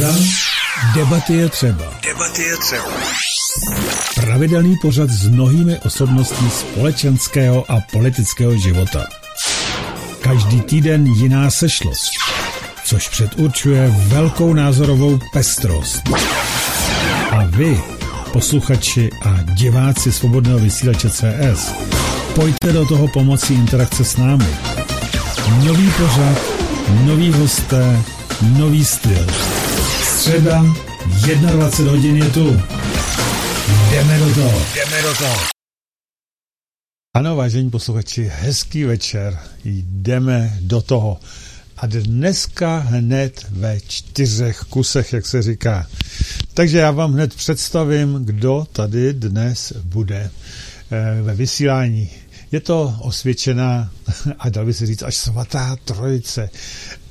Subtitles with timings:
[0.00, 0.14] středa.
[0.94, 1.84] Debaty je třeba.
[2.02, 2.92] Debaty je třeba.
[4.14, 9.06] Pravidelný pořad s mnohými osobností společenského a politického života.
[10.20, 12.10] Každý týden jiná sešlost,
[12.84, 16.02] což předurčuje velkou názorovou pestrost.
[17.30, 17.80] A vy,
[18.32, 21.72] posluchači a diváci Svobodného vysílače CS,
[22.34, 24.56] pojďte do toho pomocí interakce s námi.
[25.64, 26.38] Nový pořad,
[27.04, 28.02] nový hosté,
[28.42, 29.26] nový styl.
[30.20, 30.62] Středa,
[31.26, 32.60] 21 hodin je tu.
[33.90, 34.62] Jdeme do toho.
[34.74, 35.36] Jdeme do toho.
[37.16, 39.38] Ano, vážení posluchači, hezký večer.
[39.64, 41.20] Jdeme do toho.
[41.76, 45.86] A dneska hned ve čtyřech kusech, jak se říká.
[46.54, 50.30] Takže já vám hned představím, kdo tady dnes bude
[50.90, 52.10] eh, ve vysílání.
[52.52, 53.90] Je to osvědčená
[54.38, 56.50] a dal by se říct až svatá trojice.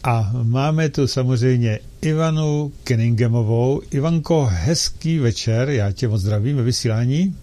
[0.03, 3.81] A máme tu samozřejmě Ivanu Kenningemovou.
[3.91, 7.35] Ivanko, hezký večer, já tě moc zdravím ve vysílání.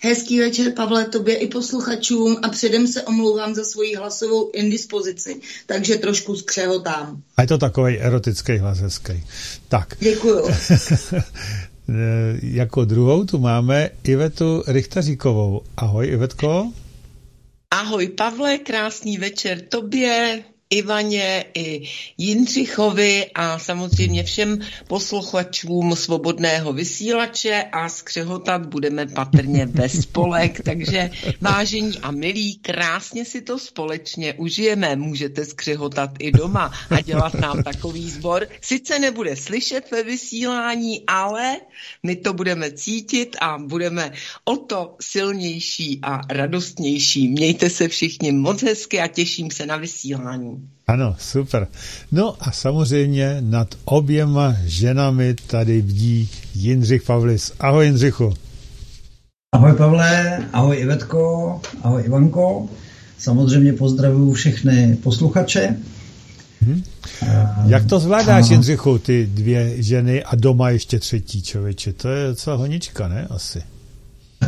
[0.00, 5.96] Hezký večer, Pavle, tobě i posluchačům a předem se omlouvám za svoji hlasovou indispozici, takže
[5.96, 7.22] trošku skřehotám.
[7.36, 9.24] A je to takový erotický hlas hezký.
[9.68, 9.94] Tak.
[10.00, 10.48] Děkuju.
[12.42, 15.62] jako druhou tu máme Ivetu Richtaříkovou.
[15.76, 16.72] Ahoj, Ivetko.
[17.70, 21.88] Ahoj, Pavle, krásný večer tobě, Ivaně i
[22.18, 31.98] Jindřichovi a samozřejmě všem posluchačům svobodného vysílače a skřehotat budeme patrně ve spolek, takže vážení
[31.98, 38.10] a milí, krásně si to společně užijeme, můžete skřehotat i doma a dělat nám takový
[38.10, 38.46] sbor.
[38.60, 41.56] Sice nebude slyšet ve vysílání, ale
[42.02, 44.12] my to budeme cítit a budeme
[44.44, 47.28] o to silnější a radostnější.
[47.28, 50.57] Mějte se všichni moc hezky a těším se na vysílání.
[50.86, 51.66] Ano, super.
[52.12, 57.52] No a samozřejmě nad oběma ženami tady bdí Jindřich Pavlis.
[57.60, 58.34] Ahoj Jindřichu.
[59.52, 62.68] Ahoj Pavle, ahoj Ivetko, ahoj Ivanko.
[63.18, 65.76] Samozřejmě pozdravuju všechny posluchače.
[66.60, 66.82] Hmm.
[67.66, 68.52] Jak to zvládáš, a...
[68.52, 71.92] Jindřichu, ty dvě ženy a doma ještě třetí člověče?
[71.92, 73.26] To je docela honička, ne?
[73.30, 73.62] Asi.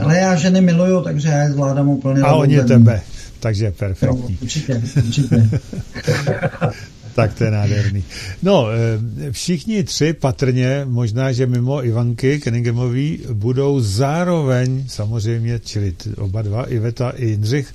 [0.02, 2.22] Ale já ženy miluju, takže já je zvládám úplně.
[2.22, 3.00] A oni tebe.
[3.40, 4.38] Takže perfektní.
[4.40, 5.50] No, určitě, určitě.
[7.14, 8.04] tak to je nádherný.
[8.42, 16.42] No, eh, všichni tři patrně, možná, že mimo Ivanky Kenningemový, budou zároveň, samozřejmě, čili oba
[16.42, 17.74] dva, Iveta i Jindřich,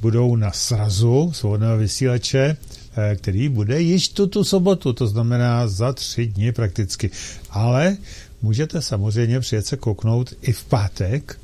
[0.00, 2.56] budou na srazu svobodného vysílače,
[2.96, 7.10] eh, který bude již tuto sobotu, to znamená za tři dny prakticky.
[7.50, 7.96] Ale
[8.42, 11.38] můžete samozřejmě přijet se kouknout i v pátek,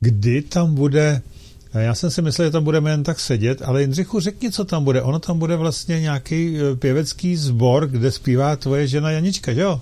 [0.00, 1.22] kdy tam bude
[1.78, 4.84] já jsem si myslel, že tam budeme jen tak sedět, ale Jindřichu, řekni, co tam
[4.84, 5.02] bude.
[5.02, 9.80] Ono tam bude vlastně nějaký e, pěvecký sbor, kde zpívá tvoje žena Janička, jo?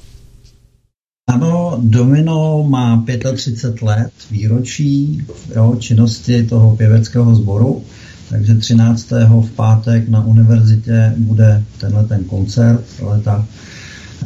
[1.29, 3.05] Ano, Domino má
[3.35, 5.23] 35 let výročí
[5.57, 7.85] jo, činnosti toho pěveckého sboru,
[8.29, 9.11] takže 13.
[9.41, 13.47] v pátek na univerzitě bude tenhle ten koncert, ale ta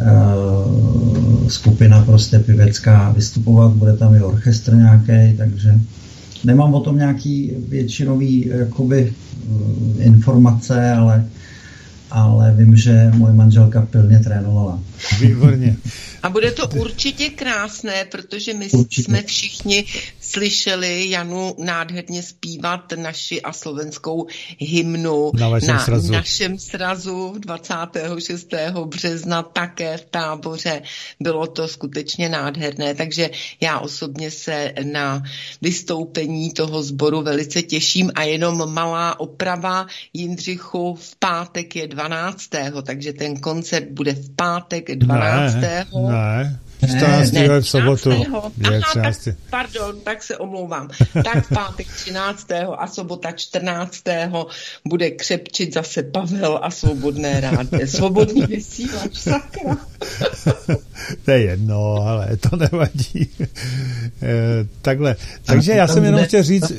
[0.00, 5.80] uh, skupina prostě pěvecká vystupovat, bude tam i orchestr nějaký, takže
[6.44, 9.12] Nemám o tom nějaký většinový jakoby,
[10.00, 11.26] eh, informace, ale,
[12.12, 14.78] ale vím, že moje manželka pilně trénovala.
[15.20, 15.76] Výborně.
[16.22, 19.02] A bude to určitě krásné, protože my určitě.
[19.02, 19.84] jsme všichni
[20.20, 24.26] slyšeli Janu nádherně zpívat naši a slovenskou
[24.58, 26.12] hymnu na, na srazu.
[26.12, 28.54] našem srazu 26.
[28.84, 30.82] března také v táboře.
[31.20, 33.30] Bylo to skutečně nádherné, takže
[33.60, 35.22] já osobně se na
[35.62, 42.48] vystoupení toho sboru velice těším a jenom malá oprava Jindřichu v pátek je 12.
[42.82, 45.54] takže ten koncert bude v pátek 12.
[45.54, 46.58] Ne, ne.
[46.86, 47.32] 14.
[47.32, 48.10] Ne, v sobotu.
[48.10, 48.50] Je Aha,
[48.90, 49.24] 13.
[49.24, 50.88] Tak, pardon, tak se omlouvám.
[51.24, 52.52] Tak v pátek 13.
[52.78, 54.02] a sobota 14.
[54.88, 57.66] bude křepčit zase Pavel a svobodné rád.
[57.86, 59.76] Svobodný vysílač, sakra.
[61.24, 63.30] to je jedno, ale to nevadí.
[63.40, 63.48] E,
[64.82, 65.16] takhle.
[65.44, 66.72] Takže já jsem jenom chtěl říct...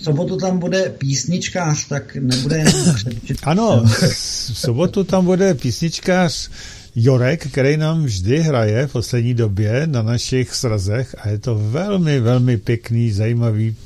[0.00, 2.64] V sobotu tam bude písničkář, tak nebude
[3.42, 6.50] Ano, v sobotu tam bude písničkář
[6.96, 12.20] Jorek, který nám vždy hraje v poslední době na našich srazech a je to velmi,
[12.20, 13.76] velmi pěkný, zajímavý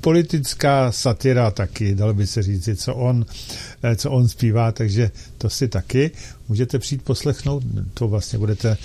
[0.00, 3.26] politická satira taky, dalo by se říct, co on,
[3.82, 6.10] eh, co on zpívá, takže to si taky
[6.48, 7.62] můžete přijít poslechnout,
[7.94, 8.76] to vlastně budete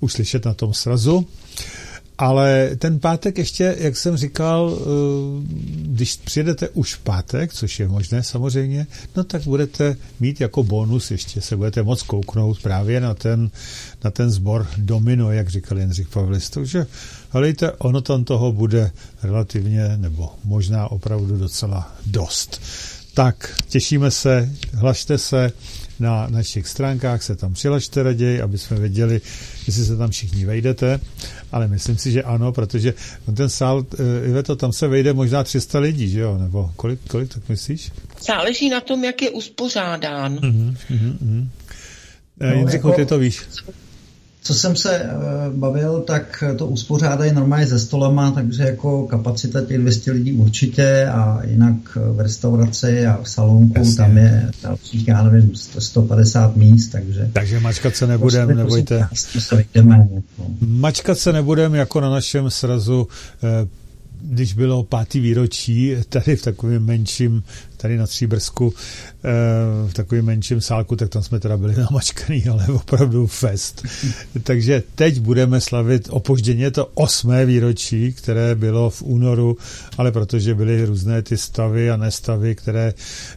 [0.00, 1.26] uslyšet na tom srazu.
[2.18, 4.78] Ale ten pátek ještě, jak jsem říkal,
[5.82, 8.86] když přijedete už v pátek, což je možné samozřejmě,
[9.16, 13.50] no tak budete mít jako bonus, ještě se budete moc kouknout právě na ten,
[14.04, 16.50] na ten sbor Domino, jak říkal Jindřich Pavlis.
[16.50, 16.86] Takže
[17.30, 18.90] helejte, ono tam toho bude
[19.22, 22.60] relativně, nebo možná opravdu docela dost.
[23.14, 25.52] Tak, těšíme se, hlašte se,
[26.00, 29.20] na našich stránkách se tam přilačte raději, aby jsme věděli,
[29.66, 31.00] jestli se tam všichni vejdete,
[31.52, 32.94] ale myslím si, že ano, protože
[33.36, 37.34] ten sál, eh, Iveto, tam se vejde možná 300 lidí, že jo, nebo kolik, kolik
[37.34, 37.92] tak myslíš?
[38.26, 40.36] Záleží na tom, jak je uspořádán.
[40.36, 41.46] Uh-huh, uh-huh.
[42.40, 43.00] No, Jindřichu, jako...
[43.00, 43.40] ty to víš
[44.48, 49.78] co jsem se uh, bavil, tak to uspořádají normálně ze stolama, takže jako kapacita těch
[49.78, 53.96] 200 lidí určitě a jinak v restauraci a v salonku Jasně.
[53.96, 57.30] tam je dalších, já nevím, 150 míst, takže...
[57.32, 59.08] Takže mačkat se nebudem, prostě, nebojte.
[59.14, 60.52] Se jdeme, jako.
[60.60, 63.08] Mačkat se nebudem jako na našem srazu
[63.62, 63.68] uh,
[64.22, 67.42] když bylo pátý výročí tady v takovém menším,
[67.76, 68.74] tady na Stříbrsku,
[69.24, 69.28] eh,
[69.88, 73.86] v takovém menším sálku, tak tam jsme teda byli namačkaný, ale opravdu fest.
[74.42, 79.56] Takže teď budeme slavit opožděně to osmé výročí, které bylo v únoru,
[79.98, 82.94] ale protože byly různé ty stavy a nestavy, které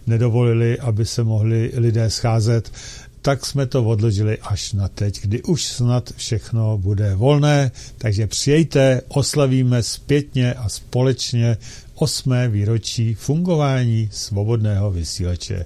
[0.08, 2.72] nedovolili, aby se mohli lidé scházet,
[3.22, 9.02] tak jsme to odložili až na teď, kdy už snad všechno bude volné, takže přijejte,
[9.08, 11.58] oslavíme zpětně a společně
[11.96, 15.66] osmé výročí fungování svobodného vysílače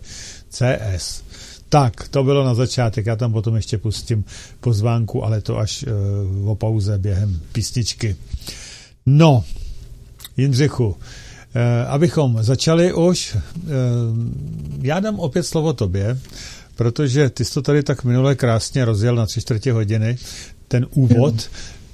[0.49, 1.23] CS.
[1.69, 4.25] Tak, to bylo na začátek, já tam potom ještě pustím
[4.59, 5.85] pozvánku, ale to až
[6.43, 8.15] uh, o pauze během písničky.
[9.05, 9.43] No,
[10.37, 10.95] Jindřichu, uh,
[11.87, 13.69] abychom začali už, uh,
[14.81, 16.19] já dám opět slovo tobě,
[16.75, 20.17] protože ty jsi to tady tak minule krásně rozjel na tři čtvrtě hodiny,
[20.67, 21.39] ten úvod, mm.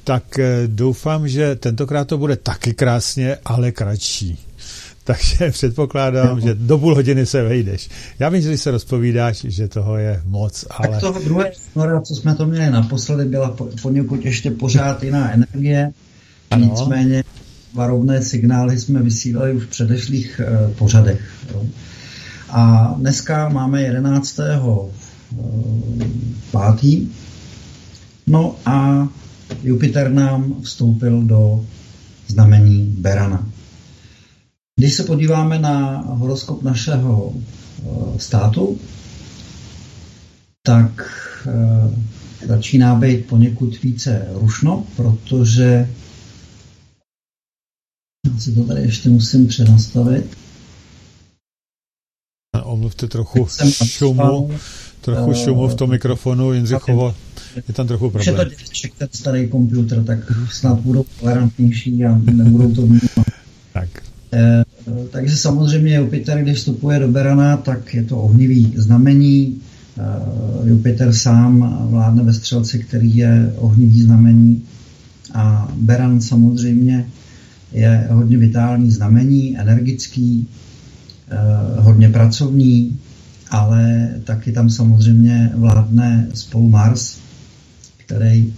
[0.03, 4.39] tak eh, doufám, že tentokrát to bude taky krásně, ale kratší.
[5.03, 6.41] Takže předpokládám, no.
[6.41, 7.89] že do půl hodiny se vejdeš.
[8.19, 10.87] Já vím, že když se rozpovídáš, že toho je moc, ale...
[10.87, 15.91] Tak toho druhé snora, co jsme to měli naposledy, byla poněkud ještě pořád jiná energie.
[16.51, 16.65] Ano.
[16.65, 17.23] Nicméně
[17.73, 21.21] varovné signály jsme vysílali už v předešlých uh, pořadech.
[21.53, 21.65] Jo.
[22.51, 24.39] A dneska máme 11.
[24.39, 24.81] Eh,
[26.51, 27.07] pátý.
[28.27, 29.07] No a
[29.63, 31.65] Jupiter nám vstoupil do
[32.27, 33.49] znamení Berana.
[34.79, 38.79] Když se podíváme na horoskop našeho eh, státu,
[40.63, 40.91] tak
[41.47, 45.89] eh, začíná být poněkud více rušno, protože
[48.27, 50.40] já si to tady ještě musím přenastavit
[52.91, 53.47] omluvte trochu
[53.85, 54.51] šumu,
[55.01, 57.15] trochu uh, šumu v tom mikrofonu, Jindřichovo,
[57.67, 58.35] je tam trochu problém.
[58.35, 60.19] Je to ten starý počítač, tak
[60.51, 63.27] snad budou tolerantnější a nebudou to vnímat.
[63.73, 63.89] tak.
[64.33, 64.63] E,
[65.09, 69.61] takže samozřejmě Jupiter, když vstupuje do Berana, tak je to ohnivý znamení.
[70.65, 74.63] E, Jupiter sám vládne ve střelci, který je ohnivý znamení.
[75.33, 77.07] A Beran samozřejmě
[77.71, 80.70] je hodně vitální znamení, energický, Eh,
[81.77, 82.99] hodně pracovní,
[83.49, 87.17] ale taky tam samozřejmě vládne spolu Mars,
[87.97, 88.53] který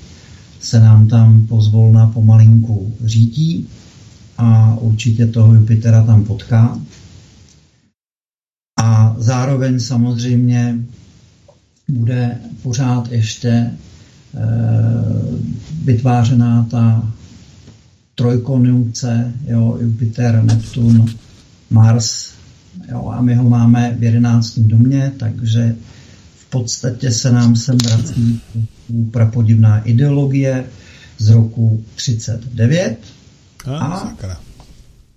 [0.59, 3.67] se nám tam pozvolna pomalinku řídí
[4.37, 6.79] a určitě toho Jupitera tam potká.
[8.83, 10.79] A zároveň samozřejmě
[11.89, 13.71] bude pořád ještě e,
[15.83, 17.11] vytvářená ta
[18.15, 21.05] trojkonjunkce, jo, Jupiter, Neptun,
[21.69, 22.32] Mars,
[22.91, 25.75] Jo, a my ho máme v jedenáctém domě, takže
[26.35, 28.41] v podstatě se nám sem vrací
[29.11, 30.65] prapodivná ideologie
[31.17, 32.97] z roku 39.
[33.65, 34.13] A, a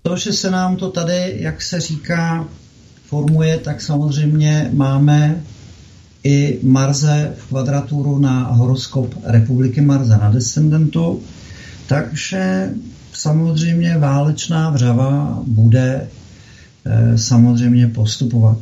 [0.01, 2.47] to, že se nám to tady, jak se říká,
[3.05, 5.43] formuje, tak samozřejmě máme
[6.23, 11.21] i Marze v kvadraturu na horoskop Republiky Marze na descendentu,
[11.87, 12.69] takže
[13.13, 16.07] samozřejmě válečná vřava bude
[17.15, 18.57] samozřejmě postupovat.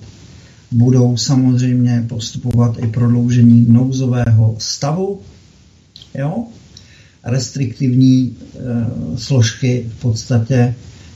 [0.71, 5.21] Budou samozřejmě postupovat i prodloužení nouzového stavu,
[6.17, 6.43] jo?
[7.23, 10.75] restriktivní e, složky v podstatě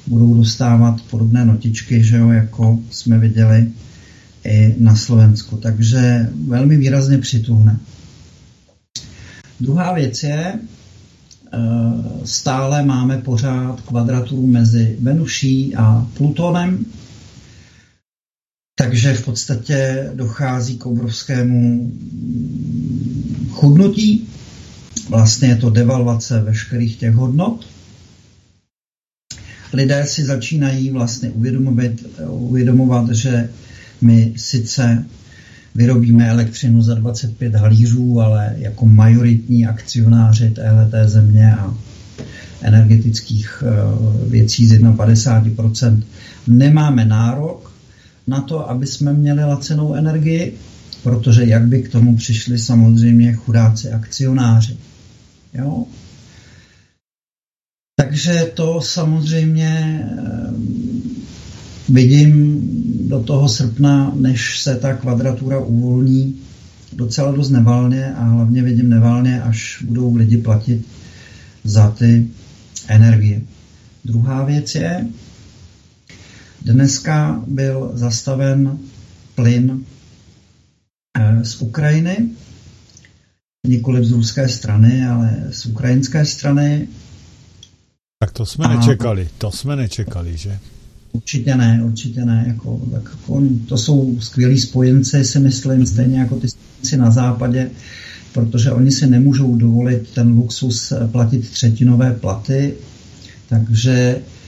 [0.09, 3.71] budou dostávat podobné notičky, že jo, jako jsme viděli
[4.43, 5.57] i na Slovensku.
[5.57, 7.79] Takže velmi výrazně přituhne.
[9.59, 11.57] Druhá věc je, eh,
[12.25, 16.85] stále máme pořád kvadraturu mezi Venuší a Plutonem,
[18.79, 21.91] takže v podstatě dochází k obrovskému
[23.51, 24.27] chudnutí
[25.09, 27.65] vlastně je to devalvace veškerých těch hodnot.
[29.73, 31.91] Lidé si začínají vlastně uvědomovat,
[32.27, 33.49] uvědomovat že
[34.01, 35.05] my sice
[35.75, 41.77] vyrobíme elektřinu za 25 halířů, ale jako majoritní akcionáři téhleté země a
[42.61, 46.03] energetických eh, věcí z 51%
[46.47, 47.68] nemáme nárok
[48.29, 50.57] na to, aby jsme měli lacenou energii,
[51.03, 54.77] protože jak by k tomu přišli samozřejmě chudáci akcionáři.
[55.53, 55.85] Jo?
[57.95, 60.53] Takže to samozřejmě eh,
[61.89, 62.61] vidím
[63.07, 66.35] do toho srpna, než se ta kvadratura uvolní,
[66.93, 70.85] docela dost nevalně a hlavně vidím nevalně, až budou lidi platit
[71.63, 72.27] za ty
[72.87, 73.41] energie.
[74.05, 75.07] Druhá věc je,
[76.73, 78.79] dneska byl zastaven
[79.35, 79.85] plyn
[81.17, 82.29] eh, z Ukrajiny,
[83.67, 86.87] nikoli z ruské strany, ale z ukrajinské strany.
[88.19, 88.75] Tak to jsme a...
[88.75, 90.59] nečekali, to jsme nečekali, že?
[91.11, 92.43] Určitě ne, určitě ne.
[92.47, 97.71] Jako, tak jako, to jsou skvělí spojenci, si myslím, stejně jako ty spojenci na západě,
[98.33, 102.73] protože oni si nemůžou dovolit ten luxus platit třetinové platy,
[103.49, 104.38] takže eh,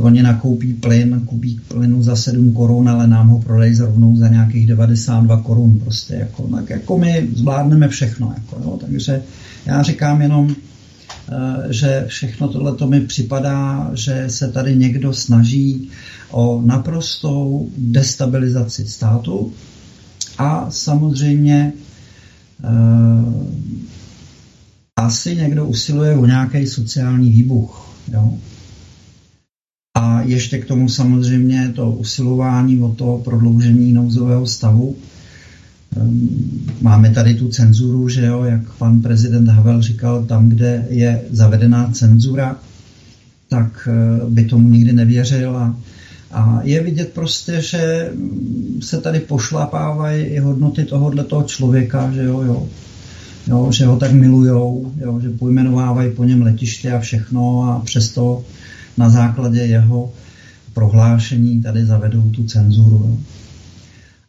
[0.00, 4.66] oni nakoupí plyn, koupí plynu za 7 korun, ale nám ho prodají rovnou za nějakých
[4.66, 5.78] 92 korun.
[5.78, 8.34] Prostě jako, tak jako my zvládneme všechno.
[8.36, 9.22] Jako, jo, takže
[9.66, 10.54] já říkám jenom,
[11.28, 15.90] Eh, že všechno tohle to mi připadá, že se tady někdo snaží
[16.30, 19.52] o naprostou destabilizaci státu
[20.38, 21.72] a samozřejmě
[22.64, 22.68] eh,
[24.96, 27.94] asi někdo usiluje o nějaký sociální výbuch.
[28.12, 28.34] Jo?
[30.02, 34.96] A ještě k tomu samozřejmě to usilování o to prodloužení nouzového stavu.
[35.96, 36.28] Ehm,
[36.80, 41.90] máme tady tu cenzuru, že jo, jak pan prezident Havel říkal, tam, kde je zavedená
[41.92, 42.56] cenzura,
[43.48, 45.56] tak eh, by tomu nikdy nevěřil.
[45.56, 45.76] A,
[46.32, 48.10] a je vidět prostě, že
[48.80, 52.68] se tady pošlapávají i hodnoty tohohle toho člověka, že jo, jo,
[53.46, 58.44] jo, že ho tak milujou, jo, že pojmenovávají po něm letiště a všechno a přesto
[58.96, 60.12] na základě jeho
[60.74, 63.04] prohlášení tady zavedou tu cenzuru.
[63.08, 63.18] Jo.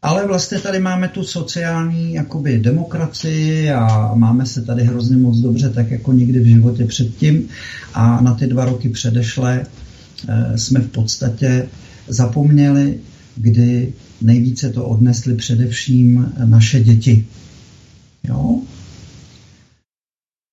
[0.03, 5.69] Ale vlastně tady máme tu sociální jakoby demokracii a máme se tady hrozně moc dobře,
[5.69, 7.47] tak jako nikdy v životě předtím.
[7.93, 9.65] A na ty dva roky předešlé
[10.29, 11.67] eh, jsme v podstatě
[12.07, 12.99] zapomněli,
[13.35, 17.25] kdy nejvíce to odnesly především naše děti.
[18.23, 18.61] Jo?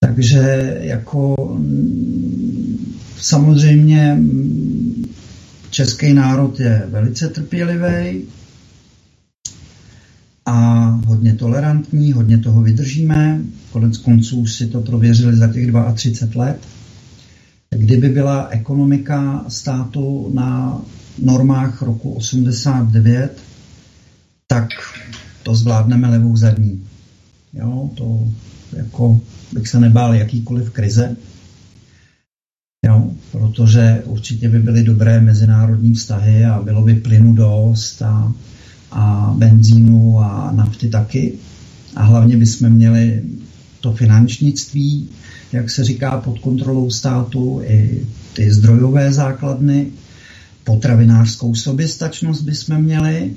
[0.04, 1.34] Takže jako
[3.20, 5.04] samozřejmě mm,
[5.70, 8.22] český národ je velice trpělivý,
[10.46, 13.40] a hodně tolerantní, hodně toho vydržíme.
[13.72, 16.58] Konec konců si to prověřili za těch 32 let.
[17.70, 20.80] Kdyby byla ekonomika státu na
[21.18, 23.38] normách roku 89,
[24.46, 24.68] tak
[25.42, 26.82] to zvládneme levou zadní.
[27.52, 28.28] Jo, to
[28.76, 29.20] jako
[29.52, 31.16] bych se nebál jakýkoliv krize,
[32.86, 38.32] jo, protože určitě by byly dobré mezinárodní vztahy a bylo by plynu dost a
[38.92, 41.32] a benzínu a nafty taky.
[41.96, 43.22] A hlavně bychom měli
[43.80, 45.08] to finančnictví,
[45.52, 49.86] jak se říká, pod kontrolou státu, i ty zdrojové základny,
[50.64, 53.32] potravinářskou soběstačnost bychom měli,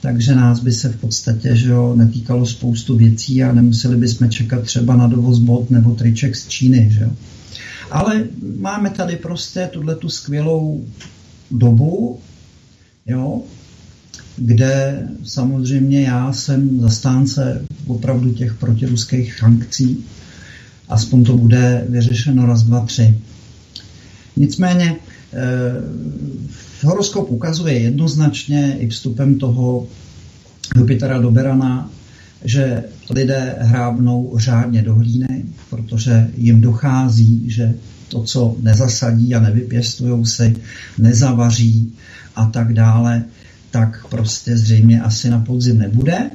[0.00, 4.62] takže nás by se v podstatě že jo, netýkalo spoustu věcí a nemuseli bychom čekat
[4.62, 6.88] třeba na dovoz bot nebo triček z Číny.
[6.90, 7.10] Že jo.
[7.90, 8.24] Ale
[8.58, 10.84] máme tady prostě tuhle tu skvělou
[11.50, 12.20] dobu,
[13.06, 13.42] jo,
[14.36, 20.04] kde samozřejmě já jsem zastánce opravdu těch protiruských sankcí.
[20.88, 23.18] Aspoň to bude vyřešeno raz, dva, tři.
[24.36, 24.96] Nicméně
[25.32, 25.36] eh,
[26.82, 29.86] horoskop ukazuje jednoznačně i vstupem toho
[30.76, 31.90] Jupitera do Berana,
[32.44, 37.74] že lidé hrábnou řádně do hlíny, protože jim dochází, že
[38.08, 40.56] to, co nezasadí a nevypěstují si,
[40.98, 41.94] nezavaří
[42.36, 43.24] a tak dále,
[43.70, 46.30] tak prostě zřejmě asi na podzim nebude.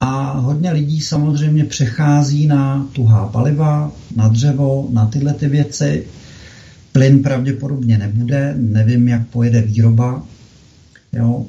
[0.00, 6.06] A hodně lidí samozřejmě přechází na tuhá paliva, na dřevo, na tyhle ty věci.
[6.92, 10.22] Plyn pravděpodobně nebude, nevím, jak pojede výroba.
[11.12, 11.46] Jo.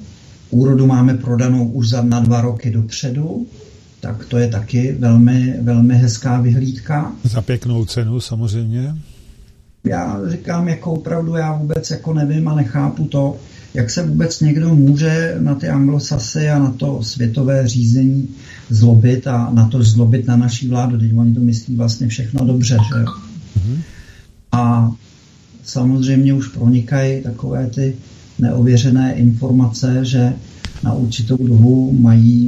[0.53, 3.47] Úrodu máme prodanou už za na dva roky dopředu,
[3.99, 7.11] tak to je taky velmi, velmi hezká vyhlídka.
[7.23, 8.95] Za pěknou cenu samozřejmě.
[9.83, 13.37] Já říkám, jako opravdu já vůbec jako nevím a nechápu to,
[13.73, 18.29] jak se vůbec někdo může na ty anglosasy a na to světové řízení
[18.69, 20.99] zlobit a na to zlobit na naší vládu.
[20.99, 23.05] Teď oni to myslí vlastně všechno dobře, že jo.
[23.05, 23.81] Mm-hmm.
[24.51, 24.91] A
[25.63, 27.95] samozřejmě už pronikají takové ty
[28.43, 30.33] neověřené informace, že
[30.83, 32.47] na určitou dobu mají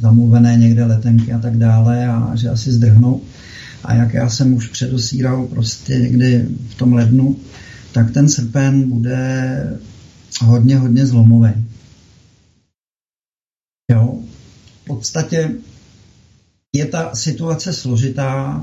[0.00, 3.20] zamluvené někde letenky a tak dále a že asi zdrhnou.
[3.84, 7.36] A jak já jsem už předosíral prostě někdy v tom lednu,
[7.92, 9.78] tak ten srpen bude
[10.44, 11.50] hodně, hodně zlomový.
[13.92, 14.18] Jo,
[14.82, 15.50] v podstatě
[16.76, 18.60] je ta situace složitá,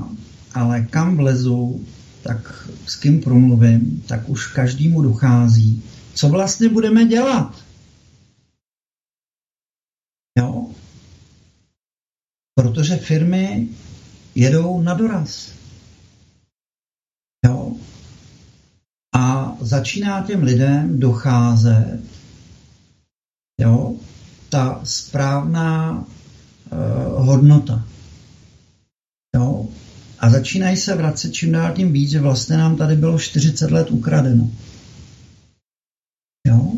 [0.54, 1.80] ale kam vlezu,
[2.22, 5.82] tak s kým promluvím, tak už každému dochází,
[6.14, 7.64] co vlastně budeme dělat.
[10.38, 10.70] Jo?
[12.54, 13.68] Protože firmy
[14.34, 15.52] jedou na doraz.
[17.46, 17.72] Jo?
[19.14, 22.00] A začíná těm lidem docházet
[23.60, 23.94] jo,
[24.48, 27.84] ta správná uh, hodnota.
[29.36, 29.68] Jo?
[30.18, 33.90] A začínají se vracet čím dál tím víc, že vlastně nám tady bylo 40 let
[33.90, 34.50] ukradeno.
[36.46, 36.72] Jo?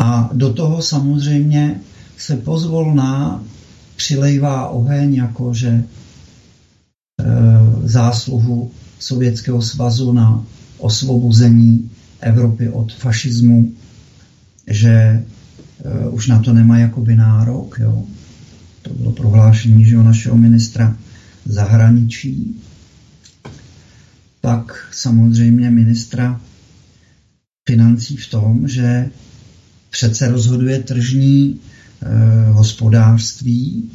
[0.00, 1.80] A do toho samozřejmě
[2.18, 3.42] se pozvolná
[3.96, 5.84] přilejvá oheň, jakože e,
[7.88, 10.44] zásluhu Sovětského svazu na
[10.78, 13.72] osvobození Evropy od fašismu,
[14.66, 15.22] že e,
[16.10, 17.78] už na to nemá jakoby nárok.
[17.78, 18.04] Jo.
[18.82, 20.96] To bylo prohlášení že našeho ministra
[21.44, 22.56] zahraničí.
[24.40, 26.40] Pak samozřejmě ministra
[27.68, 29.10] financí v tom, že
[29.92, 31.60] přece rozhoduje tržní
[32.02, 33.90] e, hospodářství,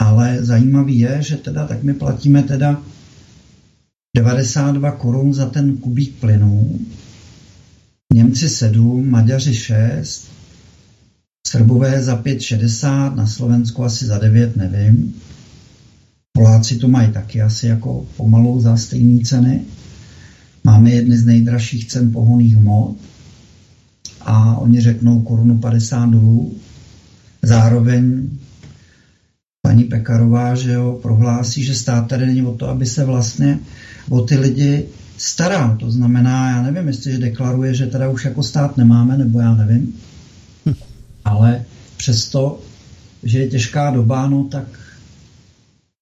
[0.00, 2.82] ale zajímavý je, že teda tak my platíme teda
[4.16, 6.80] 92 korun za ten kubík plynu,
[8.14, 10.28] Němci 7, Maďaři 6,
[11.46, 15.14] Srbové za 5,60, na Slovensku asi za 9, nevím.
[16.32, 19.62] Poláci to mají taky asi jako pomalu za stejné ceny.
[20.64, 22.96] Máme jedny z nejdražších cen pohoných hmot
[24.24, 26.54] a oni řeknou korunu 50 dolů.
[27.42, 28.28] Zároveň
[29.62, 33.58] paní Pekarová, že jo, prohlásí, že stát tady není o to, aby se vlastně
[34.08, 35.76] o ty lidi staral.
[35.76, 39.94] To znamená, já nevím, jestli deklaruje, že teda už jako stát nemáme, nebo já nevím.
[40.66, 40.74] Hm.
[41.24, 41.64] Ale
[41.96, 42.60] přesto,
[43.22, 44.64] že je těžká doba, no tak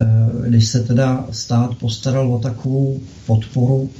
[0.02, 3.90] eh, když se teda stát postaral o takovou podporu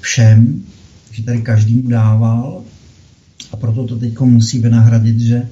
[0.00, 0.62] všem,
[1.10, 2.62] že tady každému dával,
[3.52, 5.48] a proto to teď musí vynahradit, že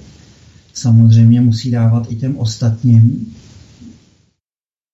[0.74, 3.34] samozřejmě musí dávat i těm ostatním.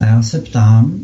[0.03, 1.01] A já se ptám,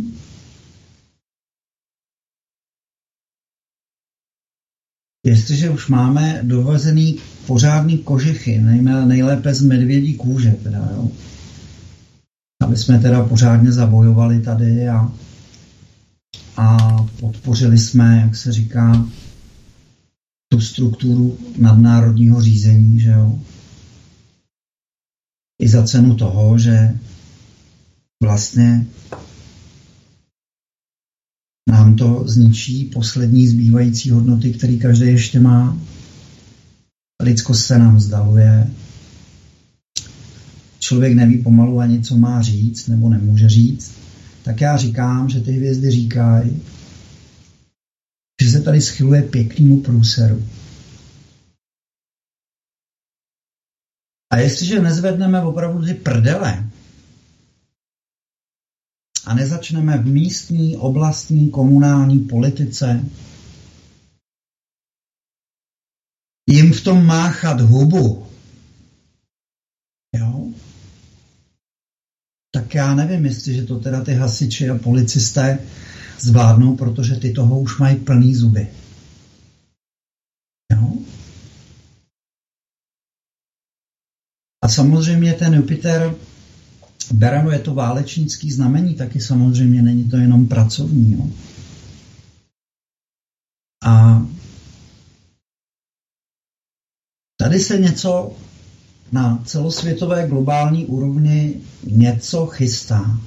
[5.26, 8.58] jestliže už máme dovezený pořádný kožichy,
[9.04, 11.10] nejlépe z medvědí kůže, teda, jo,
[12.62, 15.12] aby jsme teda pořádně zabojovali tady a,
[16.56, 19.08] a podpořili jsme, jak se říká,
[20.52, 23.38] tu strukturu nadnárodního řízení, že jo.
[25.62, 26.98] I za cenu toho, že
[28.22, 28.86] vlastně
[31.68, 35.78] nám to zničí poslední zbývající hodnoty, které každý ještě má.
[37.22, 38.70] Lidskost se nám vzdaluje.
[40.78, 43.92] Člověk neví pomalu ani, co má říct, nebo nemůže říct.
[44.42, 46.62] Tak já říkám, že ty hvězdy říkají,
[48.42, 50.48] že se tady schyluje pěknému průseru.
[54.32, 56.70] A jestliže nezvedneme opravdu ty prdele
[59.24, 63.04] a nezačneme v místní, oblastní, komunální politice
[66.50, 68.26] jim v tom máchat hubu,
[70.16, 70.52] jo,
[72.54, 75.58] tak já nevím, jestli to teda ty hasiči a policisté
[76.20, 78.68] zvládnou, protože ty toho už mají plný zuby.
[80.72, 80.92] Jo?
[84.64, 86.14] A samozřejmě ten Jupiter,
[87.12, 91.12] Berano je to válečnický znamení, taky samozřejmě není to jenom pracovní.
[91.12, 91.30] Jo?
[93.84, 94.22] A
[97.36, 98.36] tady se něco
[99.12, 103.20] na celosvětové globální úrovni něco chystá.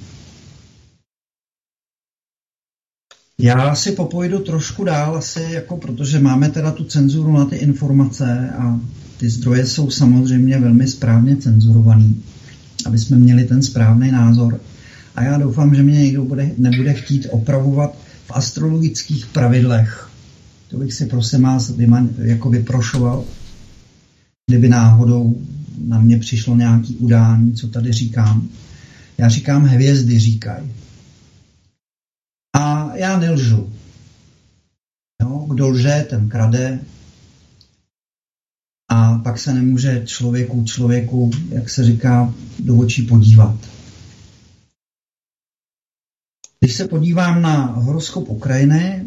[3.40, 8.50] Já si popojdu trošku dál, asi jako protože máme teda tu cenzuru na ty informace
[8.50, 8.80] a
[9.16, 12.22] ty zdroje jsou samozřejmě velmi správně cenzurovaný,
[12.86, 14.60] aby jsme měli ten správný názor.
[15.14, 20.10] A já doufám, že mě někdo bude, nebude chtít opravovat v astrologických pravidlech.
[20.68, 23.24] To bych si prosím vás vyman, jako vyprošoval,
[24.46, 25.36] kdyby náhodou
[25.84, 28.48] na mě přišlo nějaký udání, co tady říkám.
[29.18, 30.72] Já říkám, hvězdy říkají.
[32.56, 33.72] A já nelžu.
[35.22, 36.80] Jo, kdo lže, ten krade.
[38.90, 43.56] A pak se nemůže člověku, člověku, jak se říká, do očí podívat.
[46.60, 49.04] Když se podívám na horoskop Ukrajiny,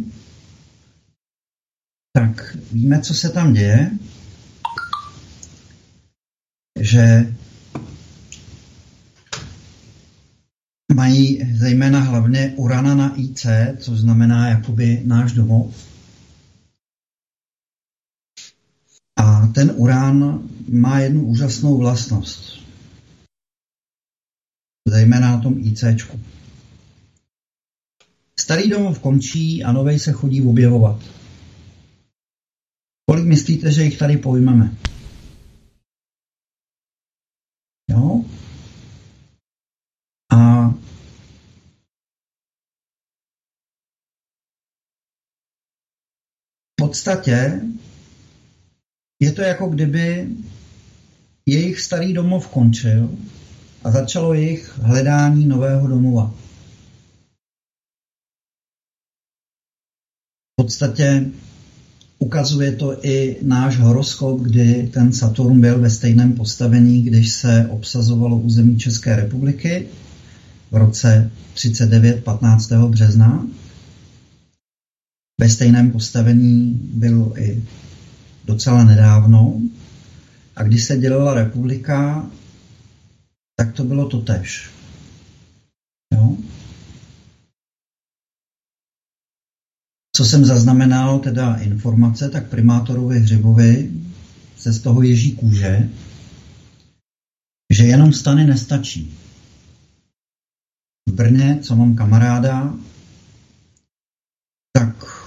[2.13, 3.91] tak víme, co se tam děje,
[6.79, 7.35] že
[10.95, 13.45] mají zejména hlavně Urana na IC,
[13.77, 15.89] což znamená jakoby náš domov.
[19.19, 22.59] A ten Uran má jednu úžasnou vlastnost.
[24.87, 26.19] Zejména na tom ICčku.
[28.39, 30.99] Starý domov končí a novej se chodí objevovat.
[33.09, 34.77] Kolik myslíte, že jich tady pojmeme?
[37.89, 38.25] Jo?
[40.31, 40.69] A
[46.78, 47.61] v podstatě
[49.21, 50.27] je to jako kdyby
[51.45, 53.09] jejich starý domov končil
[53.83, 56.33] a začalo jejich hledání nového domova.
[60.53, 61.25] V podstatě
[62.19, 68.37] ukazuje to i náš horoskop, kdy ten Saturn byl ve stejném postavení, když se obsazovalo
[68.37, 69.87] území České republiky
[70.71, 72.23] v roce 39.
[72.23, 72.71] 15.
[72.71, 73.47] března.
[75.39, 77.63] Ve stejném postavení byl i
[78.45, 79.61] docela nedávno.
[80.55, 82.29] A když se dělala republika,
[83.55, 84.71] tak to bylo to tež.
[86.13, 86.37] Jo?
[90.15, 93.91] Co jsem zaznamenal, teda informace, tak primátorovi Hřibovi
[94.57, 95.89] se z toho ježí kůže,
[97.73, 99.17] že jenom stany nestačí.
[101.09, 102.73] V Brně, co mám kamaráda,
[104.73, 105.18] tak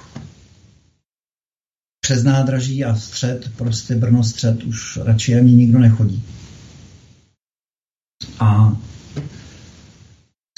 [2.05, 6.23] přes nádraží a střed, prostě Brno střed, už radši ani nikdo nechodí.
[8.38, 8.77] A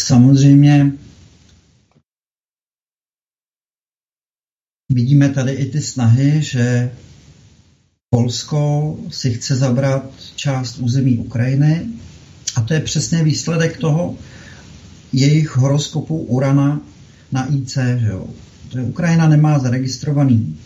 [0.01, 0.93] samozřejmě
[4.93, 6.93] vidíme tady i ty snahy, že
[8.11, 11.87] Polsko si chce zabrat část území Ukrajiny
[12.57, 14.17] a to je přesně výsledek toho
[15.13, 16.81] jejich horoskopu Urana
[17.33, 17.79] na IC.
[17.99, 18.29] Že jo.
[18.83, 20.59] Ukrajina nemá zaregistrovaný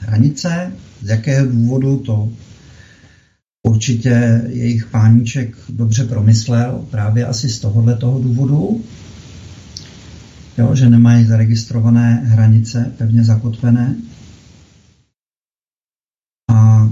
[0.00, 2.32] hranice, z jakého důvodu to
[3.66, 8.84] určitě jejich páníček dobře promyslel, právě asi z tohohle toho důvodu
[10.60, 13.96] jo, že nemají zaregistrované hranice pevně zakotvené.
[16.50, 16.88] A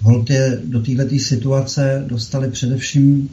[0.00, 3.28] hold je do této situace dostali především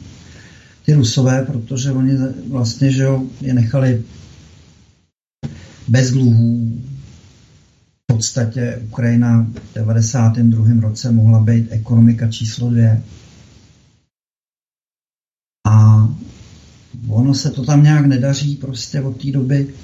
[0.84, 2.12] ty Rusové, protože oni
[2.48, 4.04] vlastně že jo, je nechali
[5.88, 6.72] bez dluhů.
[8.10, 10.80] Podstatě Ukrajina v 92.
[10.80, 13.02] roce mohla být ekonomika číslo dvě.
[15.66, 16.08] A
[17.08, 19.74] ono se to tam nějak nedaří prostě od té doby,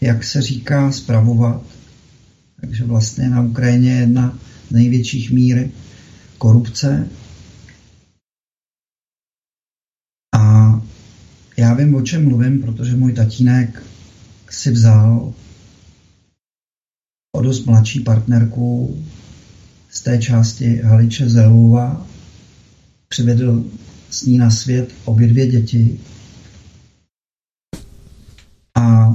[0.00, 1.62] jak se říká, spravovat.
[2.60, 4.38] Takže vlastně na Ukrajině je jedna
[4.68, 5.70] z největších míry
[6.38, 7.08] korupce.
[10.34, 10.72] A
[11.56, 13.82] já vím, o čem mluvím, protože můj tatínek
[14.50, 15.34] si vzal
[17.36, 19.02] o dost mladší partnerku
[19.90, 22.06] z té části Haliče Zelova,
[23.08, 23.64] přivedl
[24.10, 26.00] s ní na svět obě dvě děti
[28.78, 29.14] a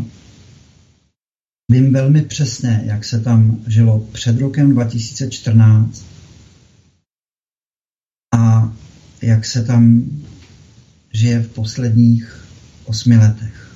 [1.71, 6.05] vím velmi přesně, jak se tam žilo před rokem 2014
[8.35, 8.73] a
[9.21, 10.03] jak se tam
[11.13, 12.45] žije v posledních
[12.85, 13.70] osmi letech.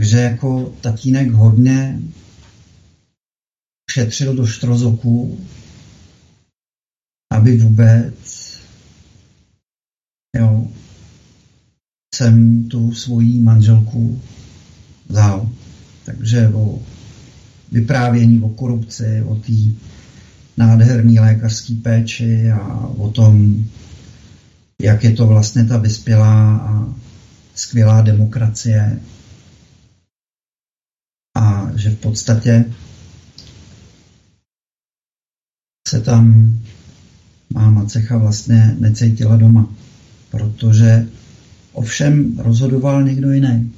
[0.00, 2.00] Takže jako tatínek hodně
[3.90, 5.40] šetřil do štrozoků,
[7.32, 8.14] aby vůbec
[10.36, 10.68] jo,
[12.14, 14.20] jsem tu svoji manželku
[15.08, 15.50] vzal.
[16.04, 16.82] Takže o
[17.72, 19.52] vyprávění o korupci, o té
[20.56, 23.64] nádherné lékařské péči a o tom,
[24.82, 26.94] jak je to vlastně ta vyspělá a
[27.54, 29.00] skvělá demokracie.
[31.36, 32.72] A že v podstatě
[35.88, 36.54] se tam
[37.54, 39.74] má macecha vlastně necítila doma,
[40.30, 41.08] protože
[41.72, 43.74] Ovšem rozhodoval někdo jiný.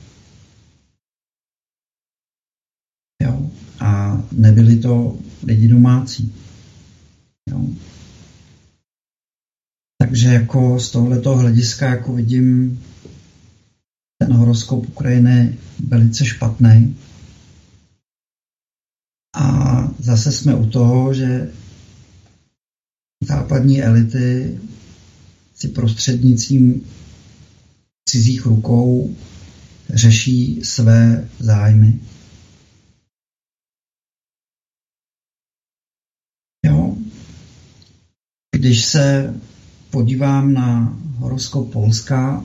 [3.22, 3.50] Jo?
[3.80, 6.34] A nebyli to lidi domácí.
[7.50, 7.66] Jo.
[9.98, 12.82] Takže jako z tohoto hlediska jako vidím
[14.18, 16.96] ten horoskop Ukrajiny velice špatný.
[19.34, 21.52] A zase jsme u toho, že
[23.24, 24.60] západní elity
[25.54, 26.86] si prostřednictvím
[28.08, 29.16] cizích rukou
[29.90, 32.00] řeší své zájmy.
[36.66, 36.96] Jo.
[38.56, 39.34] Když se
[39.90, 42.44] podívám na horoskop Polska,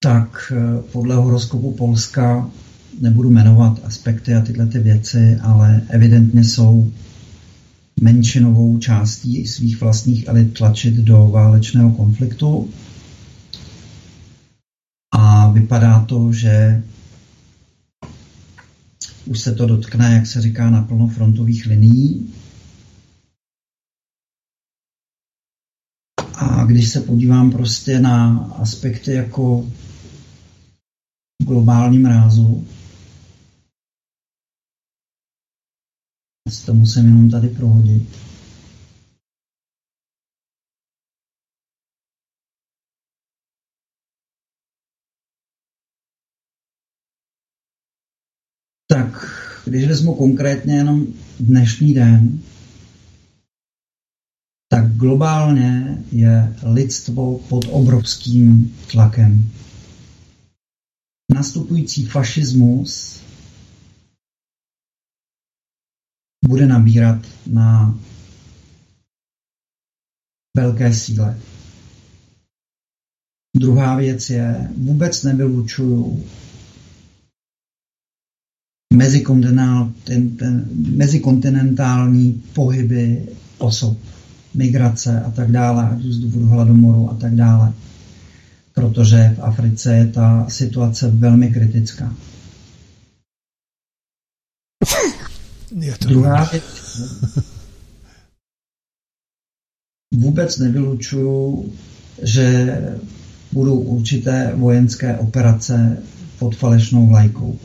[0.00, 2.50] tak eh, podle horoskopu Polska
[3.00, 6.92] nebudu jmenovat aspekty a tyhle ty věci, ale evidentně jsou
[8.00, 12.70] menšinovou částí svých vlastních elit tlačit do válečného konfliktu.
[15.14, 16.82] A vypadá to, že
[19.26, 22.32] už se to dotkne, jak se říká, na plnofrontových linií.
[26.34, 29.66] A když se podívám prostě na aspekty jako
[31.42, 32.06] globálním
[36.46, 38.08] rázu, to musím jenom tady prohodit.
[48.88, 49.08] Tak,
[49.64, 51.06] když vezmu konkrétně jenom
[51.40, 52.42] dnešní den,
[54.68, 59.50] tak globálně je lidstvo pod obrovským tlakem.
[61.34, 63.25] Nastupující fašismus
[66.48, 67.98] bude nabírat na
[70.56, 71.38] velké síle.
[73.56, 76.24] Druhá věc je, vůbec nevylučuju
[80.96, 83.28] mezikontinentální pohyby
[83.58, 83.98] osob,
[84.54, 87.72] migrace a tak dále, ať z důvodu hladomoru a tak dále.
[88.74, 92.16] Protože v Africe je ta situace velmi kritická.
[95.74, 97.00] Je to Druhá věc.
[100.14, 101.72] Vůbec nevylučuju,
[102.22, 102.66] že
[103.52, 106.02] budou určité vojenské operace
[106.38, 107.58] pod falešnou vlajkou.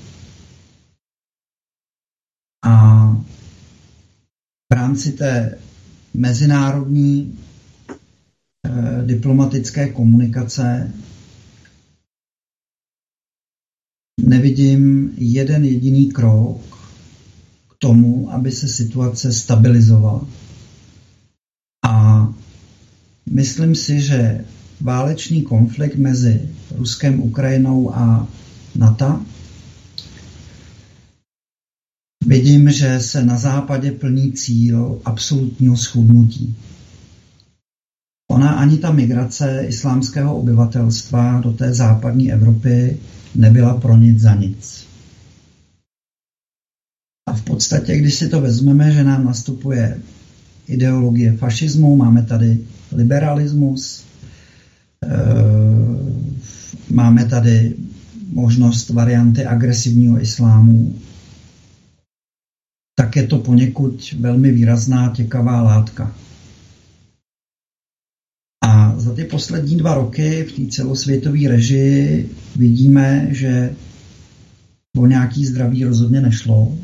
[2.66, 3.08] A
[4.72, 5.58] v rámci té
[6.14, 7.40] mezinárodní
[8.66, 10.94] eh, diplomatické komunikace
[14.20, 16.81] nevidím jeden jediný krok
[17.82, 20.28] tomu, aby se situace stabilizovala.
[21.86, 22.28] A
[23.26, 24.46] myslím si, že
[24.82, 28.28] válečný konflikt mezi Ruskem, Ukrajinou a
[28.76, 29.20] NATO
[32.26, 36.56] Vidím, že se na západě plní cíl absolutního schudnutí.
[38.32, 42.98] Ona ani ta migrace islámského obyvatelstva do té západní Evropy
[43.36, 44.91] nebyla pro nic za nic.
[47.30, 50.02] A v podstatě, když si to vezmeme, že nám nastupuje
[50.68, 52.60] ideologie fašismu, máme tady
[52.92, 54.04] liberalismus,
[55.06, 55.10] eh,
[56.90, 57.76] máme tady
[58.32, 60.96] možnost varianty agresivního islámu,
[62.96, 66.16] tak je to poněkud velmi výrazná těkavá látka.
[68.64, 73.76] A za ty poslední dva roky v té celosvětové režii vidíme, že
[74.98, 76.78] o nějaký zdraví rozhodně nešlo,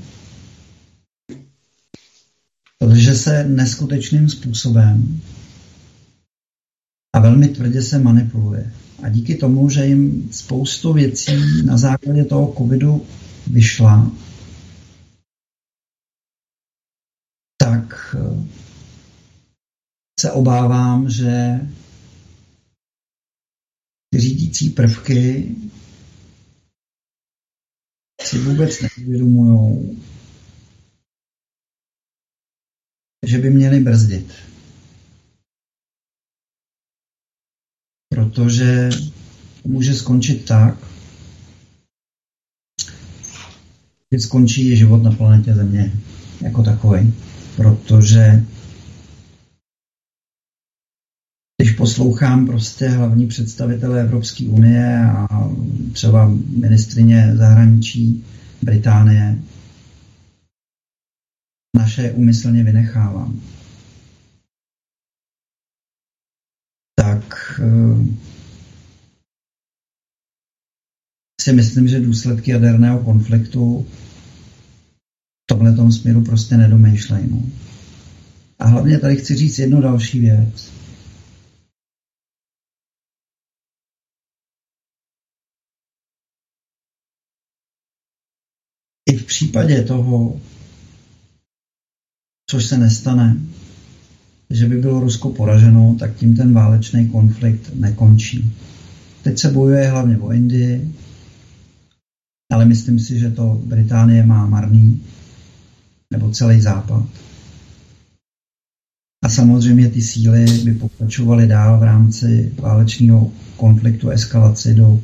[2.88, 5.22] protože se neskutečným způsobem
[7.16, 8.74] a velmi tvrdě se manipuluje.
[9.04, 11.32] A díky tomu, že jim spoustu věcí
[11.66, 13.06] na základě toho covidu
[13.48, 14.12] vyšla,
[17.62, 18.48] tak eh,
[20.20, 21.60] se obávám, že
[24.10, 25.56] ty řídící prvky
[28.22, 29.98] si vůbec neuvědomují,
[33.28, 34.34] že by měli brzdit.
[38.10, 38.90] Protože
[39.66, 40.78] může skončit tak,
[44.12, 45.92] že skončí život na planetě Země
[46.42, 47.14] jako takový
[47.58, 48.46] protože
[51.62, 55.28] když poslouchám prostě hlavní představitele Evropské unie a
[55.94, 58.24] třeba ministrině zahraničí
[58.62, 59.36] Británie,
[61.78, 63.42] naše umyslně vynechávám.
[66.96, 68.28] Tak eh,
[71.42, 73.88] si myslím, že důsledky jaderného konfliktu
[75.50, 77.28] tomhle tom směru prostě nedomýšlej.
[77.28, 77.44] No.
[78.60, 80.72] A hlavně tady chci říct jednu další věc.
[89.10, 90.42] I v případě toho,
[92.50, 93.38] což se nestane,
[94.50, 98.54] že by bylo Rusko poraženo, tak tím ten válečný konflikt nekončí.
[99.24, 100.94] Teď se bojuje hlavně o Indii,
[102.52, 105.04] ale myslím si, že to Británie má marný,
[106.12, 107.06] nebo celý západ.
[109.24, 115.02] A samozřejmě ty síly by pokračovaly dál v rámci válečného konfliktu, eskalaci do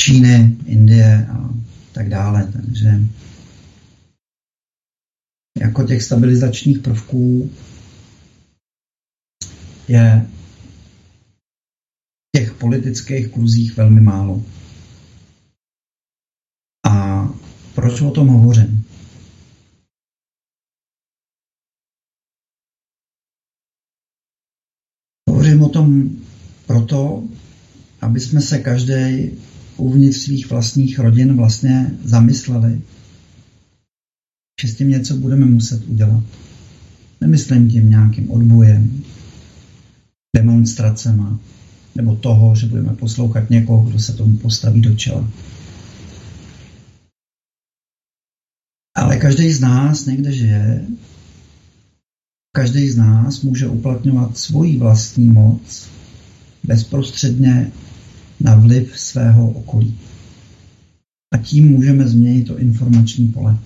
[0.00, 1.50] Číny, Indie a
[1.92, 2.48] tak dále.
[2.52, 3.00] Takže
[5.60, 7.50] jako těch stabilizačních prvků
[9.88, 10.26] je
[12.26, 14.44] v těch politických kruzích velmi málo.
[16.86, 17.24] A
[17.74, 18.84] proč o tom hovořím?
[25.30, 26.10] Hovořím o tom
[26.66, 27.28] proto,
[28.00, 29.30] aby jsme se každý
[29.76, 32.82] uvnitř svých vlastních rodin vlastně zamysleli,
[34.60, 36.24] že s tím něco budeme muset udělat.
[37.20, 39.02] Nemyslím tím nějakým odbojem,
[40.36, 41.40] demonstracema,
[41.94, 45.30] nebo toho, že budeme poslouchat někoho, kdo se tomu postaví do čela.
[48.96, 50.86] Ale každý z nás někde žije,
[52.56, 55.88] každý z nás může uplatňovat svoji vlastní moc
[56.64, 57.72] bezprostředně
[58.40, 59.98] na vliv svého okolí.
[61.34, 63.58] A tím můžeme změnit to informační pole.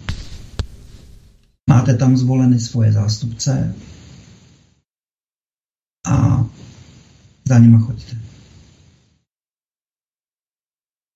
[1.69, 3.75] Máte tam zvoleny svoje zástupce
[6.07, 6.47] a
[7.45, 8.17] za nima choďte.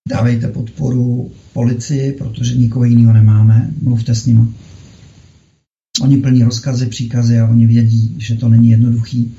[0.09, 3.73] Dávejte podporu policii, protože nikoho jiného nemáme.
[3.83, 4.41] Mluvte s nimi.
[6.03, 9.35] Oni plní rozkazy, příkazy a oni vědí, že to není jednoduchý.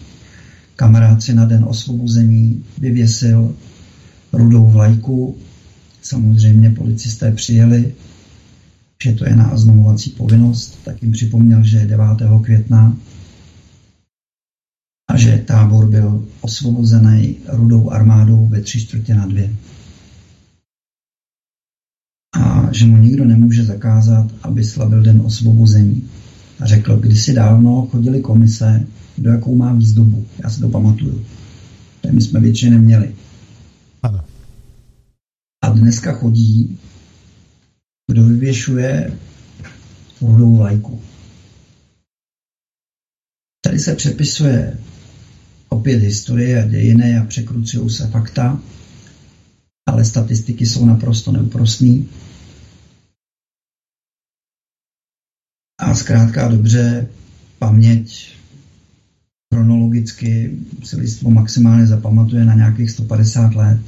[0.76, 3.56] Kamarád si na den osvobození vyvěsil
[4.34, 5.38] rudou vlajku.
[6.02, 7.94] Samozřejmě policisté přijeli,
[9.04, 12.06] že to je na oznamovací povinnost, tak jim připomněl, že je 9.
[12.44, 12.98] května
[15.10, 19.56] a že tábor byl osvobozený rudou armádou ve tři čtvrtě na dvě.
[22.36, 26.10] A že mu nikdo nemůže zakázat, aby slavil den osvobození.
[26.60, 28.86] A řekl, kdysi dávno chodili komise,
[29.18, 30.26] do jakou má výzdobu.
[30.44, 31.26] Já si to pamatuju.
[32.02, 33.16] To my jsme většině neměli.
[34.04, 34.20] Ano.
[35.64, 36.78] A dneska chodí
[38.12, 39.18] kdo vyvěšuje
[40.22, 41.02] rudou vlajku.
[43.66, 44.80] Tady se přepisuje
[45.70, 48.62] opět historie a dějiny a překrucují se fakta,
[49.90, 52.04] ale statistiky jsou naprosto neúprostné.
[55.80, 57.10] A zkrátka dobře,
[57.60, 58.36] paměť
[59.54, 63.80] chronologicky se lidstvo maximálně zapamatuje na nějakých 150 let.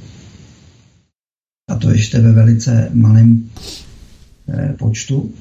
[1.70, 3.50] A to ještě ve velice malém
[4.78, 5.34] počtu.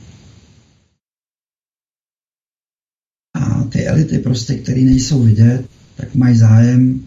[3.36, 7.06] A ty elity prostě, které nejsou vidět, tak mají zájem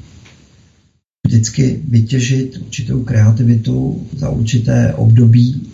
[1.27, 5.71] vždycky vytěžit určitou kreativitu za určité období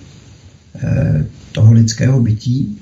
[0.74, 2.78] eh, toho lidského bytí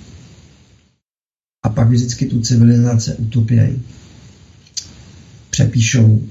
[1.62, 3.82] a pak vždycky tu civilizace utopějí.
[5.50, 6.28] Přepíšou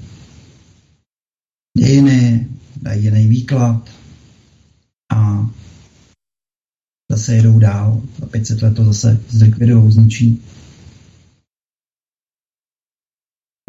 [1.78, 2.48] dějiny,
[2.82, 3.90] dají jiný výklad
[5.14, 5.50] a
[7.12, 10.42] zase jedou dál, za 500 let to zase zlikvidujou, zničí.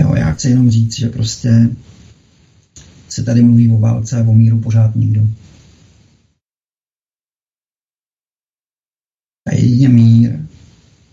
[0.01, 1.69] Jo, já chci jenom říct, že prostě
[3.09, 5.27] se tady mluví o válce a o míru pořád nikdo.
[9.47, 10.45] A jedině mír,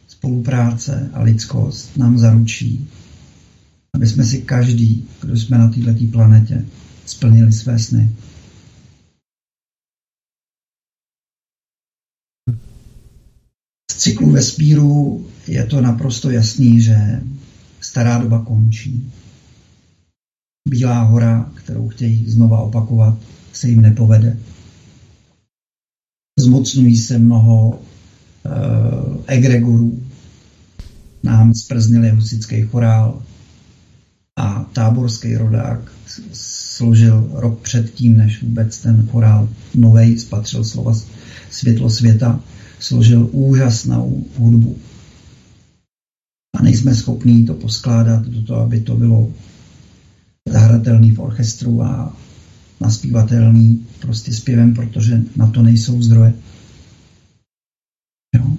[0.08, 2.88] spolupráce a lidskost nám zaručí,
[3.94, 6.66] aby jsme si každý, kdo jsme na této planetě,
[7.06, 8.16] splnili své sny.
[14.00, 17.20] Cyklu vesmíru je to naprosto jasný, že
[17.80, 19.12] stará doba končí.
[20.68, 23.18] Bílá hora, kterou chtějí znova opakovat,
[23.52, 24.38] se jim nepovede.
[26.38, 30.02] Zmocňují se mnoho uh, egregorů.
[31.22, 33.22] Nám sprznili husický chorál
[34.36, 35.92] a táborský rodák
[36.32, 40.92] složil rok předtím, než vůbec ten chorál novej spatřil slova
[41.50, 42.40] světlo světa,
[42.80, 44.76] složil úžasnou hudbu.
[46.56, 49.32] A nejsme schopní to poskládat do toho, aby to bylo
[50.48, 52.16] zahratelný v orchestru a
[52.80, 56.34] naspívatelný prostě zpěvem, protože na to nejsou zdroje.
[58.36, 58.56] Jo.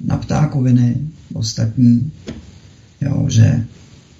[0.00, 1.00] na ptákoviny
[1.32, 2.12] ostatní,
[3.00, 3.66] jo, že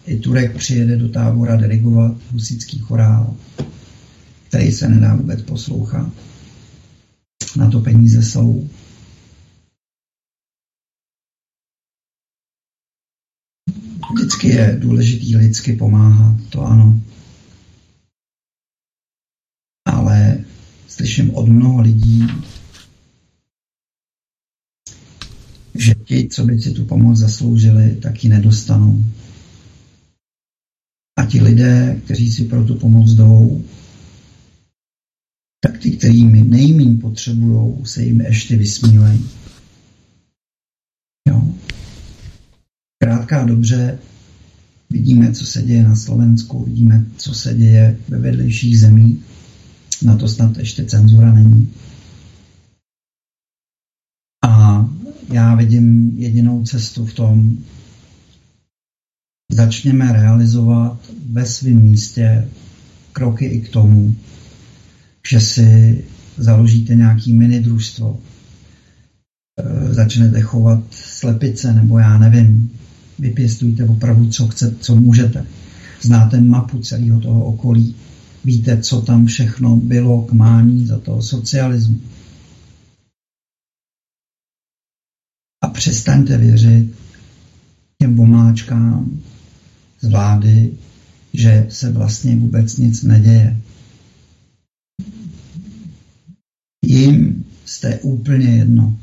[0.07, 3.37] i Turek přijede do tábora dirigovat husický chorál,
[4.49, 6.13] který se nedá vůbec poslouchat.
[7.57, 8.69] Na to peníze jsou.
[14.13, 17.01] Vždycky je důležitý lidsky pomáhat, to ano.
[19.85, 20.45] Ale
[20.89, 22.27] slyším od mnoha lidí,
[25.75, 29.05] že ti, co by si tu pomoc zasloužili, tak ji nedostanou.
[31.19, 33.65] A ti lidé, kteří si pro tu pomoc jdou,
[35.65, 39.31] tak ty, kteří mi nejméně potřebují, se jim ještě vysmívají.
[41.29, 41.55] Jo.
[43.03, 43.99] Krátka dobře,
[44.91, 49.19] vidíme, co se děje na Slovensku, vidíme, co se děje ve vedlejších zemích.
[50.03, 51.73] Na to snad ještě cenzura není.
[54.45, 54.85] A
[55.33, 57.59] já vidím jedinou cestu v tom,
[59.53, 62.49] začněme realizovat ve svém místě
[63.13, 64.17] kroky i k tomu,
[65.29, 66.05] že si
[66.37, 68.21] založíte nějaký mini družstvo,
[69.61, 72.79] e, začnete chovat slepice, nebo já nevím,
[73.19, 75.47] vypěstujte opravdu, co chcete, co můžete.
[76.03, 77.97] Znáte mapu celého toho okolí,
[78.45, 82.01] víte, co tam všechno bylo k mání za toho socialismu.
[85.65, 86.95] A přestaňte věřit
[87.99, 89.23] těm omáčkám
[90.01, 90.73] z vlády,
[91.33, 93.61] že se vlastně vůbec nic neděje.
[96.87, 98.97] Jim jste úplně jedno.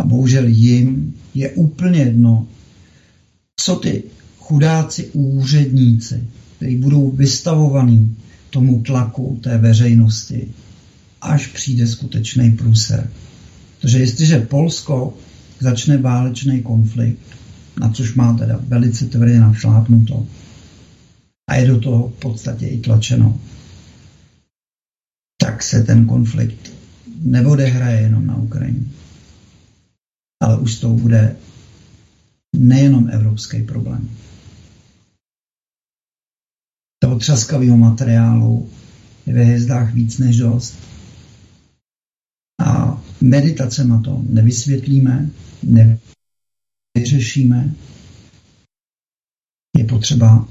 [0.00, 2.46] A bohužel jim je úplně jedno,
[3.60, 4.02] co ty
[4.38, 6.24] chudáci úředníci,
[6.56, 8.16] kteří budou vystavovaní
[8.50, 10.48] tomu tlaku té veřejnosti,
[11.20, 13.10] až přijde skutečný průser.
[13.80, 15.14] Protože jestliže Polsko
[15.60, 17.18] začne válečný konflikt,
[17.80, 20.26] na což má teda velice tvrdě našlápnuto,
[21.50, 23.40] a je do toho v podstatě i tlačeno,
[25.54, 26.72] tak se ten konflikt
[27.22, 28.86] neodehraje jenom na Ukrajině.
[30.42, 31.36] Ale už to bude
[32.56, 34.10] nejenom evropský problém.
[37.02, 38.70] Toho třaskavého materiálu
[39.26, 40.74] je ve hvězdách víc než dost.
[42.66, 45.30] A meditace na to nevysvětlíme,
[46.96, 47.74] nevyřešíme.
[49.76, 50.48] Je potřeba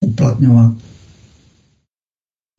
[0.00, 0.89] uplatňovat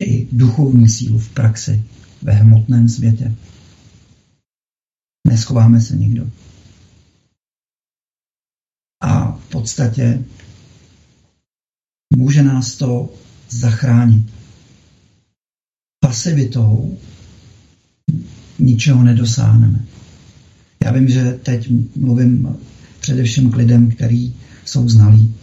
[0.02, 1.84] i duchovní sílu v praxi
[2.22, 3.34] ve hmotném světě.
[5.28, 6.30] Neschováme se nikdo.
[9.02, 10.24] A v podstatě
[12.16, 13.14] může nás to
[13.50, 14.32] zachránit.
[16.00, 16.98] Pasivitou
[18.58, 19.84] ničeho nedosáhneme.
[20.84, 22.56] Já vím, že teď mluvím
[23.00, 25.34] především k lidem, kteří jsou znalí.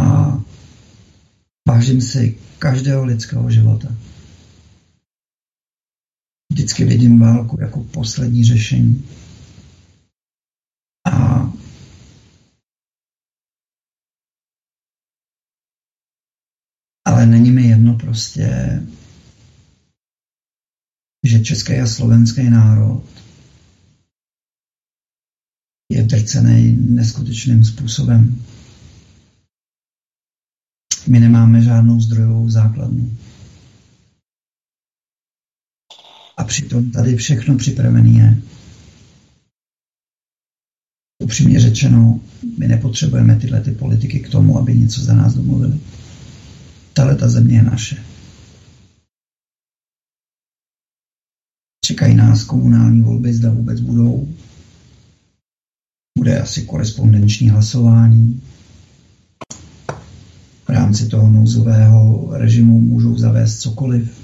[0.00, 0.42] A
[1.68, 3.88] vážím si každého lidského života.
[6.52, 9.08] Vždycky vidím válku jako poslední řešení.
[11.12, 11.40] A
[17.06, 18.48] ale není mi jedno prostě,
[21.26, 23.04] že český a slovenský národ
[25.92, 28.44] je drcený neskutečným způsobem.
[31.10, 33.16] My nemáme žádnou zdrojovou základnu.
[36.36, 38.42] A přitom tady všechno připravené je.
[41.22, 42.20] Upřímně řečeno,
[42.58, 45.80] my nepotřebujeme tyhle ty politiky k tomu, aby něco za nás domluvili.
[46.92, 48.04] Tahle ta země je naše.
[51.84, 54.34] Čekají nás komunální volby, zda vůbec budou.
[56.18, 58.42] Bude asi korespondenční hlasování.
[60.70, 64.20] V rámci toho nouzového režimu můžou zavést cokoliv.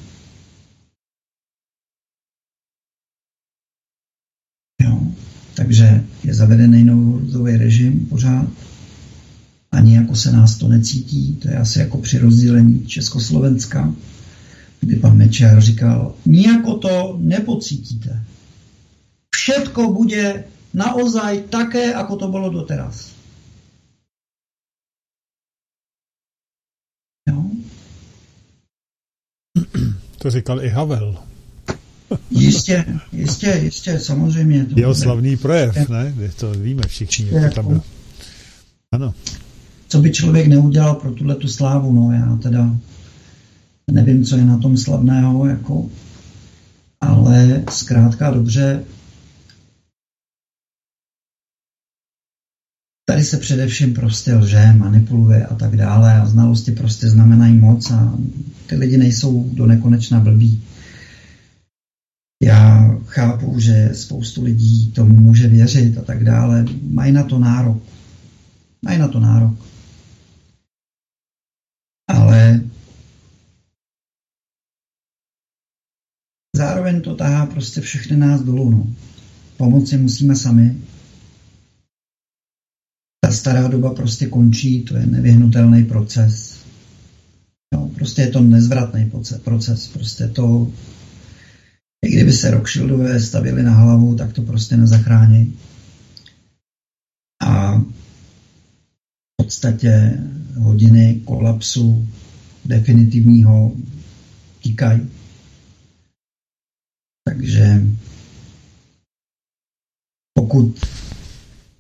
[4.83, 4.99] Jo.
[5.55, 8.49] Takže je zavedený nouzový režim pořád.
[9.73, 11.37] Ani jako se nás to necítí.
[11.37, 13.95] To je asi jako při rozdělení Československa
[14.81, 18.23] kdy pan Mečer říkal, nijako to nepocítíte.
[19.35, 20.45] Všetko bude
[20.75, 23.16] naozaj také, ako to bylo doteraz.
[30.27, 31.17] To říkal i Havel.
[32.31, 34.65] Jistě, jistě, jistě, samozřejmě.
[34.65, 36.15] To Jeho slavný projev, ne?
[36.41, 37.81] To víme všichni, jak to tam bylo.
[38.95, 39.15] Ano.
[39.89, 42.71] Co by člověk neudělal pro tuhle tu slávu, no já teda
[43.91, 45.87] Nevím, co je na tom slavného, jako,
[47.01, 48.85] ale zkrátka dobře
[53.09, 58.19] tady se především prostě lže, manipuluje a tak dále a znalosti prostě znamenají moc a
[58.67, 60.63] ty lidi nejsou do nekonečna blbí.
[62.43, 66.65] Já chápu, že spoustu lidí tomu může věřit a tak dále.
[66.83, 67.83] Mají na to nárok.
[68.85, 69.55] Mají na to nárok.
[72.09, 72.61] Ale
[76.57, 78.71] zároveň to tahá prostě všechny nás dolů.
[78.71, 78.87] No.
[79.57, 80.77] Pomoci musíme sami.
[83.27, 86.65] Ta stará doba prostě končí, to je nevyhnutelný proces.
[87.75, 89.11] No, prostě je to nezvratný
[89.45, 89.89] proces.
[89.89, 90.73] Prostě to
[92.05, 95.59] i kdyby se Rockshieldové stavili na hlavu, tak to prostě nezachrání.
[97.43, 97.85] A v
[99.43, 100.19] podstatě
[100.59, 102.09] hodiny kolapsu
[102.65, 103.77] definitivního
[104.61, 105.11] tíkají.
[107.29, 107.83] Takže
[110.39, 110.81] pokud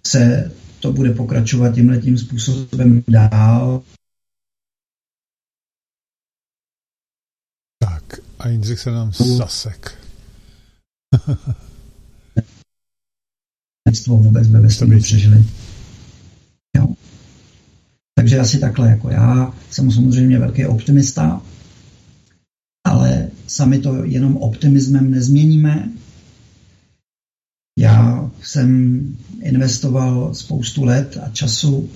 [0.06, 3.82] se to bude pokračovat tímhle tím způsobem dál.
[7.78, 10.06] Tak a Jindřich se nám zasek.
[14.06, 15.44] vůbec ve vesmíru přežili.
[16.76, 16.88] Jo.
[18.14, 21.42] Takže asi takhle, jako já jsem samozřejmě velký optimista,
[22.86, 25.92] ale sami to jenom optimismem nezměníme.
[27.78, 29.02] Já jsem
[29.42, 31.88] investoval spoustu let a času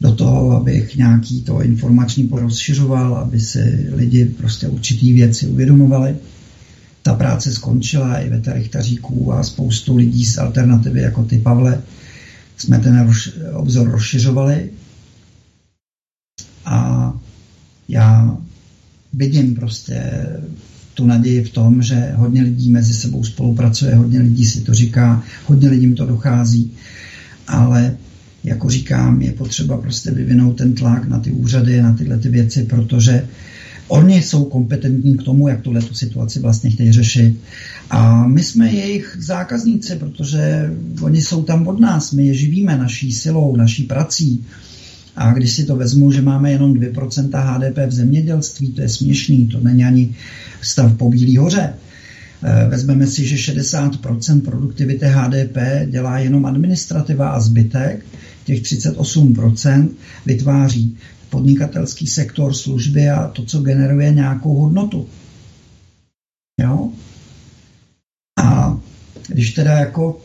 [0.00, 6.16] do toho, abych nějaký to informační porozšiřoval, aby si lidi prostě určitý věci uvědomovali.
[7.02, 11.82] Ta práce skončila i ve Richtaříků a spoustu lidí z alternativy jako ty Pavle
[12.56, 13.10] jsme ten
[13.52, 14.70] obzor rozšiřovali.
[16.64, 17.12] A
[17.88, 18.36] já
[19.12, 20.26] vidím prostě
[20.94, 25.22] tu naději v tom, že hodně lidí mezi sebou spolupracuje, hodně lidí si to říká,
[25.46, 26.72] hodně lidím to dochází,
[27.48, 27.96] ale
[28.44, 32.62] jako říkám, je potřeba prostě vyvinout ten tlak na ty úřady, na tyhle ty věci,
[32.62, 33.28] protože
[33.92, 37.36] Oni jsou kompetentní k tomu, jak tuhle tu situaci vlastně chtějí řešit.
[37.90, 40.70] A my jsme jejich zákazníci, protože
[41.02, 44.44] oni jsou tam od nás, my je živíme naší silou, naší prací.
[45.16, 49.46] A když si to vezmu, že máme jenom 2% HDP v zemědělství, to je směšný,
[49.46, 50.14] to není ani
[50.62, 51.74] stav po Bílý hoře.
[52.44, 58.06] Eh, vezmeme si, že 60% produktivity HDP dělá jenom administrativa a zbytek,
[58.44, 59.88] těch 38%
[60.26, 60.96] vytváří
[61.30, 65.08] podnikatelský sektor, služby a to, co generuje nějakou hodnotu.
[66.60, 66.92] Jo?
[68.38, 68.80] A
[69.28, 70.20] když teda jako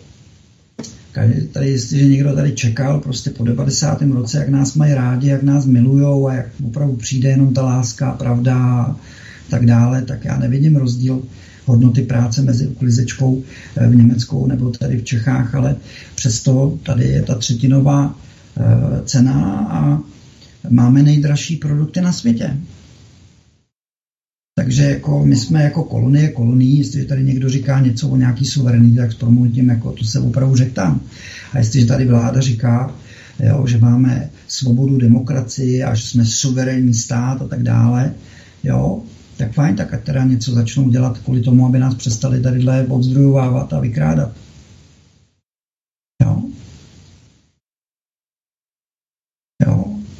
[1.51, 4.01] tady, jestliže někdo tady čekal prostě po 90.
[4.01, 8.11] roce, jak nás mají rádi, jak nás milujou a jak opravdu přijde jenom ta láska,
[8.11, 8.95] pravda a
[9.49, 11.21] tak dále, tak já nevidím rozdíl
[11.65, 13.43] hodnoty práce mezi uklizečkou
[13.77, 15.75] eh, v Německu nebo tady v Čechách, ale
[16.15, 18.15] přesto tady je ta třetinová
[18.57, 18.63] eh,
[19.05, 19.99] cena a
[20.69, 22.57] máme nejdražší produkty na světě.
[24.67, 28.97] Takže jako my jsme jako kolonie kolonií, jestliže tady někdo říká něco o nějaký suverenitě,
[28.97, 29.17] tak s
[29.53, 31.01] tím, jako to se opravdu řekl tam.
[31.53, 32.95] A jestliže tady vláda říká,
[33.39, 38.13] jo, že máme svobodu, demokracii a že jsme suverénní stát a tak dále,
[38.63, 39.03] jo,
[39.37, 43.73] tak fajn, tak ať teda něco začnou dělat kvůli tomu, aby nás přestali tadyhle odzdrojovávat
[43.73, 44.31] a vykrádat.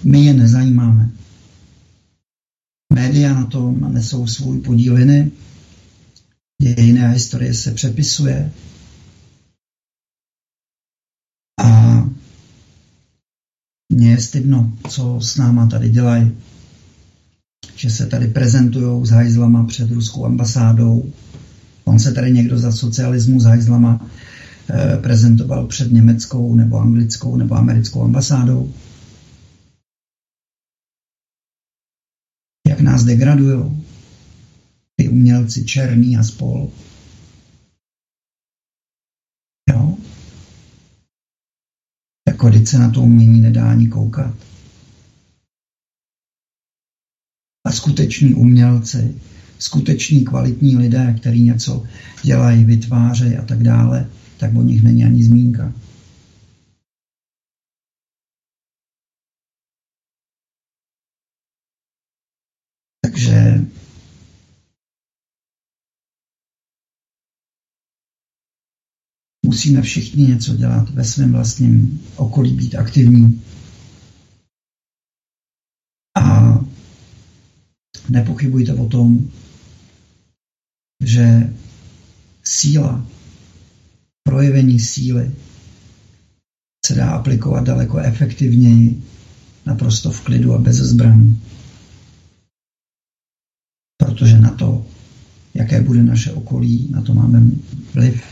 [0.04, 1.16] My je nezajímáme.
[2.98, 5.32] Média na tom nesou svůj podíl viny,
[6.62, 8.52] dějiny a historie se přepisuje.
[11.64, 11.70] A
[13.93, 16.38] mně je stydno, co s náma tady dělají.
[17.76, 21.14] Že se tady prezentují s hajzlama před ruskou ambasádou.
[21.86, 24.10] On se tady někdo za socialismu s hajzlama
[24.70, 28.74] eh, prezentoval před německou nebo anglickou nebo americkou ambasádou.
[32.88, 33.86] Nás degradují.
[34.96, 36.72] Ty umělci černý a spol.
[39.70, 39.98] Jo?
[42.28, 44.36] Jako když se na to umění nedá ani koukat.
[47.66, 49.16] A skuteční umělci,
[49.60, 51.84] skuteční kvalitní lidé, kteří něco
[52.24, 55.74] dělají, vytvářejí a tak dále, tak o nich není ani zmínka.
[63.18, 63.65] Takže
[69.45, 73.41] musíme všichni něco dělat ve svém vlastním okolí, být aktivní.
[76.18, 76.53] A
[78.09, 79.32] nepochybujte o tom,
[81.03, 81.53] že
[82.43, 83.05] síla,
[84.24, 85.36] projevení síly
[86.86, 89.03] se dá aplikovat daleko efektivněji,
[89.65, 91.41] naprosto v klidu a bez zbraní.
[93.98, 94.86] Protože na to,
[95.54, 97.41] jaké bude naše okolí, na to máme
[97.93, 98.24] vliv.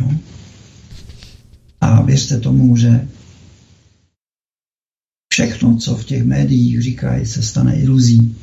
[0.00, 0.10] Jo.
[1.80, 3.08] A věřte tomu, že
[5.32, 8.36] všechno, co v těch médiích říkají, se stane iluzí.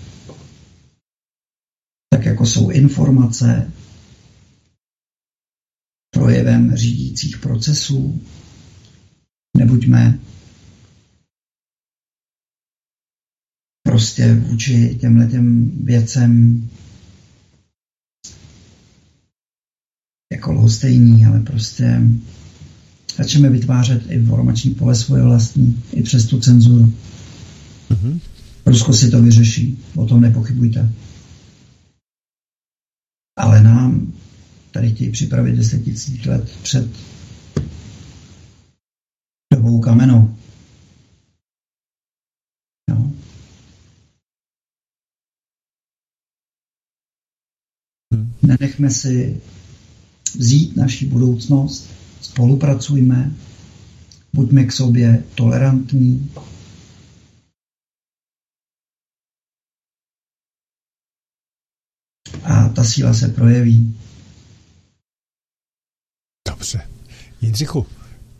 [2.13, 3.71] Tak jako jsou informace
[6.13, 8.21] projevem řídících procesů,
[9.57, 10.19] nebuďme
[13.99, 16.63] prostě vůči těmhle těm věcem
[20.33, 22.01] jako lhostejní, ale prostě
[23.17, 26.93] začneme vytvářet informační pole svoje vlastní, i přes tu cenzuru.
[27.89, 28.19] Mm-hmm.
[28.65, 30.93] Rusko si to vyřeší, o tom nepochybujte.
[33.37, 34.13] Ale nám
[34.71, 36.89] tady chtějí připravit deset tisíc let před
[39.53, 40.35] dobou kamenou.
[48.49, 49.41] Nenechme si
[50.35, 51.89] vzít naši budoucnost,
[52.21, 53.31] spolupracujme,
[54.33, 56.31] buďme k sobě tolerantní,
[62.43, 63.95] a ta síla se projeví.
[66.49, 66.81] Dobře.
[67.41, 67.85] Jindřichu,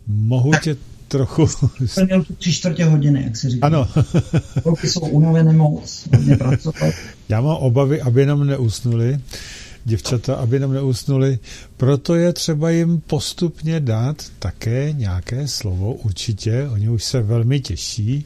[0.08, 1.48] mohu tě trochu...
[1.86, 3.68] Jsem měl tu tři čtvrtě hodiny, jak se říká.
[3.68, 3.88] Ano.
[4.64, 6.94] Holky jsou unavené moc, hodně pracovat.
[7.30, 9.20] Já mám obavy, aby nám neusnuli,
[9.86, 11.40] děvčata, aby nám neusnuli,
[11.78, 18.26] proto je třeba jim postupně dát také nějaké slovo, určitě, oni už se velmi těší.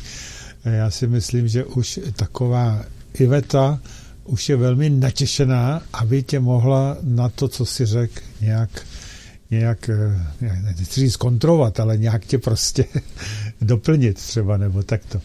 [0.66, 2.86] Já si myslím, že už taková
[3.20, 3.80] Iveta
[4.26, 8.70] už je velmi natěšená, aby tě mohla na to, co si řekl, nějak
[9.52, 11.18] nějak, eh, nechci říct
[11.80, 12.86] ale nějak tě prostě
[13.62, 15.22] doplnit třeba, nebo takto.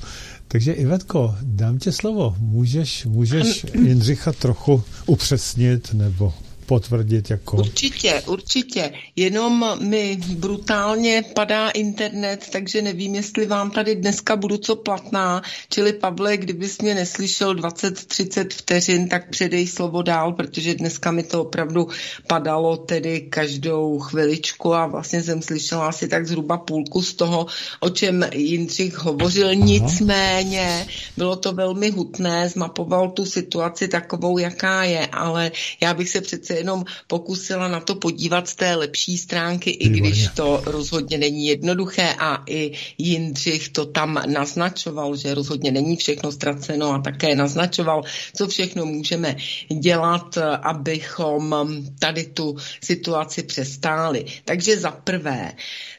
[0.48, 2.36] Takže Ivetko, dám tě slovo.
[2.38, 6.34] Můžeš, můžeš Jindřicha trochu upřesnit nebo
[6.68, 7.56] potvrdit jako...
[7.56, 8.92] Určitě, určitě.
[9.16, 15.42] Jenom mi brutálně padá internet, takže nevím, jestli vám tady dneska budu co platná.
[15.70, 21.42] Čili Pavle, kdybys mě neslyšel 20-30 vteřin, tak předej slovo dál, protože dneska mi to
[21.42, 21.88] opravdu
[22.26, 27.46] padalo tedy každou chviličku a vlastně jsem slyšela asi tak zhruba půlku z toho,
[27.80, 29.46] o čem Jindřich hovořil.
[29.46, 29.54] Aha.
[29.54, 36.20] Nicméně bylo to velmi hutné, zmapoval tu situaci takovou, jaká je, ale já bych se
[36.20, 41.46] přece jenom pokusila na to podívat z té lepší stránky, i když to rozhodně není
[41.46, 48.02] jednoduché a i Jindřich to tam naznačoval, že rozhodně není všechno ztraceno a také naznačoval,
[48.36, 49.36] co všechno můžeme
[49.80, 51.54] dělat, abychom
[51.98, 54.24] tady tu situaci přestáli.
[54.44, 55.52] Takže za prvé,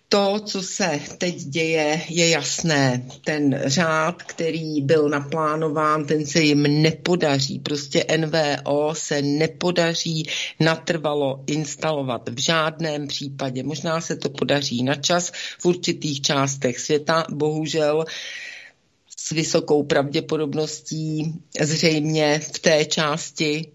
[0.10, 3.06] to, co se teď děje, je jasné.
[3.24, 7.60] Ten řád, který byl naplánován, ten se jim nepodaří.
[7.60, 10.30] Prostě NVO se nepodaří
[10.60, 13.64] natrvalo instalovat v žádném případě.
[13.64, 18.06] Možná se to podaří na čas v určitých částech světa, bohužel
[19.18, 23.72] s vysokou pravděpodobností zřejmě v té části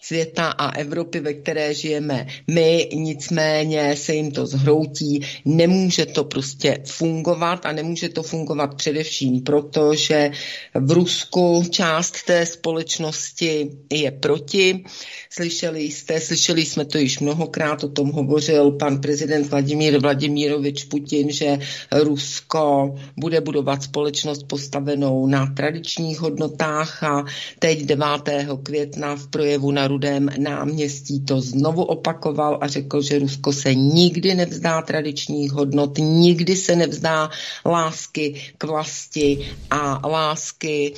[0.00, 5.20] světa a Evropy, ve které žijeme my, nicméně se jim to zhroutí.
[5.44, 10.30] Nemůže to prostě fungovat a nemůže to fungovat především proto, že
[10.74, 14.84] v Rusku část té společnosti je proti.
[15.30, 21.30] Slyšeli jste, slyšeli jsme to již mnohokrát, o tom hovořil pan prezident Vladimír Vladimírovič Putin,
[21.30, 21.58] že
[21.92, 27.24] Rusko bude budovat společnost postavenou na tradičních hodnotách a
[27.58, 28.06] teď 9.
[28.62, 34.34] května v projevu na Rudém náměstí to znovu opakoval a řekl, že Rusko se nikdy
[34.34, 37.30] nevzdá tradičních hodnot, nikdy se nevzdá
[37.66, 39.38] lásky k vlasti
[39.70, 40.94] a lásky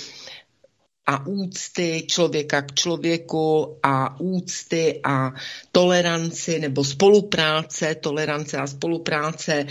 [1.06, 5.32] a úcty člověka k člověku a úcty a
[5.72, 9.66] toleranci nebo spolupráce, tolerance a spolupráce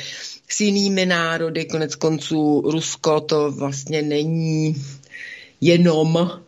[0.47, 1.65] s jinými národy.
[1.65, 4.76] Konec konců Rusko to vlastně není
[5.61, 6.41] jenom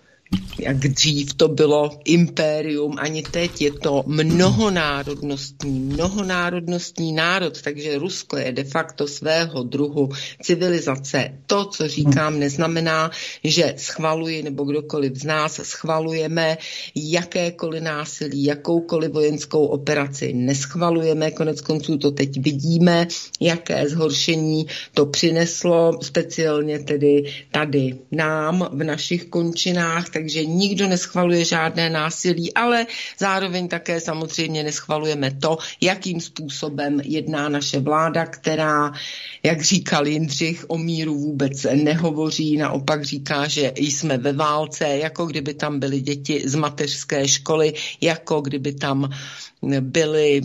[0.59, 8.51] jak dřív to bylo impérium, ani teď je to mnohonárodnostní, mnohonárodnostní národ, takže Rusko je
[8.51, 10.09] de facto svého druhu
[10.41, 11.39] civilizace.
[11.45, 13.11] To, co říkám, neznamená,
[13.43, 16.57] že schvaluji nebo kdokoliv z nás schvalujeme
[16.95, 20.34] jakékoliv násilí, jakoukoliv vojenskou operaci.
[20.34, 23.07] Neschvalujeme, konec konců to teď vidíme,
[23.41, 31.89] jaké zhoršení to přineslo, speciálně tedy tady nám v našich končinách, takže nikdo neschvaluje žádné
[31.89, 32.88] násilí, ale
[33.19, 38.91] zároveň také samozřejmě neschvalujeme to, jakým způsobem jedná naše vláda, která,
[39.46, 45.54] jak říkal Jindřich, o míru vůbec nehovoří, naopak říká, že jsme ve válce, jako kdyby
[45.54, 49.10] tam byly děti z mateřské školy, jako kdyby tam
[49.80, 50.41] byly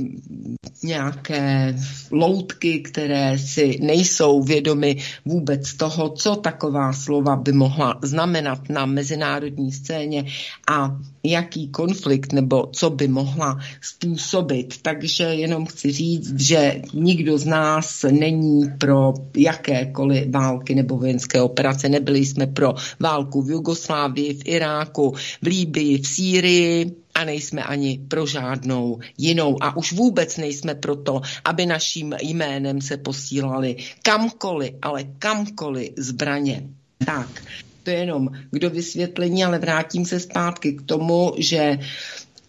[0.82, 1.74] nějaké
[2.10, 9.72] loutky, které si nejsou vědomy vůbec toho, co taková slova by mohla znamenat na mezinárodní
[9.72, 10.24] scéně.
[10.70, 10.98] A
[11.30, 14.82] jaký konflikt nebo co by mohla způsobit.
[14.82, 21.88] Takže jenom chci říct, že nikdo z nás není pro jakékoliv války nebo vojenské operace.
[21.88, 28.00] Nebyli jsme pro válku v Jugoslávii, v Iráku, v Líbii, v Sýrii, a nejsme ani
[28.08, 29.56] pro žádnou jinou.
[29.62, 36.62] A už vůbec nejsme pro to, aby naším jménem se posílali kamkoliv, ale kamkoliv zbraně.
[37.06, 37.42] Tak,
[37.88, 41.78] to je jenom k vysvětlení, ale vrátím se zpátky k tomu, že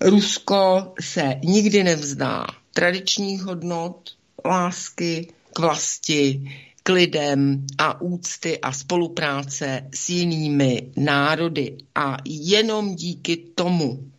[0.01, 4.09] Rusko se nikdy nevzdá tradičních hodnot,
[4.45, 6.51] lásky k vlasti,
[6.83, 11.77] k lidem a úcty a spolupráce s jinými národy.
[11.95, 14.09] A jenom díky tomu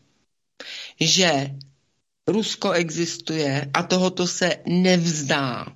[1.00, 1.50] že
[2.28, 5.66] Rusko existuje a tohoto se nevzdá,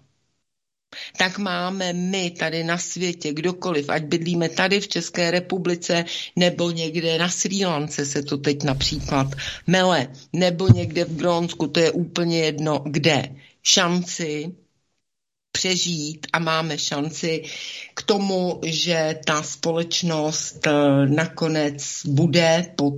[1.16, 6.04] tak máme my tady na světě, kdokoliv, ať bydlíme tady v České republice,
[6.36, 9.26] nebo někde na Sri Lance se to teď například
[9.66, 13.28] mele, nebo někde v Grónsku, to je úplně jedno, kde,
[13.62, 14.52] šanci
[15.54, 17.42] přežít a máme šanci
[17.94, 20.72] k tomu, že ta společnost eh,
[21.06, 22.92] nakonec bude po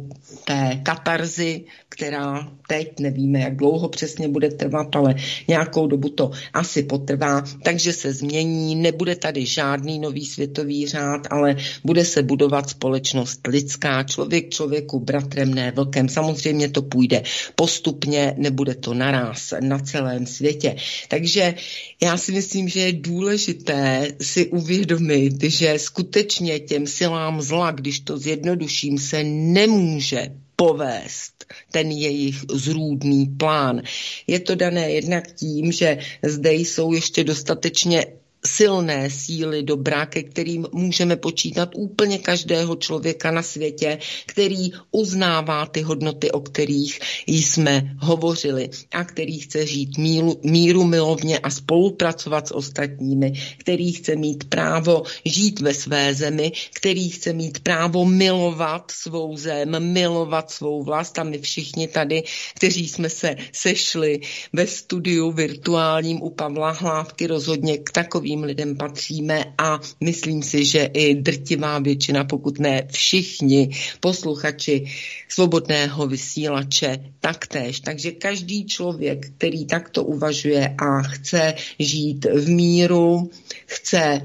[0.44, 5.14] té katarzi, která teď nevíme, jak dlouho přesně bude trvat, ale
[5.48, 11.56] nějakou dobu to asi potrvá, takže se změní, nebude tady žádný nový světový řád, ale
[11.84, 16.08] bude se budovat společnost lidská, člověk člověku bratrem, ne vlkem.
[16.08, 17.22] Samozřejmě to půjde
[17.54, 20.76] postupně, nebude to naraz na celém světě.
[21.08, 21.54] Takže
[22.02, 28.18] já si myslím, že je důležité si uvědomit, že skutečně těm silám zla, když to
[28.18, 33.82] zjednoduším, se nemůže povést ten jejich zrůdný plán.
[34.26, 38.06] Je to dané jednak tím, že zde jsou ještě dostatečně
[38.46, 45.82] silné síly dobra, ke kterým můžeme počítat úplně každého člověka na světě, který uznává ty
[45.82, 52.54] hodnoty, o kterých jsme hovořili a který chce žít míru, míru milovně a spolupracovat s
[52.54, 59.36] ostatními, který chce mít právo žít ve své zemi, který chce mít právo milovat svou
[59.36, 61.18] zem, milovat svou vlast.
[61.18, 62.22] A my všichni tady,
[62.54, 64.20] kteří jsme se sešli
[64.52, 70.64] ve studiu virtuálním u Pavla Hlávky, rozhodně k takovým takovým lidem patříme a myslím si,
[70.64, 73.70] že i drtivá většina, pokud ne všichni
[74.00, 74.84] posluchači
[75.28, 77.80] svobodného vysílače taktéž.
[77.80, 83.30] Takže každý člověk, který takto uvažuje a chce žít v míru,
[83.66, 84.20] chce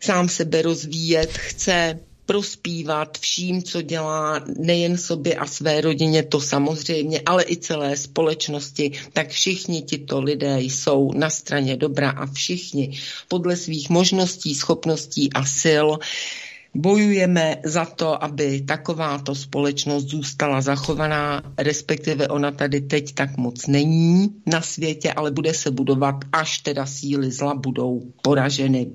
[0.00, 2.00] sám sebe rozvíjet, chce
[2.30, 8.92] prospívat vším, co dělá nejen sobě a své rodině, to samozřejmě, ale i celé společnosti,
[9.12, 15.44] tak všichni tito lidé jsou na straně dobra a všichni podle svých možností, schopností a
[15.62, 15.86] sil
[16.74, 24.28] bojujeme za to, aby takováto společnost zůstala zachovaná, respektive ona tady teď tak moc není
[24.46, 28.86] na světě, ale bude se budovat, až teda síly zla budou poraženy.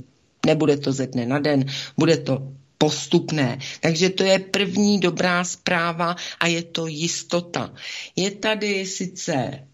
[0.45, 1.65] Nebude to ze dne na den,
[1.97, 3.59] bude to postupné.
[3.79, 7.73] Takže to je první dobrá zpráva a je to jistota.
[8.15, 9.67] Je tady sice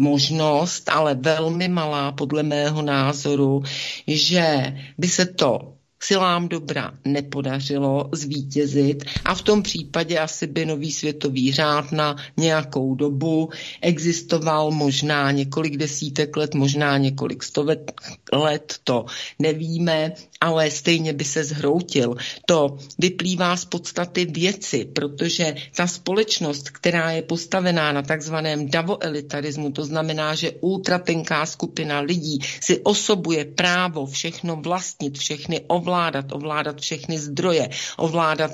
[0.00, 3.62] možnost, ale velmi malá podle mého názoru,
[4.06, 5.73] že by se to
[6.06, 12.94] silám dobra nepodařilo zvítězit a v tom případě asi by nový světový řád na nějakou
[12.94, 13.50] dobu
[13.82, 17.90] existoval možná několik desítek let, možná několik stovek
[18.32, 19.06] let, to
[19.38, 22.16] nevíme, ale stejně by se zhroutil.
[22.46, 29.84] To vyplývá z podstaty věci, protože ta společnost, která je postavená na takzvaném davoelitarismu, to
[29.84, 35.60] znamená, že ultratenká skupina lidí si osobuje právo všechno vlastnit, všechny
[35.94, 38.50] ovládat, ovládat všechny zdroje, ovládat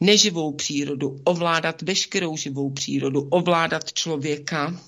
[0.00, 4.80] neživou přírodu, ovládat veškerou živou přírodu, ovládat člověka,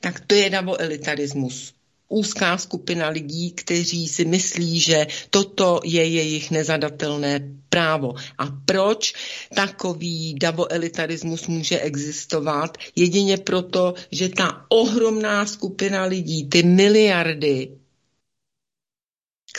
[0.00, 1.72] tak to je davoelitarismus
[2.08, 8.14] úzká skupina lidí, kteří si myslí, že toto je jejich nezadatelné právo.
[8.38, 9.12] A proč
[9.54, 12.78] takový davoelitarismus může existovat?
[12.96, 17.68] Jedině proto, že ta ohromná skupina lidí, ty miliardy,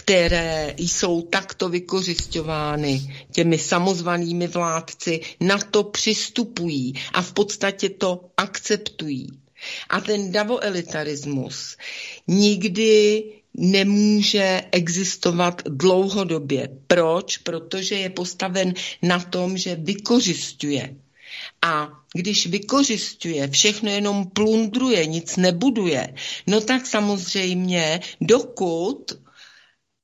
[0.09, 9.27] které jsou takto vykořišťovány těmi samozvanými vládci, na to přistupují a v podstatě to akceptují.
[9.89, 11.77] A ten davoelitarismus
[12.27, 16.69] nikdy nemůže existovat dlouhodobě.
[16.87, 17.37] Proč?
[17.37, 20.95] Protože je postaven na tom, že vykořišťuje.
[21.61, 26.13] A když vykořišťuje, všechno jenom plundruje, nic nebuduje,
[26.47, 29.11] no tak samozřejmě, dokud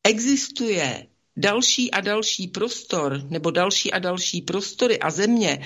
[0.05, 5.59] existuje další a další prostor, nebo další a další prostory a země,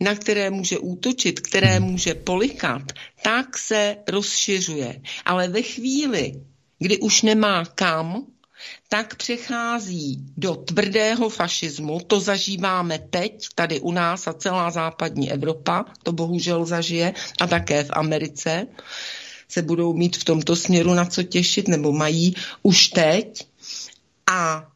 [0.00, 2.82] na které může útočit, které může polikat,
[3.22, 5.02] tak se rozšiřuje.
[5.24, 6.32] Ale ve chvíli,
[6.78, 8.26] kdy už nemá kam,
[8.88, 12.00] tak přechází do tvrdého fašismu.
[12.06, 17.84] To zažíváme teď, tady u nás a celá západní Evropa, to bohužel zažije, a také
[17.84, 18.66] v Americe
[19.48, 23.46] se budou mít v tomto směru na co těšit, nebo mají už teď.
[24.30, 24.66] A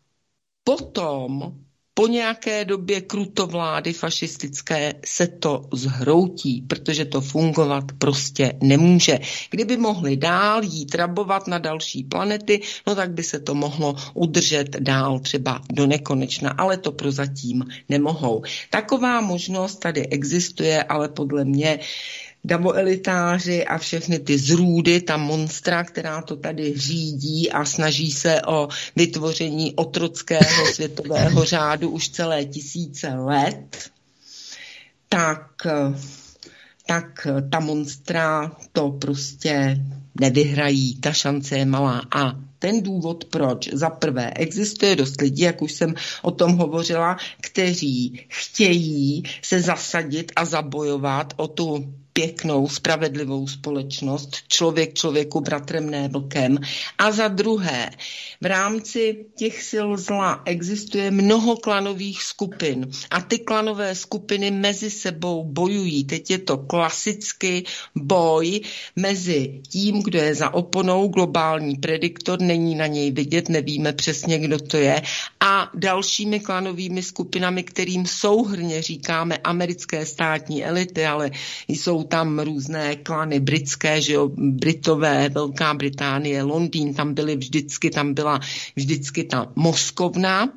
[0.64, 1.52] potom
[1.94, 9.18] po nějaké době krutovlády fašistické se to zhroutí, protože to fungovat prostě nemůže.
[9.50, 14.76] Kdyby mohli dál jít rabovat na další planety, no tak by se to mohlo udržet
[14.80, 18.42] dál třeba do nekonečna, ale to prozatím nemohou.
[18.70, 21.78] Taková možnost tady existuje, ale podle mě
[22.44, 28.68] davoelitáři a všechny ty zrůdy, ta monstra, která to tady řídí a snaží se o
[28.96, 33.90] vytvoření otrockého světového řádu už celé tisíce let,
[35.08, 35.66] tak,
[36.86, 39.78] tak ta monstra to prostě
[40.20, 42.02] nevyhrají, ta šance je malá.
[42.16, 47.16] A ten důvod, proč, za prvé, existuje dost lidí, jak už jsem o tom hovořila,
[47.40, 56.08] kteří chtějí se zasadit a zabojovat o tu pěknou, spravedlivou společnost, člověk člověku bratrem ne
[56.08, 56.58] vlkem.
[56.98, 57.90] A za druhé,
[58.40, 65.44] v rámci těch sil zla existuje mnoho klanových skupin a ty klanové skupiny mezi sebou
[65.44, 66.04] bojují.
[66.04, 68.60] Teď je to klasický boj
[68.96, 74.58] mezi tím, kdo je za oponou, globální prediktor, není na něj vidět, nevíme přesně, kdo
[74.58, 75.02] to je,
[75.40, 81.30] a dalšími klanovými skupinami, kterým souhrně říkáme americké státní elity, ale
[81.68, 88.14] jsou tam různé klany britské, že jo, Britové, Velká Británie, Londýn, tam byly vždycky, tam
[88.14, 88.40] byla
[88.76, 90.48] vždycky ta Moskovna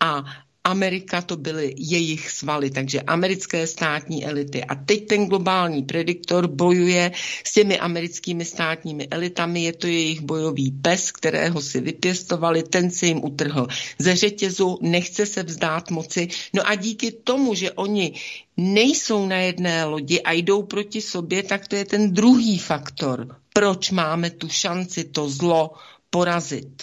[0.00, 0.24] a
[0.64, 4.64] Amerika to byly jejich svaly, takže americké státní elity.
[4.64, 7.12] A teď ten globální prediktor bojuje
[7.44, 13.06] s těmi americkými státními elitami, je to jejich bojový pes, kterého si vypěstovali, ten se
[13.06, 13.66] jim utrhl
[13.98, 16.28] ze řetězu, nechce se vzdát moci.
[16.54, 18.14] No a díky tomu, že oni
[18.56, 23.90] nejsou na jedné lodi a jdou proti sobě, tak to je ten druhý faktor, proč
[23.90, 25.70] máme tu šanci to zlo
[26.10, 26.82] porazit.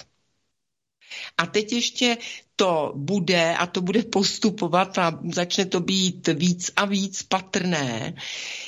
[1.37, 2.17] A teď ještě
[2.59, 8.13] to bude a to bude postupovat a začne to být víc a víc patrné,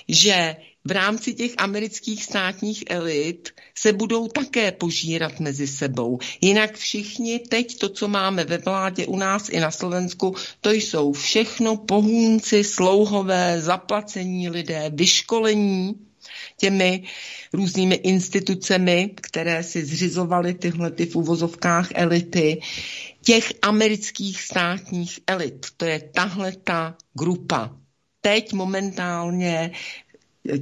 [0.08, 6.20] že v rámci těch amerických státních elit se budou také požírat mezi sebou.
[6.42, 11.14] Jinak všichni teď to, co máme ve vládě u nás i na Slovensku, to jsou
[11.14, 15.96] všechno pohůnci, slouhové, zaplacení lidé, vyškolení
[16.58, 17.04] těmi
[17.54, 22.62] různými institucemi, které si zřizovaly tyhle ty v uvozovkách elity,
[23.24, 25.66] těch amerických státních elit.
[25.78, 27.76] To je tahle ta grupa.
[28.22, 29.72] Teď momentálně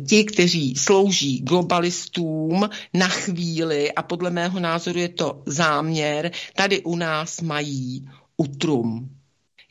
[0.08, 6.96] ti, kteří slouží globalistům na chvíli, a podle mého názoru je to záměr, tady u
[6.96, 9.19] nás mají utrum.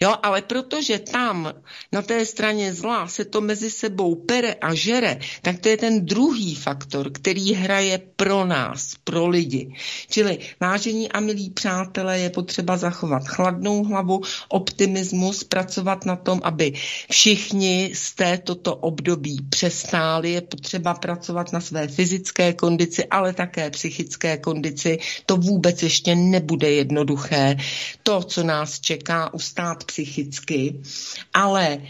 [0.00, 1.52] Jo, ale protože tam
[1.92, 6.06] na té straně zla se to mezi sebou pere a žere, tak to je ten
[6.06, 9.74] druhý faktor, který hraje pro nás, pro lidi.
[10.10, 16.72] Čili vážení a milí přátelé, je potřeba zachovat chladnou hlavu, optimismus, pracovat na tom, aby
[17.10, 20.32] všichni z této období přestáli.
[20.32, 24.98] Je potřeba pracovat na své fyzické kondici, ale také psychické kondici.
[25.26, 27.56] To vůbec ještě nebude jednoduché.
[28.02, 30.80] To, co nás čeká, ustát psychicky,
[31.34, 31.82] ale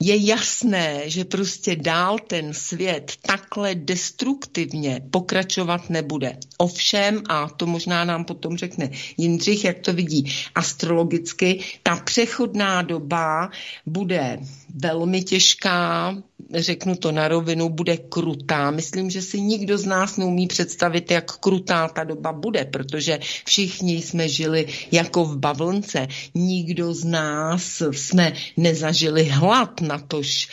[0.00, 6.36] je jasné, že prostě dál ten svět takhle destruktivně pokračovat nebude.
[6.58, 13.50] Ovšem, a to možná nám potom řekne Jindřich, jak to vidí astrologicky, ta přechodná doba
[13.86, 14.38] bude
[14.82, 16.16] velmi těžká,
[16.54, 18.70] řeknu to na rovinu, bude krutá.
[18.70, 24.02] Myslím, že si nikdo z nás neumí představit, jak krutá ta doba bude, protože všichni
[24.02, 26.08] jsme žili jako v bavlnce.
[26.34, 30.48] Nikdo z nás jsme nezažili hlad, na tož,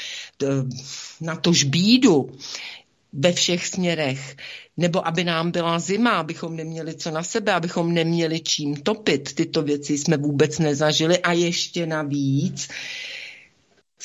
[1.21, 2.30] na tož bídu.
[3.15, 4.36] ve všech směrech,
[4.78, 9.34] nebo aby nám byla zima, abychom neměli co na sebe, abychom neměli čím topit.
[9.36, 12.67] Tyto věci jsme vůbec nezažili a ještě navíc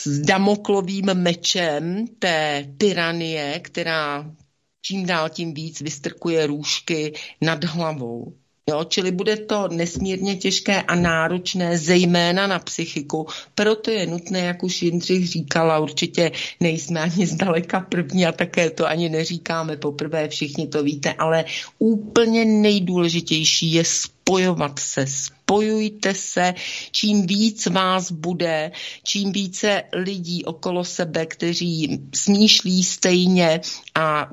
[0.06, 4.34] s damoklovým mečem té tyranie, která
[4.82, 8.36] čím dál tím víc vystrkuje růžky nad hlavou.
[8.68, 13.26] Jo, čili bude to nesmírně těžké a náročné, zejména na psychiku.
[13.54, 18.86] Proto je nutné, jak už Jindřich říkala, určitě nejsme ani zdaleka první a také to
[18.86, 21.44] ani neříkáme poprvé, všichni to víte, ale
[21.78, 26.54] úplně nejdůležitější je spojovat se, spojujte se,
[26.90, 33.60] čím víc vás bude, čím více lidí okolo sebe, kteří smýšlí stejně
[33.94, 34.30] a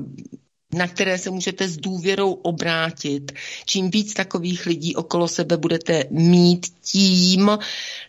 [0.73, 3.31] na které se můžete s důvěrou obrátit.
[3.65, 7.57] Čím víc takových lidí okolo sebe budete mít, tím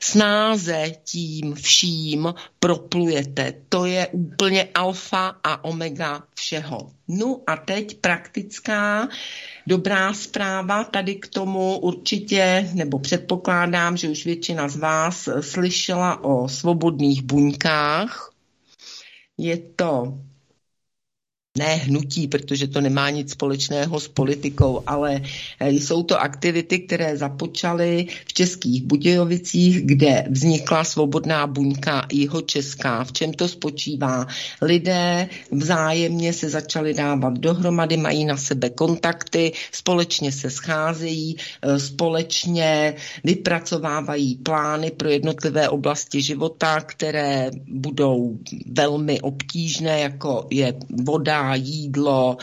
[0.00, 3.54] snáze tím vším proplujete.
[3.68, 6.90] To je úplně alfa a omega všeho.
[7.08, 9.08] No a teď praktická
[9.66, 16.48] dobrá zpráva tady k tomu určitě, nebo předpokládám, že už většina z vás slyšela o
[16.48, 18.30] svobodných buňkách.
[19.38, 20.18] Je to
[21.58, 25.20] ne hnutí, protože to nemá nic společného s politikou, ale
[25.60, 33.04] eh, jsou to aktivity, které započaly v Českých Budějovicích, kde vznikla svobodná buňka jeho česká.
[33.04, 34.26] V čem to spočívá?
[34.62, 42.94] Lidé vzájemně se začali dávat dohromady, mají na sebe kontakty, společně se scházejí, eh, společně
[43.24, 52.36] vypracovávají plány pro jednotlivé oblasti života, které budou velmi obtížné, jako je voda, jídlo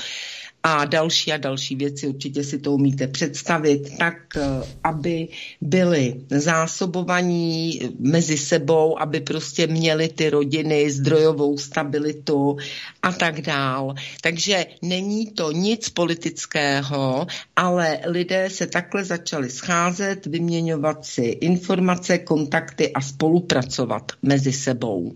[0.64, 4.41] a další a další věci, určitě si to umíte představit, tak eh,
[4.84, 5.28] aby
[5.62, 12.58] byli zásobovaní mezi sebou, aby prostě měli ty rodiny zdrojovou stabilitu
[13.01, 13.95] a tak dál.
[14.22, 22.93] Takže není to nic politického, ale lidé se takhle začali scházet, vyměňovat si informace, kontakty
[22.93, 25.16] a spolupracovat mezi sebou.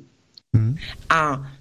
[0.56, 0.76] Hmm.
[1.10, 1.52] A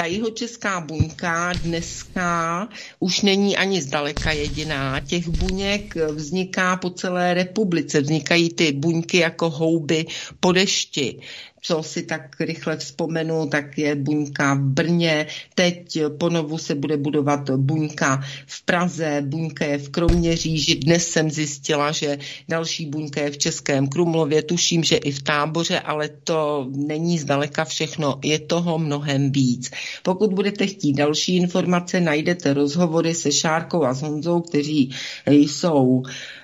[0.00, 2.68] ta jeho česká buňka dneska
[2.98, 5.00] už není ani zdaleka jediná.
[5.00, 8.00] Těch buněk vzniká po celé republice.
[8.00, 10.06] Vznikají ty buňky jako houby
[10.40, 11.20] po dešti
[11.60, 17.50] co si tak rychle vzpomenu, tak je buňka v Brně, teď ponovu se bude budovat
[17.50, 23.38] buňka v Praze, buňka je v Kroměříži, dnes jsem zjistila, že další buňka je v
[23.38, 29.32] Českém Krumlově, tuším, že i v táboře, ale to není zdaleka všechno, je toho mnohem
[29.32, 29.70] víc.
[30.02, 34.90] Pokud budete chtít další informace, najdete rozhovory se Šárkou a s Honzou, kteří
[35.26, 36.02] jsou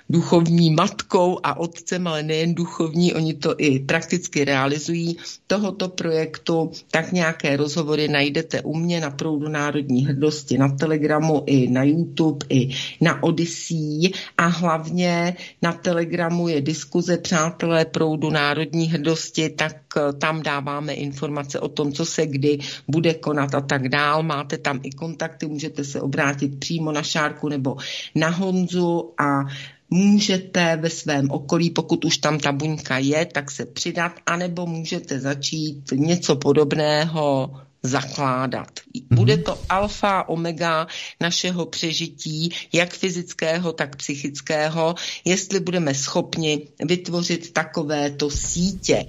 [0.09, 7.13] duchovní matkou a otcem, ale nejen duchovní, oni to i prakticky realizují tohoto projektu, tak
[7.13, 12.69] nějaké rozhovory najdete u mě na proudu Národní hrdosti, na Telegramu i na YouTube, i
[13.01, 20.43] na Odyssey a hlavně na Telegramu je diskuze Přátelé proudu Národní hrdosti, tak eh, tam
[20.43, 24.23] dáváme informace o tom, co se kdy bude konat a tak dál.
[24.23, 27.77] Máte tam i kontakty, můžete se obrátit přímo na Šárku nebo
[28.15, 29.45] na Honzu a
[29.91, 35.21] můžete ve svém okolí, pokud už tam ta buňka je, tak se přidat, anebo můžete
[35.21, 37.51] začít něco podobného
[37.85, 38.81] zakládat.
[39.11, 40.87] Bude to alfa, omega
[41.21, 49.07] našeho přežití, jak fyzického, tak psychického, jestli budeme schopni vytvořit takovéto sítě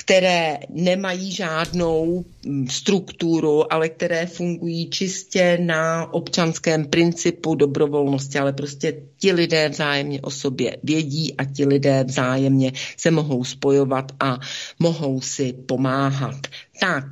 [0.00, 2.24] které nemají žádnou
[2.70, 10.30] strukturu, ale které fungují čistě na občanském principu dobrovolnosti, ale prostě ti lidé vzájemně o
[10.30, 14.38] sobě vědí a ti lidé vzájemně se mohou spojovat a
[14.78, 16.46] mohou si pomáhat.
[16.80, 17.04] Tak,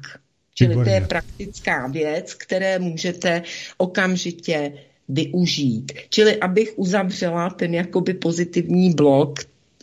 [0.55, 3.43] čili to je praktická věc, které můžete
[3.77, 4.73] okamžitě
[5.09, 5.93] využít.
[6.11, 9.39] Čili abych uzavřela ten jakoby pozitivní blok,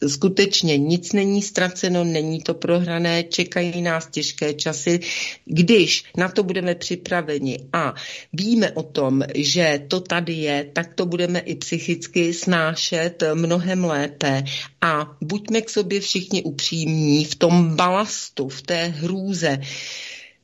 [0.08, 5.00] skutečně nic není ztraceno, není to prohrané, čekají nás těžké časy.
[5.46, 7.94] Když na to budeme připraveni a
[8.34, 14.44] víme o tom, že to tady je, tak to budeme i psychicky snášet mnohem lépe
[14.82, 19.60] a buďme k sobě všichni upřímní v tom balastu, v té hrůze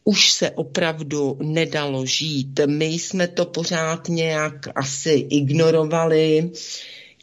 [0.03, 2.59] už se opravdu nedalo žít.
[2.65, 6.51] My jsme to pořád nějak asi ignorovali,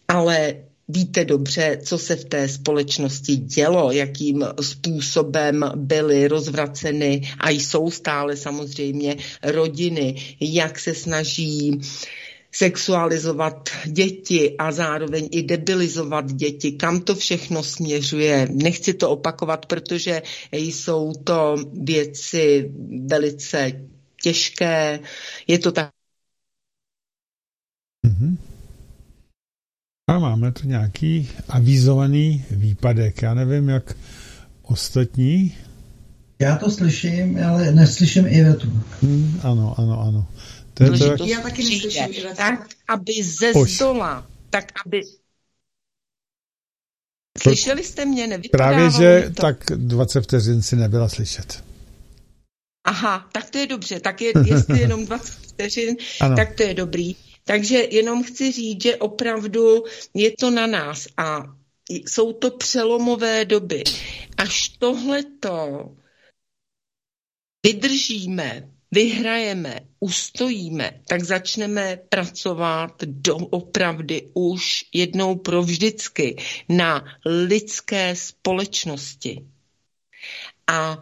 [0.09, 0.55] ale
[0.91, 8.37] Víte dobře, co se v té společnosti dělo, jakým způsobem byly rozvraceny a jsou stále
[8.37, 11.81] samozřejmě rodiny, jak se snaží
[12.53, 16.73] sexualizovat děti a zároveň i debilizovat děti.
[16.73, 18.49] Kam to všechno směřuje?
[18.51, 20.23] Nechci to opakovat, protože
[20.53, 22.73] jsou to věci
[23.07, 23.73] velice
[24.23, 25.01] těžké,
[25.47, 25.91] je to tak.
[28.07, 28.48] Mm-hmm.
[30.09, 33.23] A máme tu nějaký avizovaný výpadek.
[33.23, 33.97] Já nevím, jak
[34.63, 35.55] ostatní.
[36.39, 38.83] Já to slyším, ale neslyším i vetu.
[39.03, 40.27] Hmm, ano, ano, ano.
[40.75, 41.21] To je to, jak...
[41.21, 42.37] Já taky neslyším Ivetu.
[42.37, 43.71] Tak, aby ze Pojď.
[43.73, 45.03] zdola, tak aby...
[47.43, 48.23] Slyšeli jste mě?
[48.23, 49.43] Právě, Nevypadávalo že mi to.
[49.43, 51.65] tak 20 vteřin si nebyla slyšet.
[52.85, 54.01] Aha, tak to je dobře.
[54.01, 56.37] Tak je, jestli jenom 20 vteřin, Ano.
[56.37, 57.17] tak to je dobrý.
[57.49, 59.85] Takže jenom chci říct, že opravdu
[60.15, 61.43] je to na nás a
[61.89, 63.85] jsou to přelomové doby.
[64.37, 65.89] Až tohleto
[67.67, 76.37] vydržíme, vyhrajeme, ustojíme, tak začneme pracovat doopravdy už jednou provždycky
[76.69, 79.47] na lidské společnosti.
[80.67, 80.99] A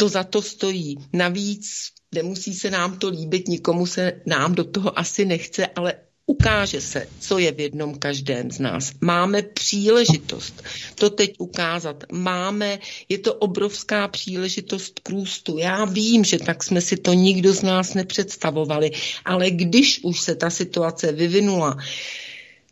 [0.00, 0.96] to za to stojí.
[1.12, 1.70] Navíc
[2.14, 5.94] nemusí se nám to líbit, nikomu se nám do toho asi nechce, ale
[6.26, 8.92] ukáže se, co je v jednom každém z nás.
[9.00, 10.62] Máme příležitost
[10.94, 12.04] to teď ukázat.
[12.12, 12.78] Máme,
[13.08, 15.58] je to obrovská příležitost k růstu.
[15.58, 18.90] Já vím, že tak jsme si to nikdo z nás nepředstavovali,
[19.24, 21.76] ale když už se ta situace vyvinula,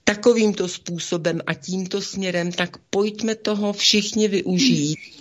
[0.05, 5.18] takovýmto způsobem a tímto směrem, tak pojďme toho všichni využít.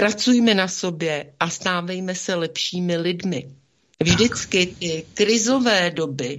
[0.00, 3.50] Pracujme na sobě a stávejme se lepšími lidmi.
[4.02, 6.38] Vždycky ty krizové doby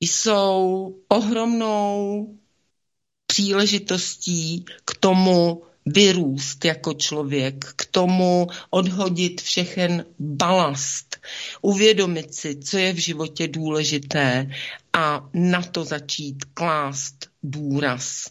[0.00, 2.26] jsou ohromnou
[3.26, 11.16] příležitostí k tomu vyrůst jako člověk, k tomu odhodit všechen balast,
[11.62, 14.50] uvědomit si, co je v životě důležité
[14.92, 18.30] a na to začít klást důraz.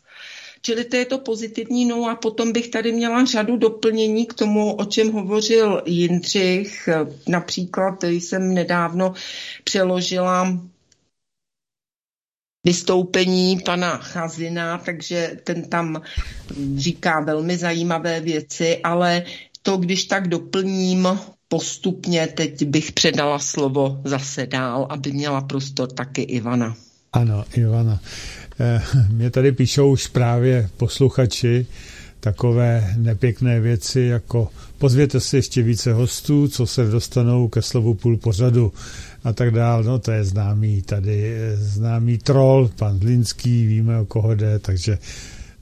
[0.67, 4.75] Čili to je to pozitivní, no a potom bych tady měla řadu doplnění k tomu,
[4.75, 6.89] o čem hovořil Jindřich.
[7.27, 9.13] Například jsem nedávno
[9.63, 10.59] přeložila
[12.65, 16.01] vystoupení pana Chazina, takže ten tam
[16.75, 19.23] říká velmi zajímavé věci, ale
[19.61, 21.07] to, když tak doplním
[21.47, 26.86] postupně, teď bych předala slovo zase dál, aby měla prostor taky Ivana.
[27.13, 27.99] Ano, Ivana.
[28.59, 31.65] Eh, Mě tady píšou už právě posluchači
[32.19, 38.17] takové nepěkné věci, jako pozvěte si ještě více hostů, co se dostanou ke slovu půl
[38.17, 38.73] pořadu
[39.23, 39.83] a tak dál.
[39.83, 44.97] No to je známý tady, eh, známý troll, pan Zlinský, víme o koho jde, takže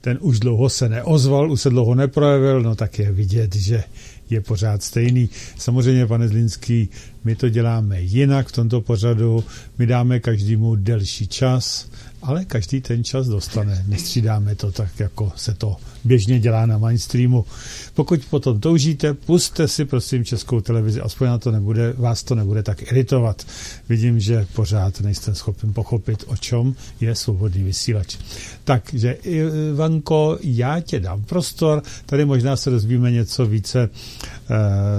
[0.02, 3.84] ten už dlouho se neozval, už se dlouho neprojevil, no tak je vidět, že
[4.30, 5.30] je pořád stejný.
[5.58, 6.89] Samozřejmě, pane Zlinský,
[7.26, 9.44] my to děláme jinak v tomto pořadu,
[9.78, 11.90] my dáme každému delší čas,
[12.22, 13.86] ale každý ten čas dostane.
[13.88, 17.46] Nestřídáme to tak, jako se to běžně dělá na mainstreamu.
[17.94, 22.64] Pokud potom toužíte, puste si prosím českou televizi, aspoň na to nebude, vás to nebude
[22.64, 23.44] tak iritovat.
[23.90, 28.18] Vidím, že pořád nejste schopen pochopit, o čem je svobodný vysílač.
[28.64, 34.56] Takže Ivanko, já tě dám prostor, tady možná se dozvíme něco více eh,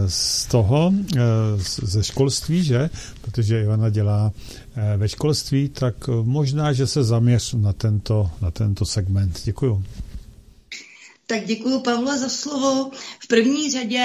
[0.06, 1.20] z toho, eh,
[1.82, 2.90] ze školství, že?
[3.20, 4.32] Protože Ivana dělá
[4.76, 9.40] eh, ve školství, tak možná, že se zaměř na tento, na tento segment.
[9.44, 9.84] Děkuju.
[11.26, 12.90] Tak děkuji Pavle za slovo.
[13.20, 14.04] V první řadě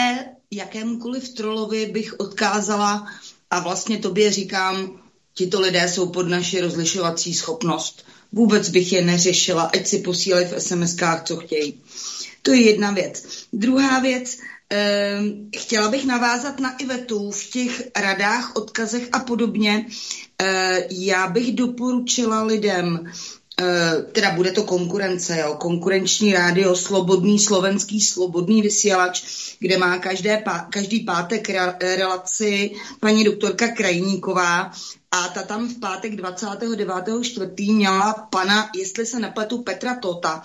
[0.52, 3.08] jakémukoliv trolovi bych odkázala
[3.52, 4.92] a vlastně tobě říkám,
[5.34, 8.06] tito lidé jsou pod naši rozlišovací schopnost.
[8.32, 11.74] Vůbec bych je neřešila, ať si posílají v SMS-kách, co chtějí.
[12.42, 13.24] To je jedna věc.
[13.54, 14.46] Druhá věc, eh,
[15.58, 19.86] chtěla bych navázat na Ivetu v těch radách, odkazech a podobně.
[20.42, 23.12] Eh, já bych doporučila lidem,
[24.12, 29.24] teda bude to konkurence, jo, konkurenční rádio, slobodný slovenský slobodný vysílač,
[29.60, 34.72] kde má každé, každý pátek re, relaci paní doktorka Krajníková
[35.14, 37.76] a ta tam v pátek 29.4.
[37.76, 40.44] měla pana, jestli se nepletu, Petra Tota.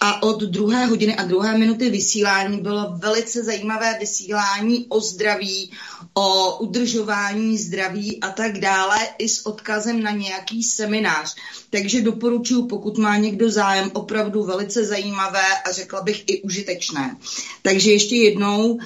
[0.00, 5.72] A od druhé hodiny a druhé minuty vysílání bylo velice zajímavé vysílání o zdraví,
[6.14, 11.36] o udržování zdraví a tak dále, i s odkazem na nějaký seminář.
[11.70, 17.16] Takže doporučuji, pokud má někdo zájem, opravdu velice zajímavé a řekla bych i užitečné.
[17.62, 18.78] Takže ještě jednou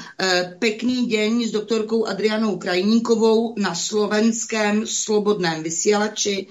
[0.58, 4.86] pěkný den s doktorkou Adrianou Krajníkovou na slovenském
[5.22, 6.46] slobodném vysílači.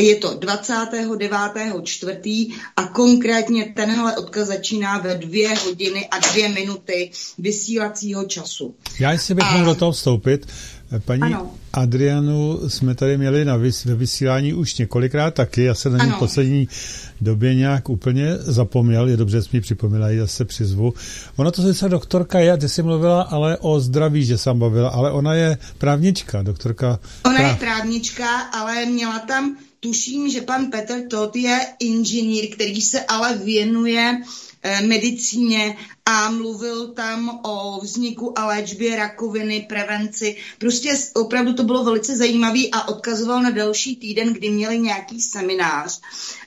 [0.00, 2.52] Je to 29.4.
[2.76, 8.74] a konkrétně tenhle odkaz začíná ve dvě hodiny a dvě minuty vysílacího času.
[9.00, 10.46] Já jestli bych A- mohl do toho vstoupit,
[11.00, 11.50] Paní ano.
[11.72, 16.12] Adrianu jsme tady měli na vys- ve vysílání už několikrát taky, já se na ní
[16.18, 16.68] poslední
[17.20, 20.94] době nějak úplně zapomněl, je dobře, že mi připomněla, já se přizvu.
[21.36, 25.12] Ona to sice doktorka je, ty jsi mluvila ale o zdraví, že jsem bavila, ale
[25.12, 26.98] ona je právnička, doktorka.
[27.24, 27.50] Ona práv...
[27.50, 33.38] je právnička, ale měla tam tuším, že pan Petr Tot je inženýr, který se ale
[33.38, 34.43] věnuje Eh,
[34.86, 35.76] medicíně
[36.06, 40.36] a mluvil tam o vzniku a léčbě rakoviny, prevenci.
[40.58, 46.00] Prostě opravdu to bylo velice zajímavý a odkazoval na další týden, kdy měli nějaký seminář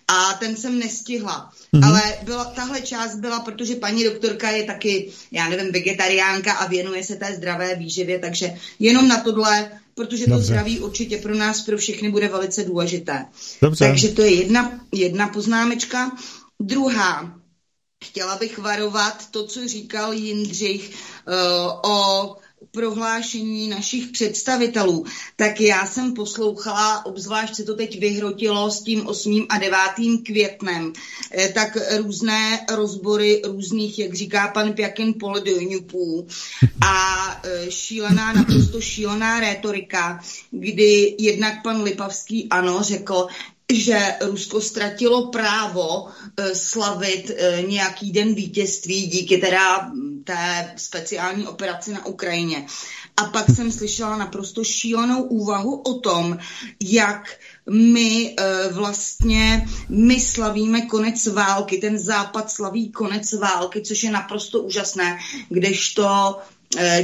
[0.08, 1.52] a ten jsem nestihla.
[1.74, 1.86] Mm-hmm.
[1.86, 7.04] Ale byla, tahle část byla, protože paní doktorka je taky, já nevím, vegetariánka a věnuje
[7.04, 10.40] se té zdravé výživě, takže jenom na tohle, protože Dobře.
[10.40, 13.26] to zdraví určitě pro nás, pro všechny bude velice důležité.
[13.62, 13.86] Dobře.
[13.86, 16.12] Takže to je jedna, jedna poznámečka.
[16.60, 17.40] Druhá,
[18.04, 20.90] Chtěla bych varovat to, co říkal Jindřich
[21.28, 22.36] uh, o
[22.72, 25.06] prohlášení našich představitelů,
[25.36, 29.46] tak já jsem poslouchala, obzvlášť se to teď vyhrotilo s tím 8.
[29.50, 29.78] a 9.
[30.26, 30.94] květnem,
[31.32, 36.28] eh, tak různé rozbory různých, jak říká pan Pjakin, poledojňupů
[36.86, 40.20] a eh, šílená, naprosto šílená rétorika,
[40.52, 43.28] kdy jednak pan Lipavský ano řekl,
[43.74, 49.92] že Rusko ztratilo právo e, slavit e, nějaký den vítězství díky teda
[50.24, 52.66] té speciální operaci na Ukrajině.
[53.18, 56.38] A pak jsem slyšela naprosto šílenou úvahu o tom,
[56.84, 57.40] jak
[57.70, 64.64] my e, vlastně, my slavíme konec války, ten západ slaví konec války, což je naprosto
[64.64, 65.18] úžasné,
[65.50, 66.57] kdežto Eh,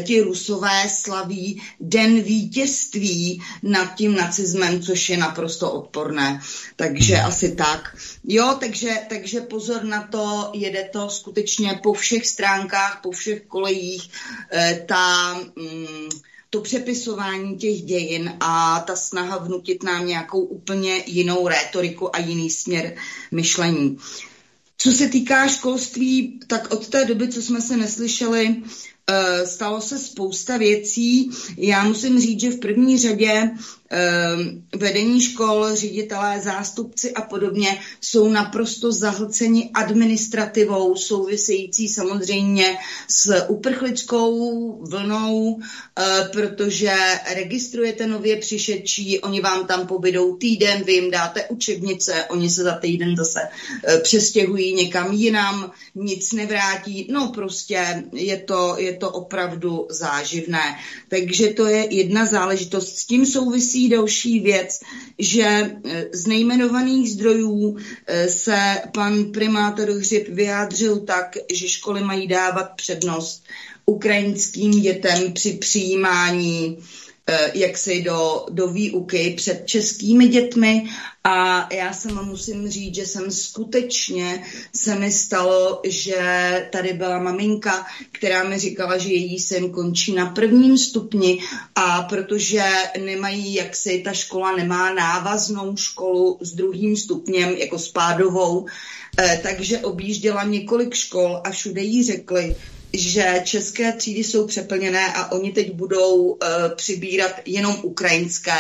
[0.04, 6.42] ti rusové slaví den vítězství nad tím nacismem, což je naprosto odporné.
[6.76, 7.26] Takže hmm.
[7.26, 7.98] asi tak.
[8.24, 14.10] Jo, takže, takže pozor na to, jede to skutečně po všech stránkách, po všech kolejích.
[14.52, 15.34] Eh, ta...
[15.56, 16.10] Mm,
[16.50, 22.50] to přepisování těch dějin a ta snaha vnutit nám nějakou úplně jinou rétoriku a jiný
[22.50, 22.96] směr
[23.32, 23.98] myšlení.
[24.78, 28.93] Co se týká školství, tak od té doby, co jsme se neslyšeli, Eh,
[29.46, 31.30] stalo se spousta věcí.
[31.58, 33.52] Já musím říct, že v první řadě
[33.96, 42.78] Ehm, vedení škol, ředitelé, zástupci a podobně jsou naprosto zahlceni administrativou související samozřejmě
[43.08, 46.94] s uprchlickou vlnou, eh, protože
[47.36, 52.74] registrujete nově přišedčí, oni vám tam pobydou týden, vy jim dáte učebnice, oni se za
[52.78, 53.40] týden zase
[53.88, 60.76] eh, přestěhují někam jinam, nic nevrátí, no prostě je to, je to opravdu záživné.
[61.08, 62.98] Takže to je jedna záležitost.
[62.98, 64.80] S tím souvisí další věc,
[65.20, 72.28] že eh, z nejmenovaných zdrojů eh, se pan primátor Hřib vyjádřil tak, že školy mají
[72.28, 73.44] dávat přednost
[73.86, 76.78] ukrajinským dětem při přijímání
[77.54, 80.90] jaksi do, do výuky před českými dětmi.
[81.24, 84.44] A já se musím říct, že jsem skutečně
[84.76, 86.18] se mi stalo, že
[86.72, 91.40] tady byla maminka, která mi říkala, že její syn končí na prvním stupni.
[91.76, 92.64] A protože
[93.06, 98.66] nemají, jak si ta škola nemá návaznou školu s druhým stupněm, jako spádovou,
[99.18, 102.56] eh, takže objížděla několik škol a všude jí řekli,
[102.94, 106.38] že české třídy jsou přeplněné a oni teď budou uh,
[106.76, 108.58] přibírat jenom ukrajinské,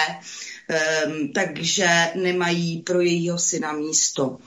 [1.08, 4.38] um, takže nemají pro jejího syna místo.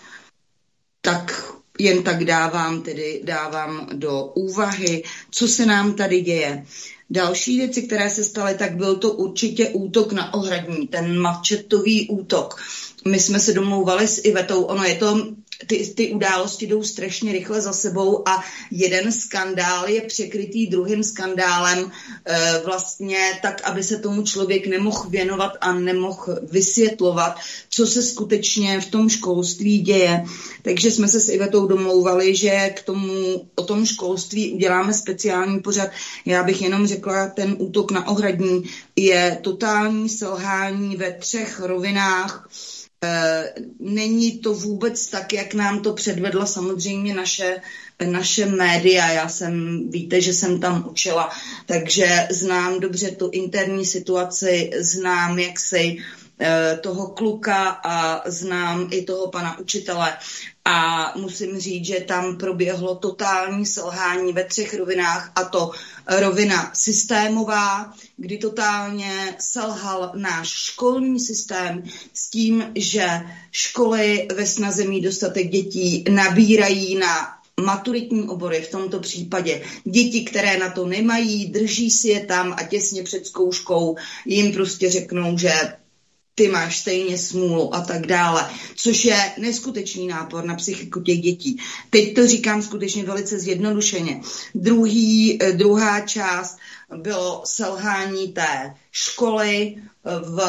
[1.01, 6.67] Tak jen tak dávám tedy dávám do úvahy, co se nám tady děje.
[7.11, 12.63] Další věci, které se staly, tak byl to určitě útok na ohradní, ten mavčetový útok.
[13.05, 15.29] My jsme se domlouvali s Ivetou, ono je to
[15.67, 21.91] ty, ty události jdou strašně rychle za sebou a jeden skandál je překrytý druhým skandálem
[22.25, 27.37] e, vlastně tak, aby se tomu člověk nemohl věnovat a nemohl vysvětlovat,
[27.71, 30.25] co se skutečně v tom školství děje.
[30.63, 35.91] Takže jsme se s Ivetou domlouvali, že k tomu o tom školství uděláme speciální pořad.
[36.27, 38.63] Já bych jenom řekla, ten útok na ohradní
[38.97, 42.49] je totální selhání ve třech rovinách
[43.81, 47.61] není to vůbec tak, jak nám to předvedla samozřejmě naše,
[48.11, 49.11] naše média.
[49.11, 51.31] Já jsem, víte, že jsem tam učila,
[51.67, 56.26] takže znám dobře tu interní situaci, znám, jak si eh,
[56.81, 60.17] toho kluka a znám i toho pana učitele.
[60.65, 65.71] A musím říct, že tam proběhlo totální selhání ve třech rovinách a to
[66.07, 71.85] rovina systémová, kdy totálně selhal náš školní systém
[72.15, 73.07] s tím, že
[73.51, 79.63] školy ve snaze mít dostatek dětí nabírají na maturitní obory v tomto případě.
[79.85, 83.97] Děti, které na to nemají, drží si je tam a těsně před zkouškou
[84.27, 85.53] jim prostě řeknou, že
[86.39, 91.61] ty máš stejně smůlu a tak dále, což je neskutečný nápor na psychiku těch dětí.
[91.91, 94.21] Teď to říkám skutečně velice zjednodušeně.
[94.55, 96.59] Druhý, eh, druhá část
[96.97, 100.41] bylo selhání té školy v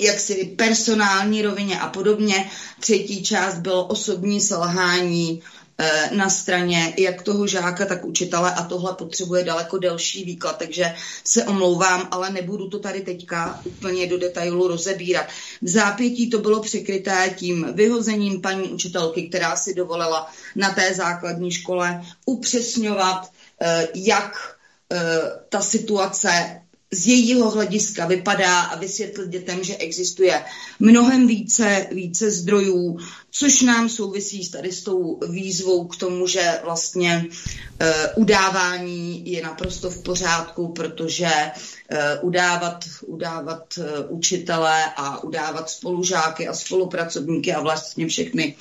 [0.00, 2.50] jaksi personální rovině a podobně.
[2.80, 5.63] Třetí část bylo osobní selhání Eh,
[6.10, 10.94] na straně jak toho žáka, tak učitele a tohle potřebuje daleko delší výklad, takže
[11.24, 15.26] se omlouvám, ale nebudu to tady teďka úplně do detailu rozebírat.
[15.62, 21.50] V zápětí to bylo překryté tím vyhozením paní učitelky, která si dovolila na té základní
[21.50, 23.30] škole upřesňovat,
[23.60, 24.56] eh, jak
[24.92, 26.63] eh, ta situace
[26.94, 30.44] z jejího hlediska vypadá a vysvětlit dětem, že existuje
[30.80, 32.98] mnohem více, více zdrojů,
[33.30, 39.90] což nám souvisí tady s tou výzvou k tomu, že vlastně uh, udávání je naprosto
[39.90, 48.06] v pořádku, protože uh, udávat, udávat uh, učitele a udávat spolužáky a spolupracovníky a vlastně
[48.06, 48.56] všechny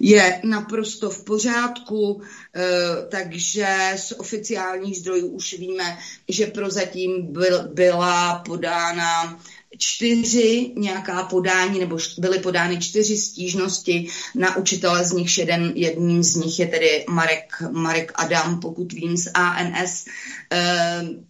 [0.00, 2.22] je naprosto v pořádku,
[2.54, 2.60] eh,
[3.08, 5.98] takže z oficiálních zdrojů už víme,
[6.28, 9.40] že prozatím byl, byla podána
[9.78, 16.34] čtyři nějaká podání, nebo byly podány čtyři stížnosti na učitele, z nich jeden, jedním z
[16.34, 20.04] nich je tedy Marek, Marek Adam, pokud vím, z ANS.
[20.52, 21.29] Eh,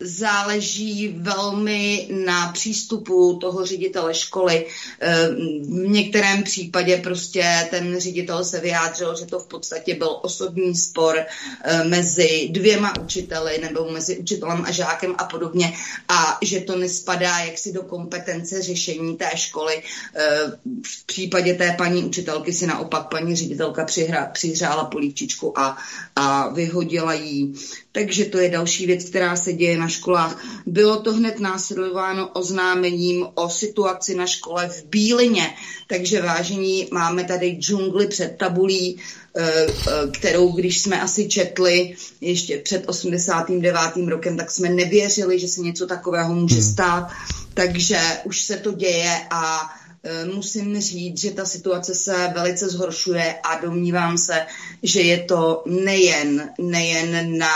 [0.00, 4.66] záleží velmi na přístupu toho ředitele školy.
[5.00, 5.28] Eh,
[5.62, 11.18] v některém případě prostě ten ředitel se vyjádřil, že to v podstatě byl osobní spor
[11.64, 15.72] eh, mezi dvěma učiteli nebo mezi učitelem a žákem a podobně
[16.08, 19.82] a že to nespadá jaksi do kompetence řešení té školy.
[20.14, 20.52] Eh,
[20.86, 23.86] v případě té paní učitelky si naopak paní ředitelka
[24.32, 25.78] přihrála polívčičku a,
[26.16, 27.54] a vyhodila jí.
[27.92, 30.44] Takže to je další věc, která se děje na školách.
[30.66, 35.54] Bylo to hned následováno oznámením o situaci na škole v Bílině.
[35.86, 39.00] Takže vážení, máme tady džungli před tabulí,
[39.36, 44.08] eh, eh, kterou když jsme asi četli ještě před 89.
[44.08, 46.72] rokem, tak jsme nevěřili, že se něco takového může hmm.
[46.72, 47.08] stát.
[47.54, 49.60] Takže už se to děje a
[50.02, 54.46] eh, musím říct, že ta situace se velice zhoršuje a domnívám se,
[54.82, 57.48] že je to nejen, nejen na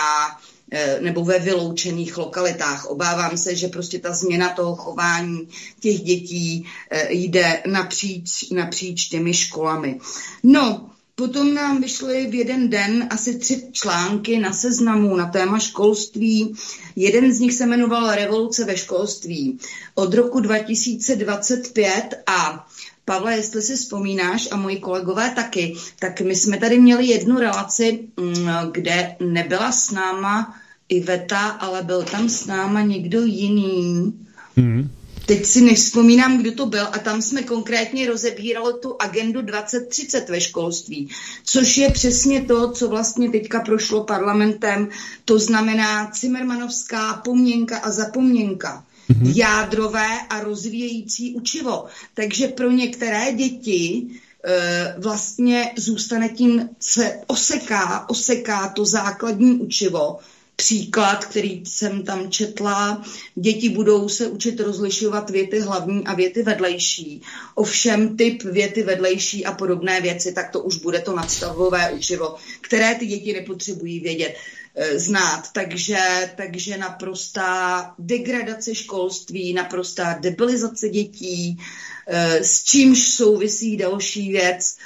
[1.01, 2.86] nebo ve vyloučených lokalitách.
[2.86, 5.49] Obávám se, že prostě ta změna toho chování
[5.81, 10.01] těch dětí eh, jde napříč, napříč těmi školami.
[10.43, 16.55] No, Potom nám vyšly v jeden den asi tři články na seznamu na téma školství.
[16.97, 19.59] Jeden z nich se jmenoval Revoluce ve školství
[19.94, 22.66] od roku 2025 a
[23.05, 28.09] Pavle, jestli si vzpomínáš a moji kolegové taky, tak my jsme tady měli jednu relaci,
[28.16, 30.62] mm, kde nebyla s náma
[30.93, 34.12] Iveta, ale byl tam s náma někdo jiný.
[34.56, 34.90] Hmm.
[35.27, 40.40] Teď si nevzpomínám, kdo to byl a tam jsme konkrétně rozebírali tu agendu 2030 ve
[40.40, 41.09] školství,
[41.44, 44.89] což je přesně to, co vlastně teďka prošlo parlamentem,
[45.24, 48.85] to znamená Cimermanovská pomněnka a zapomněnka.
[49.10, 49.32] Mm-hmm.
[49.35, 51.85] Jádrové a rozvíjející učivo.
[52.14, 54.06] Takže pro některé děti
[54.44, 60.19] e, vlastně zůstane tím, se oseká, oseká to základní učivo,
[60.57, 63.05] příklad, který jsem tam četla.
[63.35, 67.23] Děti budou se učit rozlišovat věty hlavní a věty vedlejší.
[67.55, 72.95] Ovšem typ věty vedlejší a podobné věci, tak to už bude to nadstavové učivo, které
[72.95, 74.35] ty děti nepotřebují vědět
[74.74, 75.43] eh, znát.
[75.53, 81.59] Takže, takže naprostá degradace školství, naprostá debilizace dětí,
[82.07, 84.77] eh, s čímž souvisí další věc,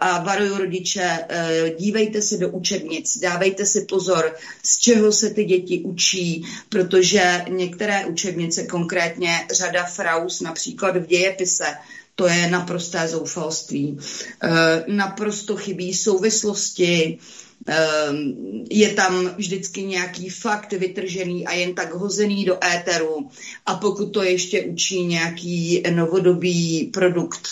[0.00, 5.44] a varuju rodiče, eh, dívejte se do učebnic, dávejte si pozor, z čeho se ty
[5.44, 11.66] děti učí, protože některé učebnice, konkrétně řada fraus, například v dějepise,
[12.14, 13.98] to je naprosté zoufalství.
[14.42, 17.18] Eh, naprosto chybí souvislosti,
[18.70, 23.28] je tam vždycky nějaký fakt vytržený a jen tak hozený do éteru.
[23.66, 27.48] A pokud to ještě učí nějaký novodobý produkt,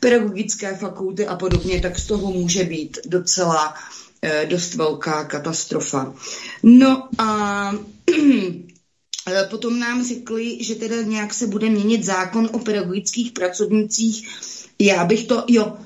[0.00, 3.74] pedagogické fakulty a podobně, tak z toho může být docela
[4.22, 6.14] eh, dost velká katastrofa.
[6.62, 7.72] No a
[9.50, 14.28] potom nám řekli, že teda nějak se bude měnit zákon o pedagogických pracovnicích.
[14.78, 15.76] Já bych to, jo,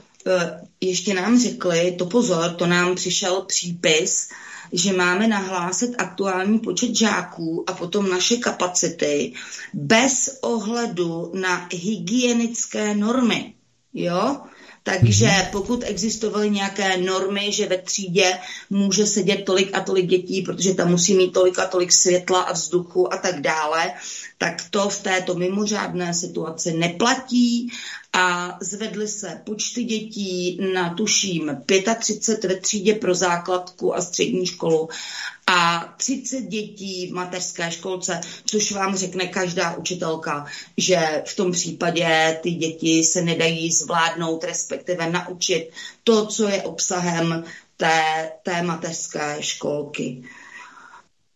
[0.81, 4.29] ještě nám řekli, to pozor, to nám přišel přípis,
[4.73, 9.33] že máme nahlásit aktuální počet žáků a potom naše kapacity
[9.75, 13.55] bez ohledu na hygienické normy.
[13.95, 14.37] Jo?
[14.87, 15.51] Takže mm-hmm.
[15.53, 18.39] pokud existovaly nějaké normy, že ve třídě
[18.71, 22.53] může sedět tolik a tolik dětí, protože tam musí mít tolik a tolik světla a
[22.53, 23.93] vzduchu a tak dále,
[24.39, 27.73] tak to v této mimořádné situaci neplatí
[28.17, 31.63] a zvedly se počty dětí na tuším
[31.99, 34.89] 35 ve třídě pro základku a střední školu
[35.47, 40.47] a 30 dětí v mateřské školce, což vám řekne každá učitelka,
[40.77, 45.71] že v tom případě ty děti se nedají zvládnout, respektive naučit
[46.05, 47.45] to, co je obsahem
[47.77, 50.23] té, té mateřské školky.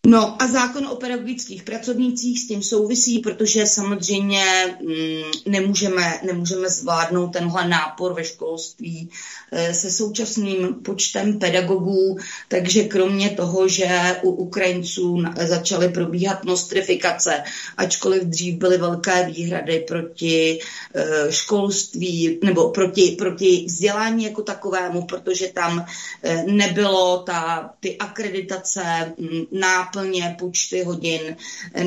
[0.08, 4.42] No a zákon o pedagogických pracovnících s tím souvisí, protože samozřejmě
[4.80, 9.10] mm, nemůžeme, nemůžeme zvládnout tenhle nápor ve školství
[9.52, 12.18] e, se současným počtem pedagogů,
[12.48, 17.42] takže kromě toho, že u Ukrajinců začaly probíhat nostrifikace,
[17.76, 20.58] ačkoliv dřív byly velké výhrady proti
[20.94, 25.86] e, školství nebo proti, proti vzdělání jako takovému, protože tam
[26.22, 29.14] e, nebylo ta, ty akreditace
[29.52, 31.36] náplň náplně počty hodin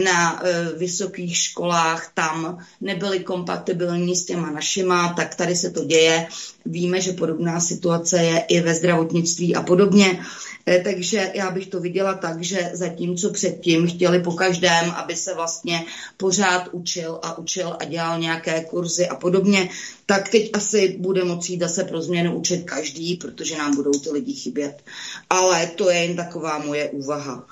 [0.03, 6.27] na e, vysokých školách tam nebyly kompatibilní s těma našima, tak tady se to děje.
[6.65, 10.25] Víme, že podobná situace je i ve zdravotnictví a podobně.
[10.67, 15.33] E, takže já bych to viděla tak, že zatímco předtím chtěli po každém, aby se
[15.33, 15.85] vlastně
[16.17, 19.69] pořád učil a učil a dělal nějaké kurzy a podobně,
[20.05, 24.11] tak teď asi bude moci jít se pro změnu učit každý, protože nám budou ty
[24.11, 24.83] lidi chybět.
[25.29, 27.47] Ale to je jen taková moje úvaha.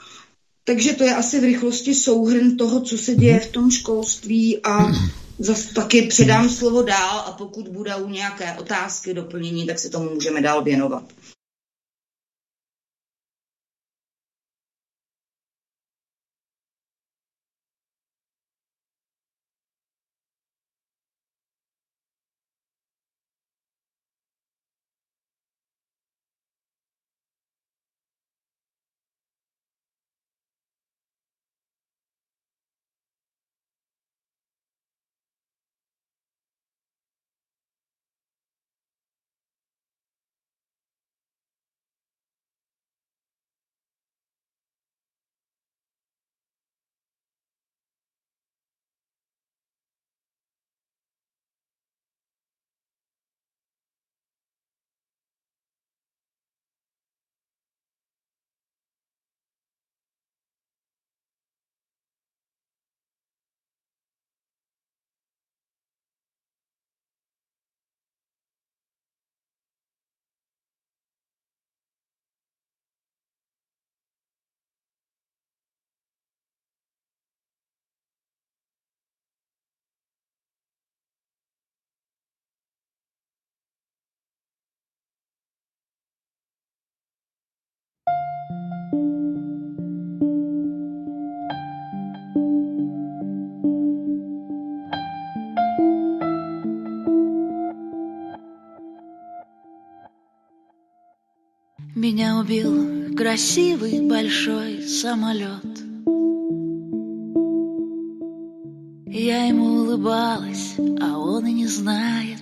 [0.70, 4.88] Takže to je asi v rychlosti souhrn toho, co se děje v tom školství a
[5.40, 10.42] zase taky předám slovo dál a pokud budou nějaké otázky, doplnění, tak se tomu můžeme
[10.42, 11.04] dál věnovat.
[101.96, 105.66] Меня убил красивый большой самолет.
[109.06, 112.42] Я ему улыбалась, а он и не знает.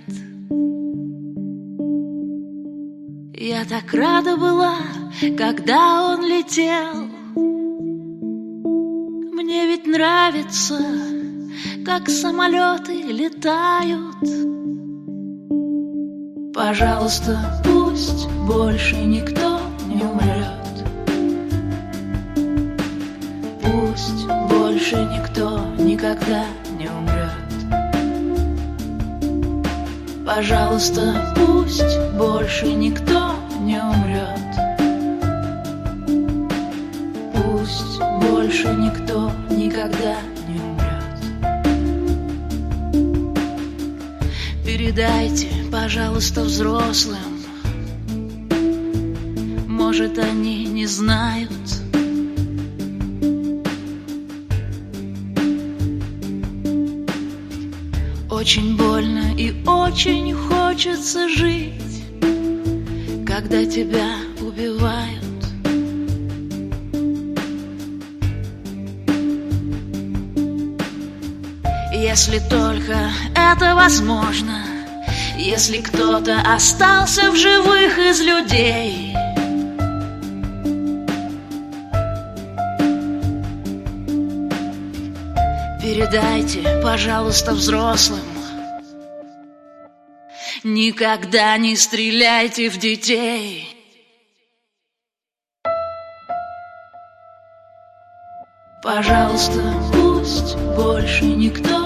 [3.34, 4.78] Я так рада была,
[5.36, 7.10] когда он летел.
[9.34, 10.78] Мне ведь нравится,
[11.86, 14.16] как самолеты летают.
[16.54, 20.86] Пожалуйста, пусть больше никто не умрет.
[23.64, 26.46] Пусть больше никто никогда
[26.78, 27.48] не умрет.
[30.26, 34.47] Пожалуйста, пусть больше никто не умрет.
[38.68, 40.18] Больше никто никогда
[40.48, 41.18] не умрет.
[44.66, 47.18] Передайте, пожалуйста, взрослым
[49.68, 51.52] может, они не знают.
[58.30, 62.04] Очень больно и очень хочется жить,
[63.26, 64.27] когда тебя
[73.88, 74.66] возможно,
[75.38, 79.14] если кто-то остался в живых из людей—
[85.82, 88.20] Передайте, пожалуйста, взрослым
[90.66, 93.74] Никогда не стреляйте в детей.
[98.84, 99.62] Пожалуйста,
[99.94, 101.77] пусть больше никто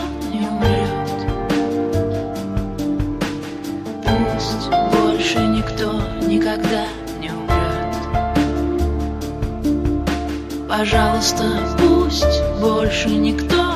[10.82, 11.44] Пожалуйста,
[11.78, 13.71] пусть больше никто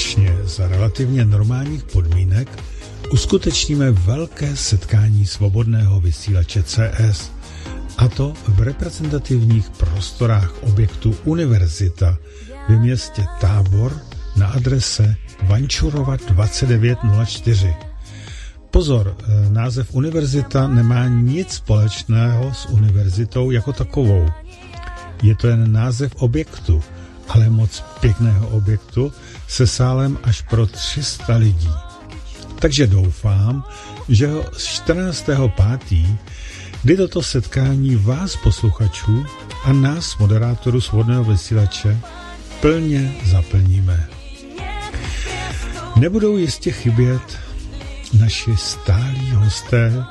[0.00, 2.62] konečně za relativně normálních podmínek
[3.12, 7.30] uskutečníme velké setkání svobodného vysílače CS,
[7.98, 12.18] a to v reprezentativních prostorách objektu Univerzita
[12.68, 13.96] ve městě Tábor
[14.36, 17.74] na adrese Vančurova 2904.
[18.70, 24.28] Pozor, eh, název univerzita nemá nic společného s univerzitou jako takovou.
[25.22, 26.82] Je to jen název objektu,
[27.30, 29.12] ale moc pěkného objektu
[29.48, 31.70] se sálem až pro 300 lidí.
[32.58, 33.64] Takže doufám,
[34.08, 36.16] že ho z 14.5.,
[36.82, 39.24] kdy toto setkání vás posluchačů
[39.64, 42.00] a nás moderátorů svobodného vysílače
[42.60, 44.08] plně zaplníme.
[45.96, 47.38] Nebudou jistě chybět
[48.18, 50.04] naši stálí hosté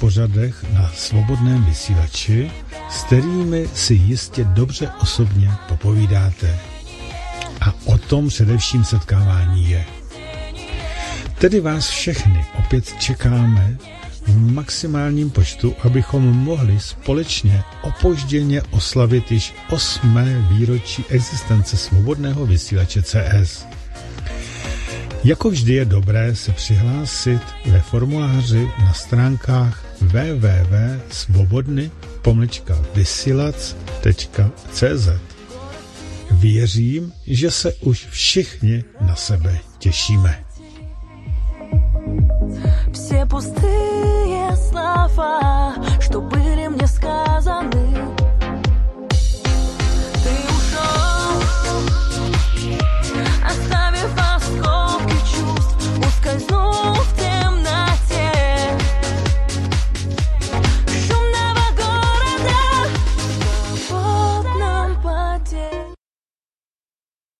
[0.00, 2.50] pořadech na svobodném vysílači,
[2.90, 6.58] s kterými si jistě dobře osobně popovídáte.
[7.60, 9.84] A o tom především setkávání je.
[11.38, 13.76] Tedy vás všechny opět čekáme
[14.26, 23.66] v maximálním počtu, abychom mohli společně opožděně oslavit již osmé výročí existence svobodného vysílače CS.
[25.23, 31.91] Jako vždy je dobré se přihlásit ve formuláři na stránkách www.svobodny
[32.95, 35.09] vysílac.cz
[36.31, 40.43] Věřím, že se už všichni na sebe těšíme.
[42.93, 48.22] Все пустые слова, что были мне сказаны,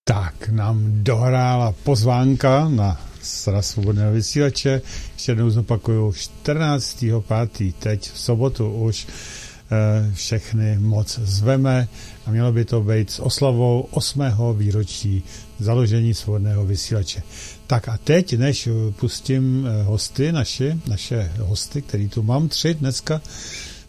[0.06, 4.82] Tak nám dohrála pozvánka na Sra svobodného vysílače.
[5.12, 7.74] Ještě jednou zopakuju, 14.5.
[7.78, 11.88] teď v sobotu už eh, všechny moc zveme
[12.26, 14.22] a mělo by to být s oslavou 8.
[14.56, 15.22] výročí
[15.58, 17.22] založení svobodného vysílače.
[17.66, 18.68] Tak a teď, než
[19.00, 23.20] pustím eh, hosty, naše, naše hosty, který tu mám, tři dneska,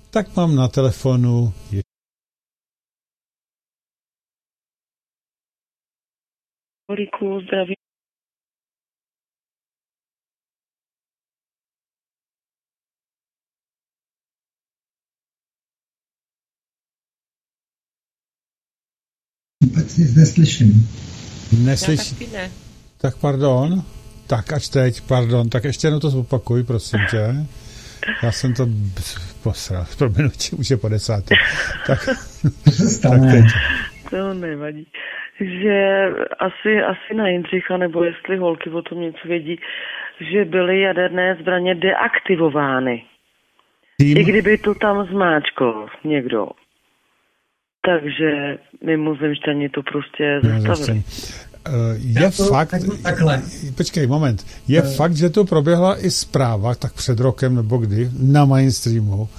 [0.10, 1.54] tak mám na telefonu
[6.96, 7.76] Koliku, zdravím.
[19.64, 20.90] Vůbec neslyším.
[21.64, 22.00] Neslyš...
[22.00, 22.52] Já taky ne.
[22.98, 23.84] Tak pardon.
[24.28, 25.50] Tak až teď, pardon.
[25.50, 27.48] Tak ještě jednou to zopakuj, prosím tě.
[28.24, 28.68] Já jsem to
[29.44, 29.86] posral.
[29.98, 31.36] Prominutí, už je po desáté.
[31.88, 32.06] Tak,
[33.02, 33.46] tak teď.
[34.10, 34.88] To nevadí.
[35.40, 36.06] Že
[36.40, 39.60] asi, asi na Jindřicha, nebo jestli holky o tom něco vědí,
[40.32, 43.04] že byly jaderné zbraně deaktivovány.
[43.98, 46.48] Tým, I kdyby to tam zmáčkl někdo,
[47.86, 51.04] takže mimozemšťani to prostě zastavili.
[51.68, 53.42] Eh, Je Já to fakt, takhle.
[53.78, 58.46] počkej moment, je fakt, že to proběhla i zpráva, tak před rokem nebo kdy, na
[58.46, 59.30] mainstreamu,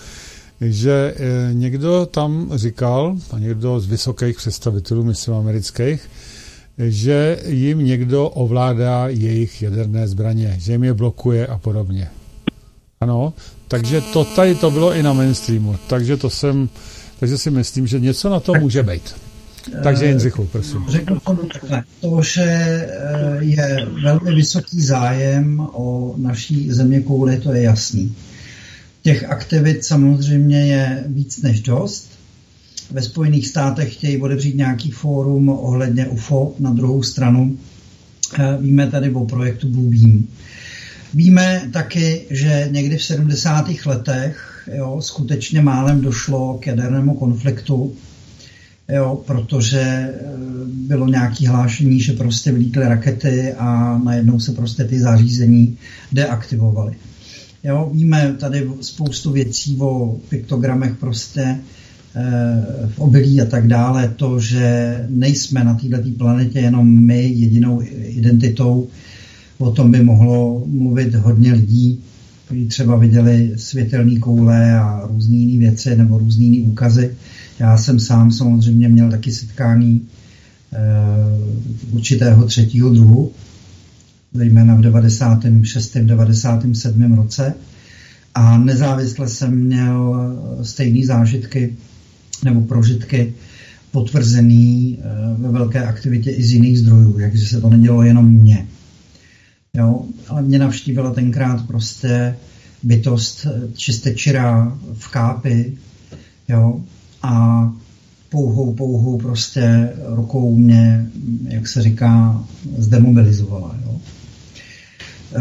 [0.61, 6.11] že eh, někdo tam říkal, a někdo z vysokých představitelů, myslím amerických,
[6.79, 12.09] že jim někdo ovládá jejich jaderné zbraně, že jim je blokuje a podobně.
[13.01, 13.33] Ano,
[13.69, 16.69] takže to tady to bylo i na mainstreamu, takže to jsem,
[17.21, 19.15] takže si myslím, že něco na to může být.
[19.83, 20.85] Takže Jindřichu, prosím.
[20.89, 21.85] Řeknu to takhle.
[22.01, 22.89] To, že eh,
[23.41, 28.15] je velmi vysoký zájem o naší země kouli, to je jasný.
[29.07, 32.11] Těch aktivit samozřejmě je víc než dost.
[32.91, 36.55] Ve Spojených státech chtějí otevřít nějaký fórum ohledně UFO.
[36.59, 37.59] Na druhou stranu
[38.39, 40.27] eh, víme tady o projektu Blue Beam.
[41.15, 43.67] Víme taky, že někdy v 70.
[43.87, 47.97] letech jo, skutečně málem došlo k jadernému konfliktu,
[48.89, 50.15] jo, protože eh,
[50.67, 55.79] bylo nějaké hlášení, že prostě vylítly rakety a najednou se prostě ty zařízení
[56.13, 56.97] deaktivovaly.
[57.67, 64.15] Jo, víme tady spoustu věcí o piktogramech prostě eh, v obilí a tak dále.
[64.17, 68.89] To, že nejsme na této planetě jenom my jedinou identitou,
[69.59, 72.01] o tom by mohlo mluvit hodně lidí,
[72.45, 77.15] kteří třeba viděli světelné koule a různé jiné věci nebo různé jiné úkazy.
[77.59, 80.03] Já jsem sám samozřejmě měl taky setkání
[80.73, 80.77] eh,
[81.93, 83.33] určitého třetího druhu,
[84.37, 85.97] zejména v 96.
[85.97, 87.15] 97.
[87.15, 87.55] roce.
[88.35, 90.17] A nezávisle jsem měl
[90.63, 91.77] stejné zážitky
[92.45, 93.35] nebo prožitky
[93.97, 95.05] potvrzený eh,
[95.39, 98.67] ve velké aktivitě i z jiných zdrojů, takže se to nedělo jenom mně.
[99.75, 102.37] Jo, ale mě navštívila tenkrát prostě
[102.83, 105.73] bytost eh, čistě čirá v kápi,
[106.49, 106.81] jo,
[107.23, 107.73] a
[108.29, 111.07] pouhou, pouhou prostě rukou mě,
[111.49, 112.45] jak se říká,
[112.79, 113.77] zdemobilizovala.
[113.85, 114.01] Jo.
[115.35, 115.39] E,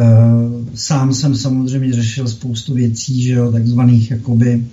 [0.76, 4.66] Sám jsem samozřejmě řešil spoustu věcí, že jo, takzvaných jakoby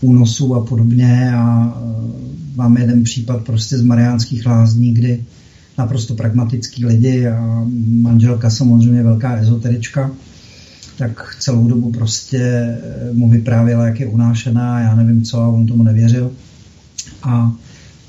[0.00, 5.24] únosů a podobně a e, máme jeden případ prostě z Mariánských lázní, kdy
[5.78, 10.10] naprosto pragmatický lidi a manželka samozřejmě velká ezoterička,
[10.98, 12.78] tak celou dobu prostě e,
[13.12, 16.30] mu vyprávěla, jak je unášená, já nevím co, a on tomu nevěřil.
[17.22, 17.52] A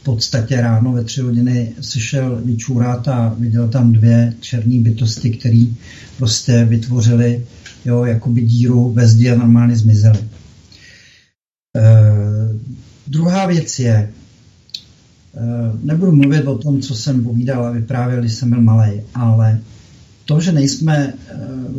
[0.04, 5.66] podstatě ráno ve tři hodiny se šel vyčůrat a viděl tam dvě černé bytosti, které
[6.18, 7.46] prostě vytvořily
[7.86, 10.20] jo, jakoby díru ve zdi a normálně zmizely.
[10.20, 11.82] E,
[13.08, 14.12] druhá věc je, e,
[15.84, 19.60] nebudu mluvit o tom, co jsem povídal a vyprávěl, když jsem byl malý, ale
[20.26, 21.14] to, že nejsme e,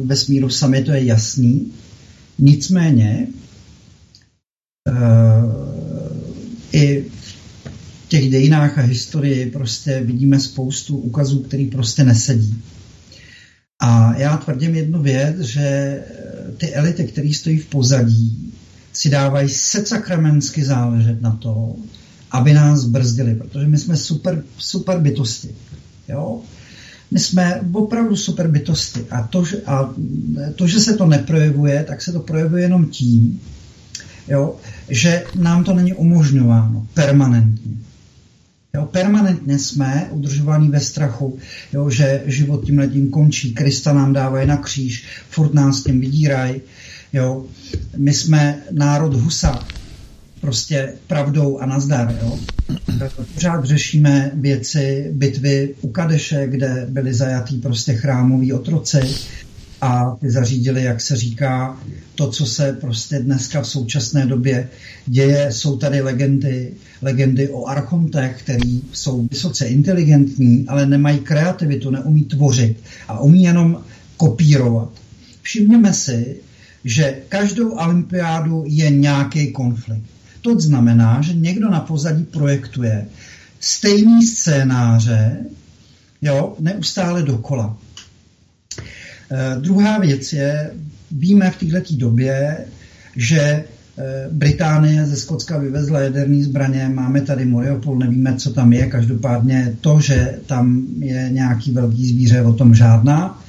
[0.04, 1.72] ve smíru sami, to je jasný.
[2.38, 3.26] Nicméně
[4.88, 4.92] e,
[6.72, 7.04] i
[8.12, 12.62] těch dejinách a historii prostě vidíme spoustu ukazů, který prostě nesedí.
[13.80, 15.98] A já tvrdím jednu věc, že
[16.56, 18.52] ty elity, které stojí v pozadí,
[18.92, 21.76] si dávají secakramensky záležet na to,
[22.30, 25.48] aby nás brzdili, protože my jsme super, super bytosti.
[26.08, 26.40] Jo?
[27.10, 29.94] My jsme opravdu super bytosti a to, že, a
[30.54, 33.40] to, že se to neprojevuje, tak se to projevuje jenom tím,
[34.28, 34.56] jo,
[34.88, 37.91] že nám to není umožňováno permanentně.
[38.74, 41.38] Jo, permanentně jsme udržovaní ve strachu,
[41.72, 46.60] jo, že život tím letím končí, Krista nám dávají na kříž, furt nás tím vydírají.
[47.12, 47.44] Jo.
[47.96, 49.66] My jsme národ husa,
[50.40, 52.18] prostě pravdou a nazdar.
[52.22, 52.38] Jo.
[53.34, 59.00] Pořád řešíme věci, bitvy u Kadeše, kde byli zajatí prostě chrámoví otroci
[59.82, 61.80] a ty zařídili, jak se říká,
[62.14, 64.68] to, co se prostě dneska v současné době
[65.06, 65.52] děje.
[65.52, 66.72] Jsou tady legendy,
[67.02, 72.76] legendy o archontech, který jsou vysoce inteligentní, ale nemají kreativitu, neumí tvořit
[73.08, 73.84] a umí jenom
[74.16, 74.90] kopírovat.
[75.42, 76.36] Všimněme si,
[76.84, 80.06] že každou olympiádu je nějaký konflikt.
[80.40, 83.06] To znamená, že někdo na pozadí projektuje
[83.60, 85.36] stejný scénáře,
[86.22, 87.76] jo, neustále dokola.
[89.32, 90.70] E, druhá věc je,
[91.10, 92.56] víme v této době,
[93.16, 93.64] že e,
[94.30, 100.00] Británie ze Skotska vyvezla jaderné zbraně, máme tady Mariupol, nevíme, co tam je, každopádně to,
[100.00, 103.42] že tam je nějaký velký zvíře, o tom žádná.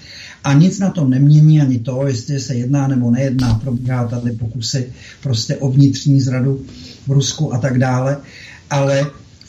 [0.43, 4.91] A nic na tom nemění ani to, jestli se jedná nebo nejedná, probíhá tady pokusy
[5.23, 6.61] prostě o vnitřní zradu
[7.07, 8.17] v Rusku a tak dále.
[8.69, 9.05] Ale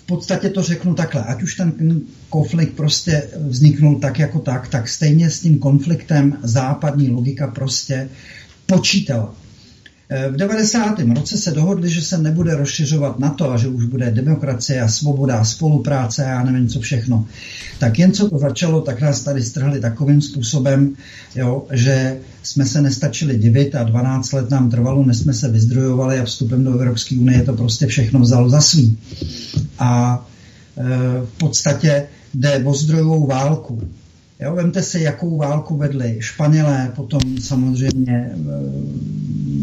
[0.07, 5.31] podstatě to řeknu takhle, ať už ten konflikt prostě vzniknul tak jako tak, tak stejně
[5.31, 8.09] s tím konfliktem západní logika prostě
[8.67, 9.35] počítala.
[10.09, 11.15] Eh, V 90.
[11.15, 14.89] roce se dohodli, že se nebude rozšiřovat na to a že už bude demokracie a
[14.89, 17.27] svoboda a spolupráce a já nevím co všechno.
[17.79, 20.97] Tak jen co to začalo, tak nás tady strhli takovým způsobem,
[21.35, 26.19] jo, že jsme se nestačili divit a 12 let nám trvalo, než jsme se vyzdrojovali
[26.19, 28.99] a vstupem do Evropské unie to prostě všechno vzalo za svý.
[29.79, 30.27] A
[30.77, 30.83] e,
[31.25, 33.83] v podstatě jde o zdrojovou válku.
[34.41, 38.37] Jo, vemte si, jakou válku vedli Španělé, potom samozřejmě e,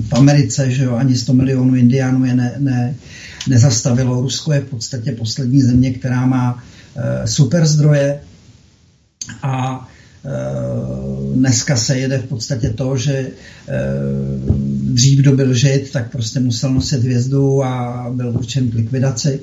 [0.10, 2.96] v Americe, že jo, ani 100 milionů indiánů je ne, ne,
[3.50, 4.22] nezastavilo.
[4.22, 6.64] Rusko je v podstatě poslední země, která má
[6.96, 8.20] e, super zdroje
[9.44, 9.88] a
[11.36, 13.32] dneska se jede v podstatě to, že e,
[14.94, 19.40] dřív kdo byl žid, tak prostě musel nosit hvězdu a byl určen k likvidaci.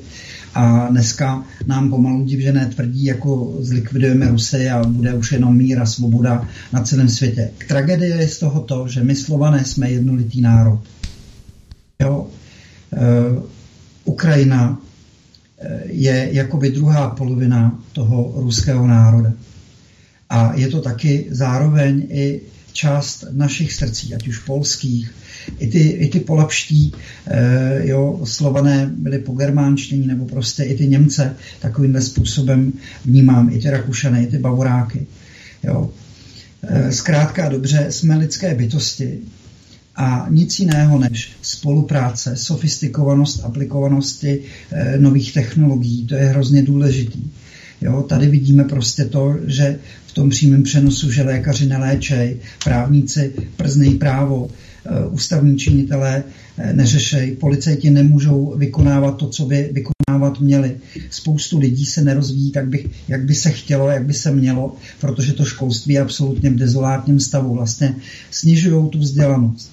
[0.55, 5.86] A dneska nám pomalu divžené tvrdí, jako zlikvidujeme Rusy a bude už jenom mír a
[5.86, 7.50] svoboda na celém světě.
[7.68, 10.80] Tragédie je z toho to, že my Slované jsme jednolitý národ.
[12.02, 12.26] Jo?
[12.92, 12.98] E,
[14.05, 14.80] Ukrajina
[15.84, 19.32] je jakoby druhá polovina toho ruského národa.
[20.30, 22.40] A je to taky zároveň i
[22.72, 25.14] část našich srdcí, ať už polských,
[25.59, 26.92] i ty, i ty polapští,
[27.26, 32.72] eh, jo, slované byly pogermánčtění, nebo prostě i ty Němce takovýmhle způsobem
[33.05, 35.06] vnímám, i ty Rakušany, i ty Bavoráky.
[35.62, 35.90] Jo.
[36.62, 39.18] Eh, zkrátka dobře, jsme lidské bytosti
[39.96, 44.42] a nic jiného než spolupráce, sofistikovanost, aplikovanosti
[44.72, 47.22] eh, nových technologií, to je hrozně důležitý.
[47.80, 53.94] Jo, tady vidíme prostě to, že v tom přímém přenosu, že lékaři neléčej, právníci prznej
[53.94, 56.24] právo, eh, ústavní činitelé
[56.59, 60.76] eh, neřešej, policajti nemůžou vykonávat to, co by vykonávat měli.
[61.10, 65.32] Spoustu lidí se nerozvíjí tak, by, jak by se chtělo, jak by se mělo, protože
[65.32, 67.55] to školství je absolutně v dezolátním stavu.
[67.55, 67.94] Vlastně
[68.30, 69.72] snižují tu vzdělanost.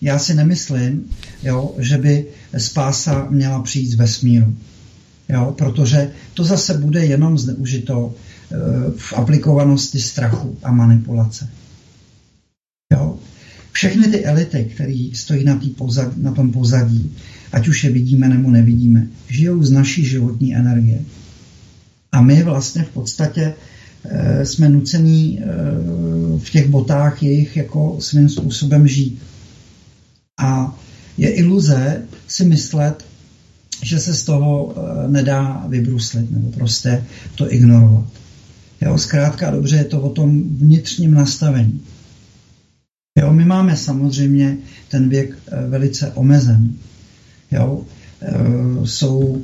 [0.00, 1.04] Já si nemyslím,
[1.42, 2.26] jo, že by
[2.58, 4.56] spása měla přijít z vesmíru.
[5.28, 8.56] Jo, protože to zase bude jenom zneužito e,
[8.96, 11.48] v aplikovanosti strachu a manipulace.
[12.92, 13.18] Jo.
[13.72, 17.16] Všechny ty elity, které stojí na, pozad, na tom pozadí,
[17.52, 21.00] ať už je vidíme nebo nevidíme, žijou z naší životní energie.
[22.12, 23.54] A my vlastně v podstatě
[24.04, 25.44] e, jsme nucení e,
[26.38, 29.18] v těch botách jejich jako svým způsobem žít.
[30.40, 30.78] A
[31.18, 33.04] je iluze si myslet,
[33.82, 37.04] že se z toho eh, nedá vybruslit nebo prostě
[37.34, 38.04] to ignorovat.
[38.80, 41.80] Jo, zkrátka dobře je to o tom vnitřním nastavení.
[43.18, 44.56] Jo, my máme samozřejmě
[44.88, 46.72] ten věk eh, velice omezen.
[47.50, 47.82] Jo,
[48.22, 48.32] eh,
[48.84, 49.42] jsou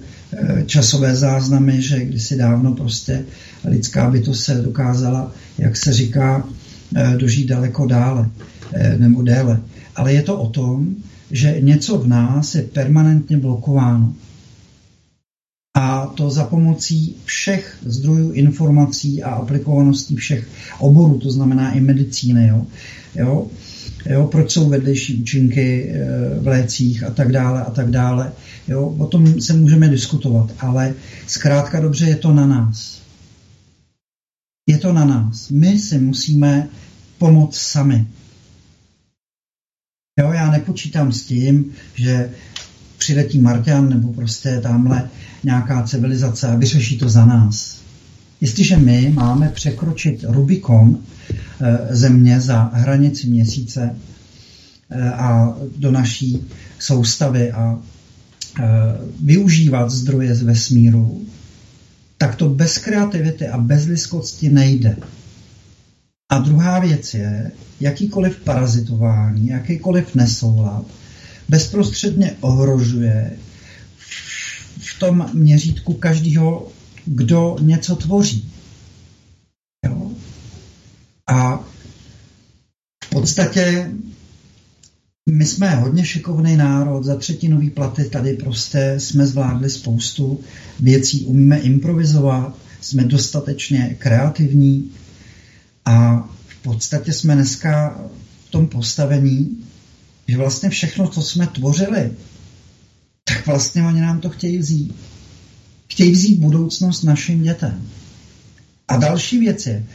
[0.66, 3.24] časové záznamy, že kdysi dávno prostě
[3.65, 6.48] lidská bytost se dokázala, jak se říká,
[7.16, 8.31] dožít daleko dále
[8.98, 9.60] nebo déle.
[9.97, 10.97] Ale je to o tom,
[11.31, 14.15] že něco v nás je permanentně blokováno.
[15.77, 22.49] A to za pomocí všech zdrojů informací a aplikovaností všech oborů, to znamená i medicíny.
[22.49, 22.66] Jo?
[23.15, 23.47] Jo?
[24.07, 28.32] Jo, proč jsou vedlejší účinky eh, v lécích a tak dále a tak dále.
[28.69, 30.95] Jo, o tom se můžeme diskutovat, ale
[31.27, 33.03] zkrátka dobře je to na nás.
[34.69, 35.49] Je to na nás.
[35.49, 36.69] My si musíme
[37.19, 38.07] pomoct sami.
[40.20, 42.31] Jo, já nepočítám s tím, že
[42.99, 45.11] přiletí Marťan nebo prostě tamhle
[45.45, 47.79] nějaká civilizace a vyřeší to za nás.
[48.41, 50.99] Jestliže my máme překročit Rubikon
[51.61, 53.97] e, země za hranici měsíce
[54.91, 56.47] e, a do naší
[56.79, 58.65] soustavy a e,
[59.25, 61.23] využívat zdroje z vesmíru,
[62.19, 64.97] tak to bez kreativity a bez lidskosti nejde.
[66.31, 67.51] A druhá věc je,
[67.81, 70.85] jakýkoliv parazitování, jakýkoliv nesoulad
[71.49, 73.37] bezprostředně ohrožuje
[74.79, 76.69] v tom měřítku každého,
[77.05, 78.53] kdo něco tvoří.
[79.87, 80.11] Jo?
[81.27, 81.57] A
[83.05, 83.93] v podstatě
[85.31, 90.41] my jsme hodně šikovný národ, za třetinový platy tady prostě jsme zvládli spoustu
[90.81, 94.91] věcí, umíme improvizovat, jsme dostatečně kreativní
[95.85, 98.05] a v podstatě jsme dneska
[98.47, 99.65] v tom postavení,
[100.29, 102.13] že vlastně všechno, co jsme tvořili,
[103.25, 104.97] tak vlastně oni nám to chtějí vzít.
[105.91, 107.89] Chtějí vzít budoucnost našim dětem.
[108.89, 109.87] A další věc je,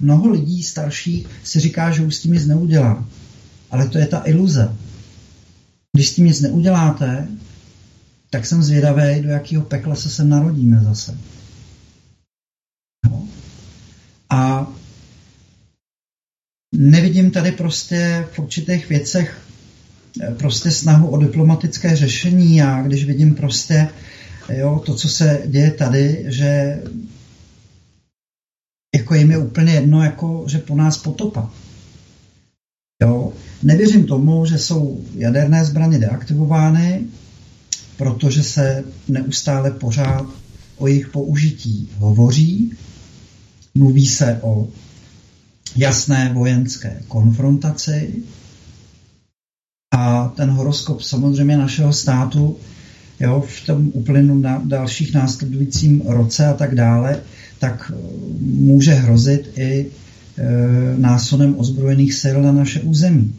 [0.00, 3.08] mnoho lidí starších si říká, že už s tím nic neudělá.
[3.70, 4.76] Ale to je ta iluze.
[5.96, 7.28] Když s tím nic neuděláte,
[8.30, 11.18] tak jsem zvědavý, do jakého pekla se sem narodíme zase.
[13.10, 13.28] No.
[14.30, 14.66] A
[16.74, 19.51] nevidím tady prostě v určitých věcech
[20.38, 22.56] prostě snahu o diplomatické řešení.
[22.56, 23.88] Já když vidím prostě
[24.48, 26.82] jo, to, co se děje tady, že
[28.96, 31.50] jako jim je úplně jedno, jako, že po nás potopa.
[33.02, 33.32] Jo.
[33.62, 37.04] Nevěřím tomu, že jsou jaderné zbraně deaktivovány,
[37.96, 40.26] protože se neustále pořád
[40.76, 42.72] o jejich použití hovoří.
[43.74, 44.68] Mluví se o
[45.76, 48.14] jasné vojenské konfrontaci
[49.92, 52.56] a ten horoskop samozřejmě našeho státu
[53.20, 57.20] jo, v tom uplynu na dalších následujícím roce a tak dále,
[57.58, 57.98] tak eh,
[58.40, 59.86] může hrozit i
[60.38, 60.46] e,
[60.96, 63.34] násunem ozbrojených sil na naše území.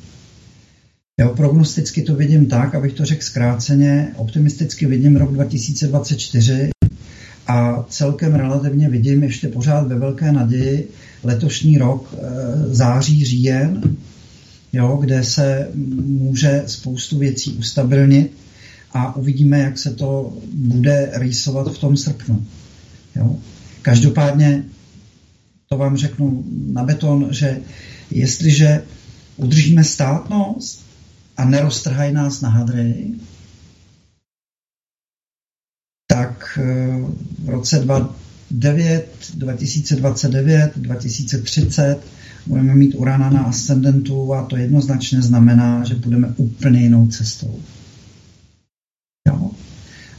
[1.19, 6.69] Jo, prognosticky to vidím tak, abych to řekl zkráceně, optimisticky vidím rok 2024
[7.47, 10.89] a celkem relativně vidím ještě pořád ve velké naději
[11.23, 12.19] letošní rok e,
[12.75, 13.81] září, říjen,
[14.73, 15.69] jo, kde se
[16.05, 18.31] může spoustu věcí ustabilnit
[18.91, 22.47] a uvidíme, jak se to bude rýsovat v tom srpnu.
[23.15, 23.35] Jo.
[23.81, 24.63] Každopádně
[25.69, 27.61] to vám řeknu na beton, že
[28.11, 28.83] jestliže
[29.37, 30.85] udržíme státnost
[31.37, 33.07] a neroztrhají nás na hadry,
[36.07, 36.97] tak eh,
[37.43, 37.79] v roce
[38.53, 39.05] 2009,
[39.35, 41.99] 2029, 2030
[42.45, 47.59] budeme mít Urana na ascendentu a to jednoznačně znamená, že budeme úplně jinou cestou.
[49.27, 49.51] Jo?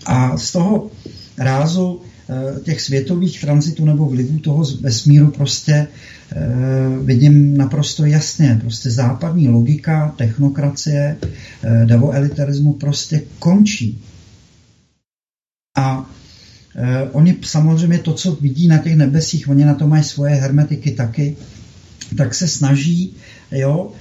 [0.06, 0.90] A z toho
[1.38, 6.46] rázu eh, těch světových transitů nebo vlivů toho vesmíru prostě eh,
[7.02, 8.58] vidím naprosto jasně.
[8.60, 14.02] Prostě západní logika, technokracie, eh, davoelitarismu prostě končí.
[15.76, 16.10] A
[17.12, 21.36] oni samozřejmě to, co vidí na těch nebesích, oni na to mají svoje hermetiky taky,
[22.16, 23.14] tak se snaží
[23.50, 23.92] jo,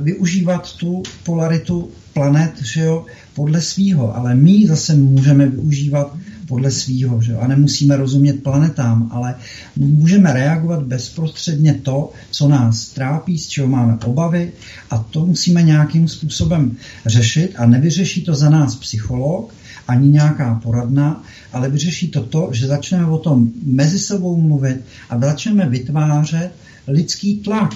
[0.00, 6.16] využívat tu polaritu planet že jo, podle svýho, ale my zase můžeme využívat
[6.46, 7.38] podle svýho, že jo?
[7.38, 9.34] a nemusíme rozumět planetám, ale
[9.76, 14.52] můžeme reagovat bezprostředně to, co nás trápí, z čeho máme obavy
[14.90, 16.76] a to musíme nějakým způsobem
[17.06, 19.54] řešit a nevyřeší to za nás psycholog,
[19.92, 25.20] ani nějaká poradna, ale vyřeší to to, že začneme o tom mezi sebou mluvit a
[25.20, 26.52] začneme vytvářet
[26.88, 27.70] lidský tlak.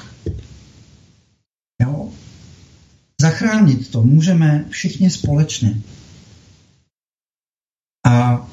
[1.82, 2.08] Jo?
[3.20, 5.82] Zachránit to můžeme všichni společně.
[8.06, 8.46] A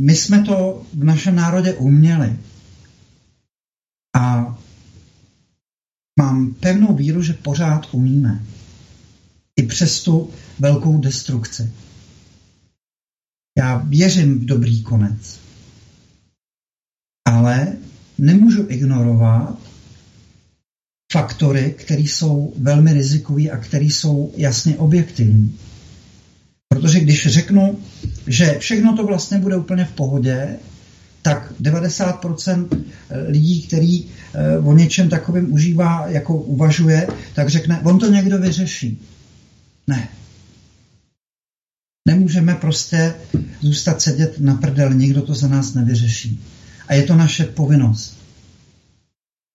[0.00, 2.38] my jsme to v našem národě uměli.
[4.16, 4.56] A
[6.20, 8.44] mám pevnou víru, že pořád umíme.
[9.56, 11.72] I přes tu velkou destrukci.
[13.58, 15.40] Já věřím v dobrý konec.
[17.28, 17.72] Ale
[18.18, 19.58] nemůžu ignorovat
[21.12, 25.58] faktory, které jsou velmi rizikové a které jsou jasně objektivní.
[26.68, 27.78] Protože když řeknu,
[28.26, 30.56] že všechno to vlastně bude úplně v pohodě,
[31.22, 32.84] tak 90%
[33.28, 39.00] lidí, který eh, o něčem takovým užívá, jako uvažuje, tak řekne, on to někdo vyřeší.
[39.86, 40.08] Ne.
[42.12, 43.14] Nemůžeme prostě
[43.60, 46.40] zůstat sedět na prdel, nikdo to za nás nevyřeší.
[46.88, 48.18] A je to naše povinnost.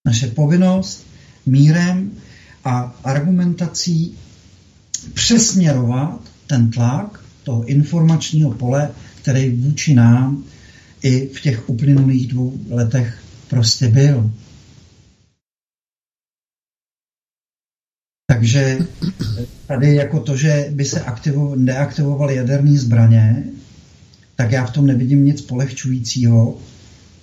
[0.06, 1.06] Naše povinnost
[1.46, 2.12] mírem
[2.64, 4.18] a argumentací
[5.14, 10.44] přesměrovat ten tlak toho informačního pole, který vůči nám
[11.04, 13.18] i v těch uplynulých dvou letech
[13.48, 14.32] prostě byl.
[18.32, 18.78] Takže
[19.68, 23.44] tady jako to, že by se aktivo, neaktivovaly jaderné zbraně,
[24.36, 26.58] tak já v tom nevidím nic polehčujícího,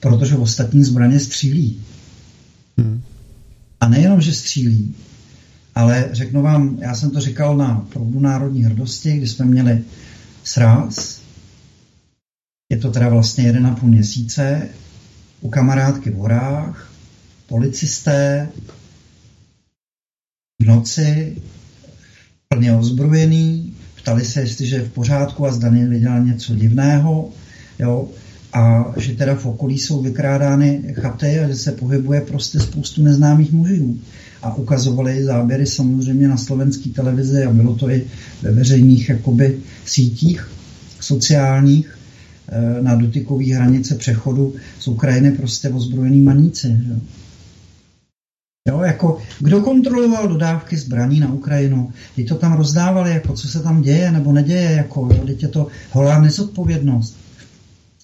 [0.00, 1.82] protože ostatní zbraně střílí.
[2.78, 3.02] Hmm.
[3.80, 4.94] A nejenom, že střílí,
[5.74, 9.84] ale řeknu vám, já jsem to říkal na proudu národní hrdosti, kdy jsme měli
[10.44, 11.20] sraz.
[12.72, 14.68] Je to teda vlastně jeden a půl měsíce.
[15.40, 16.92] U kamarádky v horách,
[17.46, 18.48] policisté,
[20.64, 21.36] noci,
[22.48, 23.72] plně ozbrojený,
[24.02, 27.30] ptali se, jestliže je v pořádku a zda viděl něco divného,
[27.78, 28.08] jo,
[28.52, 33.52] a že teda v okolí jsou vykrádány chaty a že se pohybuje prostě spoustu neznámých
[33.52, 33.98] mužů.
[34.42, 38.04] A ukazovali záběry samozřejmě na slovenské televizi a bylo to i
[38.42, 40.48] ve veřejných jakoby, sítích
[41.00, 41.98] sociálních
[42.48, 46.68] eh, na dotykové hranice přechodu z Ukrajiny prostě ozbrojený maníci.
[46.68, 46.94] Že?
[48.68, 51.92] Jo, jako, kdo kontroloval dodávky zbraní na Ukrajinu?
[52.14, 55.66] Kdy to tam rozdávali, jako, co se tam děje nebo neděje, jako, jo, je to
[55.90, 57.16] holá nezodpovědnost.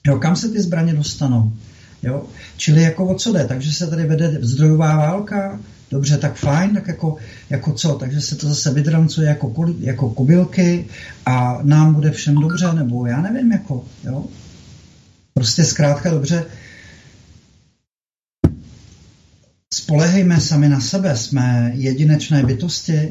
[0.07, 1.53] Jo, kam se ty zbraně dostanou?
[2.03, 2.25] Jo?
[2.57, 3.45] Čili jako o co jde?
[3.45, 5.61] Takže se tady vede zdrojová válka?
[5.91, 7.17] dobře, tak fajn, tak jako,
[7.51, 10.87] jako co, takže se to zase vydrancuje jako, jako kobylky
[11.27, 14.25] a nám bude všem dobře, nebo já nevím, jako, jo.
[15.35, 16.45] Prostě zkrátka dobře,
[19.91, 23.09] spolehejme sami na sebe, jsme jedinečné bytosti,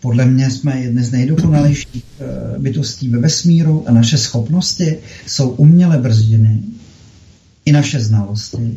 [0.00, 5.98] podle mě jsme jedny z nejdokonalejších eh, bytostí ve vesmíru a naše schopnosti jsou uměle
[5.98, 6.62] brzděny,
[7.64, 8.74] i naše znalosti,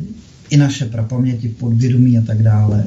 [0.50, 2.84] i naše prapaměti, podvědomí a tak dále.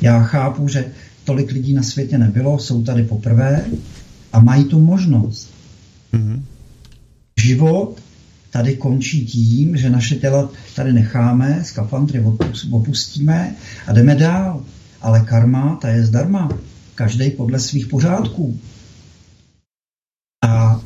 [0.00, 0.84] Já chápu, že
[1.24, 3.64] tolik lidí na světě nebylo, jsou tady poprvé
[4.32, 5.50] a mají tu možnost.
[6.12, 6.44] Mhm.
[7.40, 8.00] Život
[8.54, 12.24] tady končí tím, že naše těla tady necháme, skafandry
[12.70, 13.54] opustíme
[13.86, 14.64] a jdeme dál.
[15.00, 16.48] Ale karma, ta je zdarma.
[16.94, 18.60] Každý podle svých pořádků.
[20.46, 20.80] A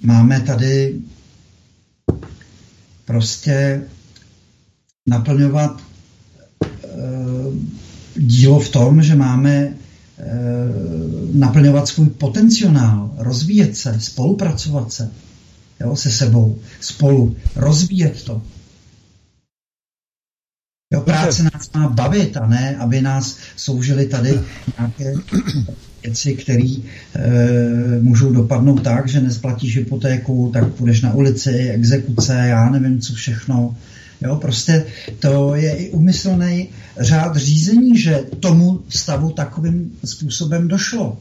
[0.00, 1.00] máme tady
[3.04, 3.82] prostě
[5.08, 6.88] naplňovat e,
[8.16, 9.74] dílo v tom, že máme
[11.34, 15.10] naplňovat svůj potenciál, rozvíjet se, spolupracovat se
[15.80, 18.42] jo, se sebou, spolu, rozvíjet to.
[20.92, 24.40] Jo, práce nás má bavit a ne, aby nás sloužily tady
[24.78, 25.14] nějaké
[26.02, 26.76] věci, které
[27.14, 33.14] e, můžou dopadnout tak, že nesplatíš hypotéku, tak půjdeš na ulici, exekuce, já nevím co
[33.14, 33.76] všechno.
[34.22, 34.86] Jo, prostě
[35.18, 36.68] to je i umyslný
[36.98, 41.18] řád řízení, že tomu stavu takovým způsobem došlo.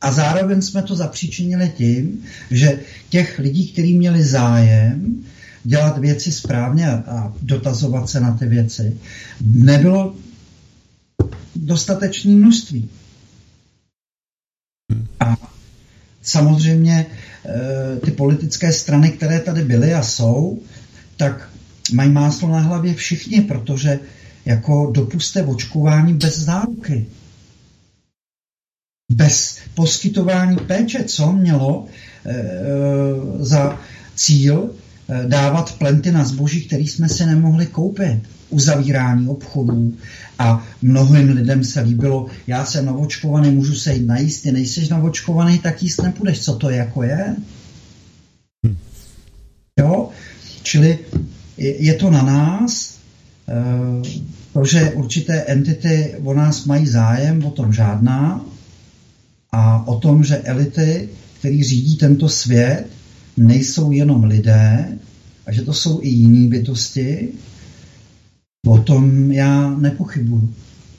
[0.00, 5.24] A zároveň jsme to zapříčinili tím, že těch lidí, kteří měli zájem
[5.64, 8.98] dělat věci správně a dotazovat se na ty věci,
[9.40, 10.14] nebylo
[11.56, 12.88] dostatečné množství.
[15.20, 15.36] A
[16.22, 20.58] samozřejmě eh, ty politické strany, které tady byly a jsou,
[21.16, 21.49] tak
[21.92, 23.98] mají máslo na hlavě všichni, protože
[24.44, 27.06] jako dopuste očkování bez záruky.
[29.12, 31.86] Bez poskytování péče, co mělo
[32.26, 32.44] e,
[33.38, 33.80] za
[34.14, 34.70] cíl
[35.08, 38.22] e, dávat plenty na zboží, který jsme si nemohli koupit.
[38.50, 39.94] Uzavírání obchodů
[40.38, 45.58] a mnohým lidem se líbilo, já jsem navočkovaný, můžu se jít najíst, ty nejseš navočkovaný,
[45.58, 46.44] tak jíst nepůjdeš.
[46.44, 47.36] Co to jako je?
[49.78, 50.08] Jo?
[50.62, 50.98] Čili
[51.60, 52.98] je, to na nás,
[53.48, 53.54] e,
[54.52, 58.44] to, že určité entity o nás mají zájem, o tom žádná,
[59.52, 61.08] a o tom, že elity,
[61.38, 62.86] který řídí tento svět,
[63.36, 64.98] nejsou jenom lidé
[65.46, 67.28] a že to jsou i jiní bytosti,
[68.66, 70.54] o tom já nepochybuju.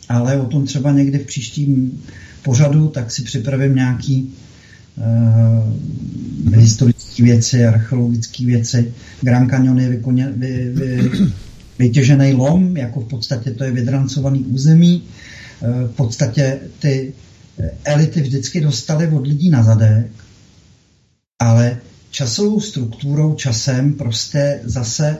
[0.10, 2.02] Ale o tom třeba někdy v příštím
[2.44, 4.34] pořadu, tak si připravím nějaký
[4.98, 5.04] uh,
[7.22, 8.94] historické věci, archeologické věci.
[9.22, 11.12] Grand Canyon je vykoně, vy, vy,
[11.80, 15.04] vytěžený lom, jako v podstatě to je vydrancovaný území.
[15.62, 17.14] Uh, v podstatě ty
[17.84, 20.12] elity vždycky dostaly od lidí na zadek,
[21.40, 21.78] ale
[22.12, 25.18] časovou strukturou, časem prostě zase e,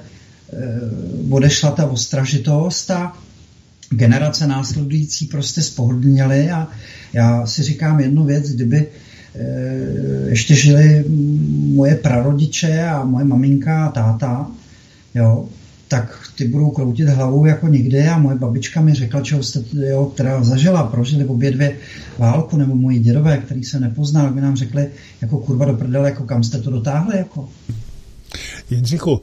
[1.30, 3.18] odešla ta ostražitost a
[3.90, 6.68] generace následující prostě spohodlněly a
[7.14, 8.88] já si říkám jednu věc, kdyby
[10.28, 11.06] ještě žili
[11.76, 14.52] moje prarodiče a moje maminka a táta,
[15.16, 15.46] jo,
[15.88, 20.06] tak ty budou kroutit hlavou jako nikdy a moje babička mi řekla, čeho jste, jo,
[20.06, 21.78] která zažila, prožili obě dvě
[22.18, 24.88] válku, nebo moji dědové, který se nepoznal, by nám řekli,
[25.22, 27.50] jako kurva do prdele, jako kam jste to dotáhli, jako.
[28.70, 29.22] Jindřichu,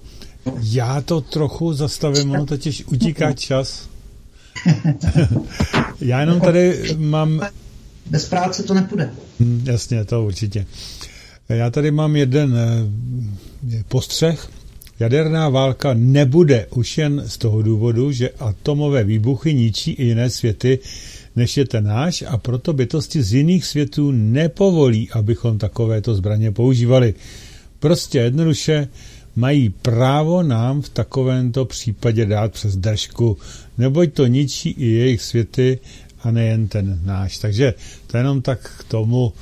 [0.63, 3.89] já to trochu zastavím, ono totiž utíká čas.
[6.01, 7.41] já jenom tady mám...
[8.11, 9.11] Bez práce to nepůjde.
[9.41, 10.67] Hm, jasně, to určitě.
[11.49, 14.49] Já tady mám jeden eh, postřeh,
[15.01, 20.79] Jaderná válka nebude už jen z toho důvodu, že atomové výbuchy ničí i jiné světy,
[21.37, 27.15] než je ten náš a proto bytosti z jiných světů nepovolí, abychom takovéto zbraně používali.
[27.79, 28.89] Prostě jednoduše
[29.37, 33.37] mají právo nám v takovémto případě dát přes držku,
[33.79, 35.79] neboť to ničí i jejich světy
[36.23, 37.39] a nejen ten náš.
[37.39, 37.75] Takže
[38.07, 39.33] to jenom tak k tomu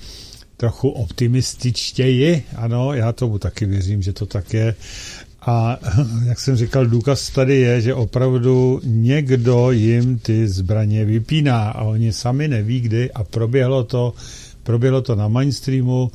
[0.57, 2.45] trochu optimističtěji.
[2.57, 4.75] Ano, já tomu taky věřím, že to tak je.
[5.41, 5.79] A
[6.27, 12.13] jak jsem říkal, důkaz tady je, že opravdu někdo jim ty zbraně vypíná a oni
[12.13, 14.15] sami neví kdy a proběhlo to,
[14.63, 16.11] proběhlo to na mainstreamu,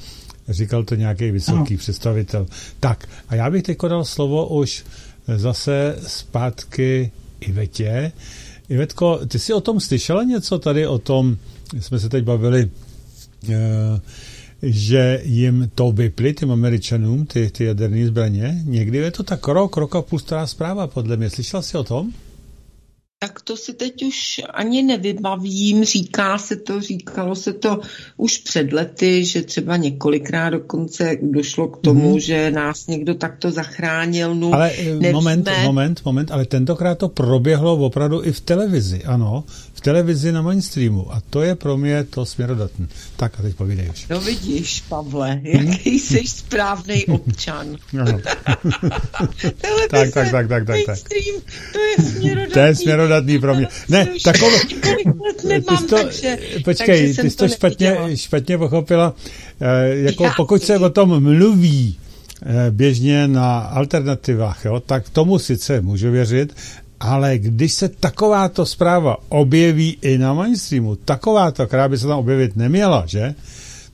[0.50, 1.78] říkal to nějaký vysoký no.
[1.78, 2.48] představitel.
[2.80, 4.84] Tak a já bych teď dal slovo už
[5.38, 8.12] zase zpátky Ivetě.
[8.72, 11.38] Ivetko, ty jsi o tom slyšela něco tady o tom,
[11.80, 12.70] jsme se teď bavili,
[13.50, 14.00] eh,
[14.64, 18.62] že jim to vyply, těm američanům, ty, ty jaderné zbraně.
[18.66, 21.30] Někdy je to tak rok, rok a půl stará zpráva, podle mě.
[21.30, 22.12] Slyšel jsi o tom?
[23.24, 25.84] Tak to si teď už ani nevybavím.
[25.86, 27.80] Říká se to, říkalo se to
[28.18, 32.20] už před lety, že třeba několikrát dokonce došlo k tomu, Mhm.
[32.20, 34.36] že nás někdo takto zachránil.
[34.36, 35.12] No, Ale eh, nevíme.
[35.12, 39.44] moment, moment, moment, ale tentokrát to proběhlo opravdu i v televizi, ano,
[39.82, 42.88] v televizi na mainstreamu a to je pro mě to směrodatné.
[43.16, 44.08] Tak a teď povídej už.
[44.10, 47.76] No vidíš, Pavle, jaký jsi správný občan.
[48.02, 48.20] Ano.
[49.58, 51.42] Televize, Tak, tak, tak, tak, tak, mainstream,
[51.74, 52.54] to je směrodatný.
[52.54, 53.68] To je směrodatný pro mě.
[53.90, 54.58] Ne, takové...
[55.42, 58.16] Ty jsi to, takže, počkej, takže ty jsi to špatně, neviděla.
[58.16, 59.16] špatně pochopila.
[59.62, 61.98] Eh, jako Já- pokud se o tom mluví
[62.46, 66.54] eh, běžně na alternativách, jo, tak tomu sice můžu věřit,
[67.02, 72.56] ale když se takováto zpráva objeví i na mainstreamu, takováto, která by se tam objevit
[72.56, 73.36] neměla, že?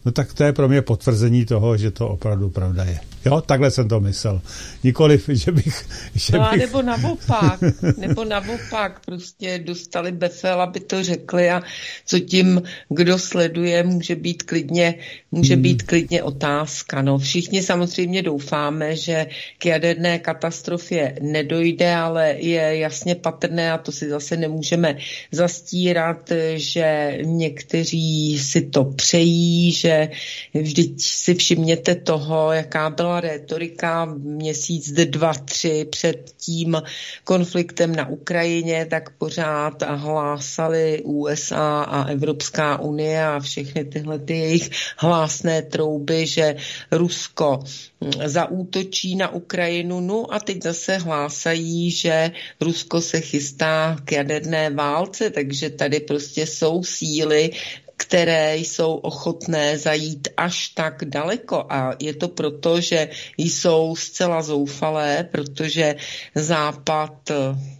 [0.05, 2.99] No tak to je pro mě potvrzení toho, že to opravdu pravda je.
[3.27, 4.41] Jo, takhle jsem to myslel.
[4.83, 5.85] Nikoliv, že bych...
[6.15, 6.61] Že No a bych...
[6.61, 7.59] nebo naopak,
[7.97, 11.61] nebo naopak, prostě dostali befel, aby to řekli a
[12.05, 14.95] co tím, kdo sleduje, může být klidně,
[15.31, 15.63] může Hmm.
[15.63, 17.01] být klidně otázka.
[17.01, 19.27] No, všichni samozřejmě doufáme, že
[19.57, 24.97] k jaderné katastrofě nedojde, ale je jasně patrné, a to si zase nemůžeme
[25.31, 30.09] zastírat, že někteří si to přejí, že
[30.53, 36.81] vždyť si všimněte toho, jaká byla retorika měsíc, dva, tři před tím
[37.23, 44.69] konfliktem na Ukrajině, tak pořád hlásali USA a Evropská unie a všechny tyhle ty jejich
[44.97, 46.55] hlásné trouby, že
[46.91, 47.59] Rusko
[48.25, 49.99] zaútočí na Ukrajinu.
[49.99, 52.31] No a teď zase hlásají, že
[52.61, 57.51] Rusko se chystá k jaderné válce, takže tady prostě jsou síly,
[57.97, 61.65] které jsou ochotné zajít až tak daleko.
[61.69, 65.95] A je to proto, že jsou zcela zoufalé, protože
[66.35, 67.76] Západ eh,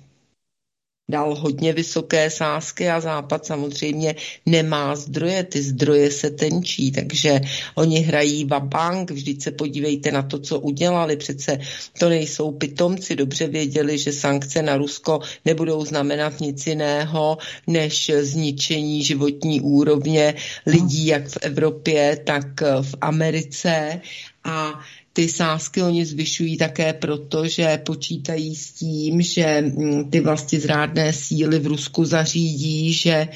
[1.09, 4.15] dal hodně vysoké sázky a Západ samozřejmě
[4.45, 7.41] nemá zdroje, ty zdroje se tenčí, takže
[7.75, 11.59] oni hrají vabank, vždyť se podívejte na to, co udělali, přece
[11.99, 19.03] to nejsou pitomci, dobře věděli, že sankce na Rusko nebudou znamenat nic jiného, než zničení
[19.03, 20.35] životní úrovně
[20.65, 24.01] lidí jak v Evropě, tak v Americe.
[24.43, 24.79] A
[25.17, 31.13] ty sázky oni zvyšují také proto, že počítají s tím, že mm, ty vlastně zrádné
[31.13, 33.29] síly v Rusku zařídí, že e,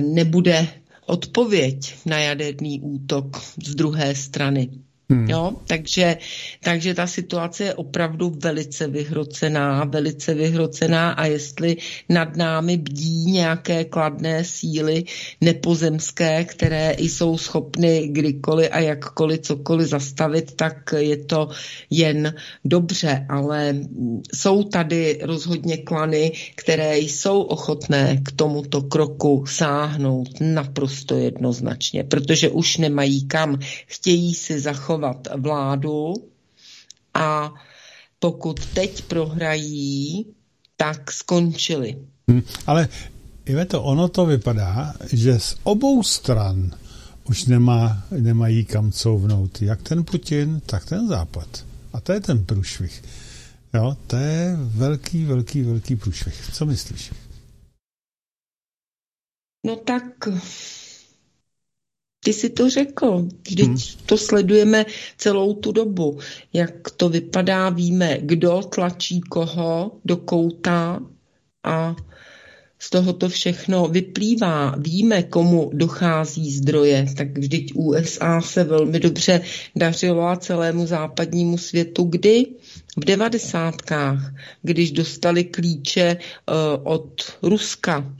[0.00, 0.68] nebude
[1.06, 4.68] odpověď na jaderný útok z druhé strany.
[5.10, 5.30] Hmm.
[5.30, 6.18] Jo, takže,
[6.62, 11.76] takže ta situace je opravdu velice vyhrocená, velice vyhrocená a jestli
[12.08, 15.04] nad námi bdí nějaké kladné síly
[15.40, 21.48] nepozemské, které jsou schopny kdykoliv a jakkoliv cokoliv zastavit, tak je to
[21.90, 23.76] jen dobře, ale
[24.34, 32.76] jsou tady rozhodně klany, které jsou ochotné k tomuto kroku sáhnout naprosto jednoznačně, protože už
[32.76, 34.97] nemají kam, chtějí si zachovat
[35.36, 36.14] vládu
[37.14, 37.54] a
[38.18, 40.26] pokud teď prohrají,
[40.76, 41.98] tak skončili.
[42.30, 42.88] Hm, ale
[43.48, 46.70] Iveto, ono to vypadá, že z obou stran
[47.28, 49.62] už nemá, nemají kam couvnout.
[49.62, 51.64] Jak ten Putin, tak ten Západ.
[51.92, 53.02] A to je ten průšvih.
[53.74, 56.50] Jo, to je velký, velký, velký průšvih.
[56.52, 57.12] Co myslíš?
[59.66, 60.28] No tak
[62.28, 64.04] ty si to řekl, vždyť hmm.
[64.06, 64.86] to sledujeme
[65.16, 66.18] celou tu dobu.
[66.52, 71.00] Jak to vypadá, víme, kdo tlačí koho do kouta
[71.64, 71.96] a
[72.78, 74.76] z toho to všechno vyplývá.
[74.78, 79.40] Víme, komu dochází zdroje, tak vždyť USA se velmi dobře
[79.76, 82.46] dařilo a celému západnímu světu, kdy
[82.96, 86.54] v devadesátkách, když dostali klíče uh,
[86.92, 88.14] od Ruska,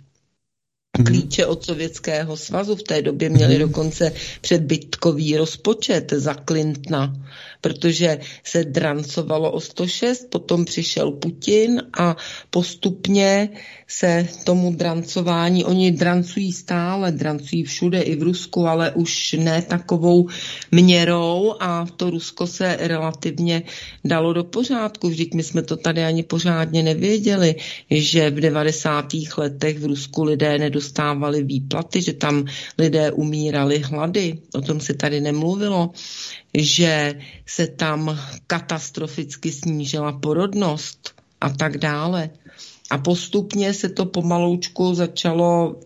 [1.06, 2.76] klíče od Sovětského svazu.
[2.76, 7.14] V té době měli dokonce předbytkový rozpočet za Clintona,
[7.60, 12.16] protože se drancovalo o 106, potom přišel Putin a
[12.50, 13.48] postupně
[13.88, 20.28] se tomu drancování, oni drancují stále, drancují všude i v Rusku, ale už ne takovou
[20.70, 23.62] měrou a to Rusko se relativně
[24.04, 25.08] dalo do pořádku.
[25.08, 27.54] Vždyť my jsme to tady ani pořádně nevěděli,
[27.90, 29.06] že v 90.
[29.36, 32.44] letech v Rusku lidé nedostávali výplaty, že tam
[32.78, 34.38] lidé umírali hlady.
[34.54, 35.90] O tom se tady nemluvilo
[36.58, 42.30] že se tam katastroficky snížila porodnost a tak dále.
[42.90, 45.76] A postupně se to pomaloučku začalo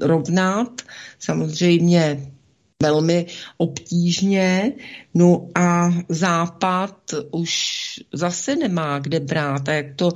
[0.00, 0.82] rovnat,
[1.18, 2.30] samozřejmě
[2.82, 3.26] velmi
[3.56, 4.72] obtížně,
[5.14, 6.94] no a Západ
[7.30, 7.54] už
[8.12, 9.68] zase nemá kde brát.
[9.68, 10.10] A jak to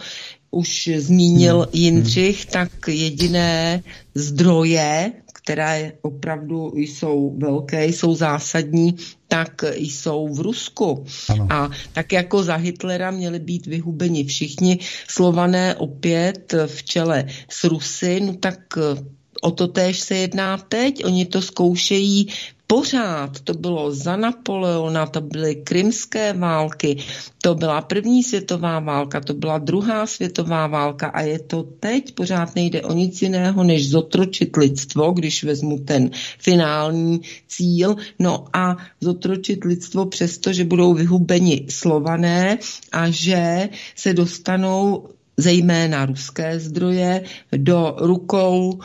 [0.51, 3.83] už zmínil Jindřich, tak jediné
[4.15, 5.13] zdroje,
[5.43, 8.97] které opravdu jsou velké, jsou zásadní,
[9.29, 11.05] tak jsou v Rusku.
[11.29, 11.47] Ano.
[11.51, 14.79] A tak jako za Hitlera měli být vyhubeni všichni
[15.09, 18.59] slované opět v čele s Rusy, no tak
[19.43, 21.05] o to též se jedná teď.
[21.05, 22.29] Oni to zkoušejí
[22.73, 23.41] pořád.
[23.41, 26.97] To bylo za Napoleona, to byly krymské války,
[27.43, 32.15] to byla první světová válka, to byla druhá světová válka a je to teď.
[32.15, 37.97] Pořád nejde o nic jiného, než zotročit lidstvo, když vezmu ten finální cíl.
[38.19, 42.59] No a zotročit lidstvo přesto, že budou vyhubeni slované
[42.93, 47.25] a že se dostanou zejména ruské zdroje
[47.57, 48.81] do rukou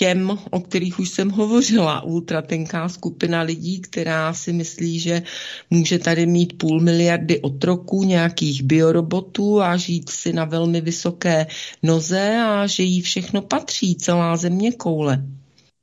[0.00, 5.22] těm, o kterých už jsem hovořila, ultratenká skupina lidí, která si myslí, že
[5.70, 11.46] může tady mít půl miliardy otroků, nějakých biorobotů a žít si na velmi vysoké
[11.82, 15.24] noze a že jí všechno patří, celá země koule.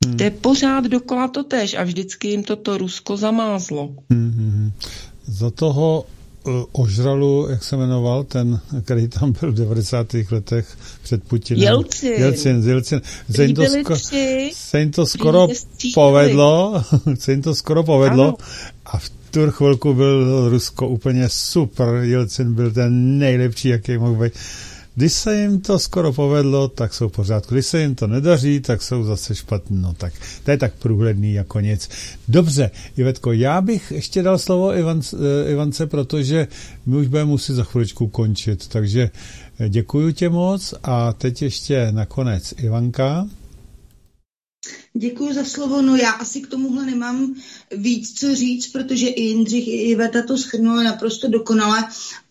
[0.06, 0.18] Hmm.
[0.18, 3.96] To je pořád dokola to tež a vždycky jim toto Rusko zamázlo.
[4.10, 4.72] Hmm.
[5.26, 6.06] Za toho
[6.48, 10.08] uh, ožralu, jak se jmenoval, ten, který tam byl v 90.
[10.32, 11.64] letech před Putinem.
[11.64, 12.14] Jelcin.
[12.14, 13.02] Jelcin, Jelcin.
[13.32, 15.48] Se jim to, sko- se jim to skoro
[15.94, 16.84] povedlo,
[17.20, 18.36] se jim to skoro povedlo Ano.
[18.86, 24.34] a v tu chvilku byl Rusko úplně super, Jelcin byl ten nejlepší, jaký mohl být.
[24.98, 27.54] Když se jim to skoro povedlo, tak jsou v pořádku.
[27.56, 29.82] Když se jim to nedaří, tak jsou zase špatný.
[29.82, 30.14] No tak
[30.44, 31.90] to je tak průhledný jako nic.
[32.28, 36.48] Dobře, Ivetko, já bych ještě dal slovo Ivan, eh, Ivance, protože
[36.86, 38.68] my už budeme muset za chviličku končit.
[38.68, 39.10] Takže
[39.60, 43.28] eh, děkuji tě moc a teď ještě nakonec Ivanka.
[45.00, 45.82] Děkuji za slovo.
[45.82, 47.36] No já asi k tomuhle nemám
[47.72, 51.84] víc co říct, protože i Jindřich, i Iveta to schrnuli naprosto dokonale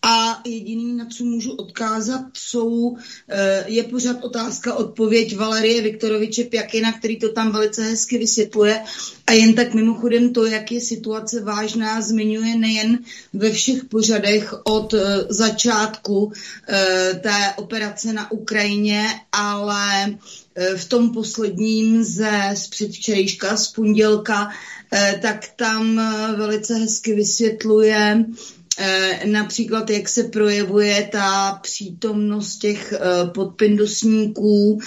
[0.02, 2.96] a jediný, na co můžu odkázat, jsou,
[3.28, 8.82] eh, je pořád otázka odpověď Valerie Viktoroviče Pjakina, který to tam velice hezky vysvětluje
[9.26, 12.98] a jen tak mimochodem to, jak je situace vážná, zmiňuje nejen
[13.32, 16.32] ve všech pořadech od eh, začátku
[16.68, 20.16] eh, té operace na Ukrajině, ale
[20.76, 24.48] v tom posledním ze z předvčerejška, z pondělka,
[25.22, 25.96] tak tam
[26.36, 28.24] velice hezky vysvětluje
[29.24, 32.94] například, jak se projevuje ta přítomnost těch
[33.34, 34.80] podpindosníků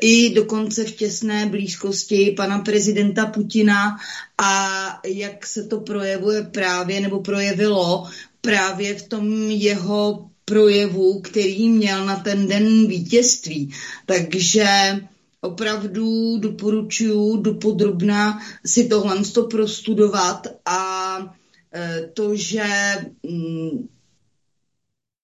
[0.00, 3.96] i dokonce v těsné blízkosti pana prezidenta Putina
[4.38, 8.08] a jak se to projevuje právě, nebo projevilo
[8.40, 13.74] právě v tom jeho projevu, který měl na ten den vítězství.
[14.06, 14.66] Takže
[15.40, 21.18] opravdu doporučuji dopodrobna si tohle to prostudovat a
[22.14, 22.64] to, že
[23.22, 23.88] mm,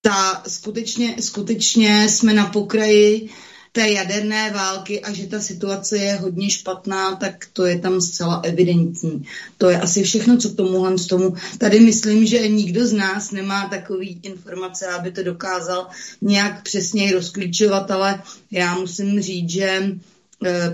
[0.01, 3.29] ta skutečně, skutečně jsme na pokraji
[3.75, 8.41] té jaderné války a že ta situace je hodně špatná, tak to je tam zcela
[8.45, 9.25] evidentní.
[9.59, 11.35] To je asi všechno, co k tomuhle z tomu.
[11.59, 15.87] Tady myslím, že nikdo z nás nemá takový informace, aby to dokázal
[16.23, 19.93] nějak přesněji rozklíčovat, ale já musím říct, že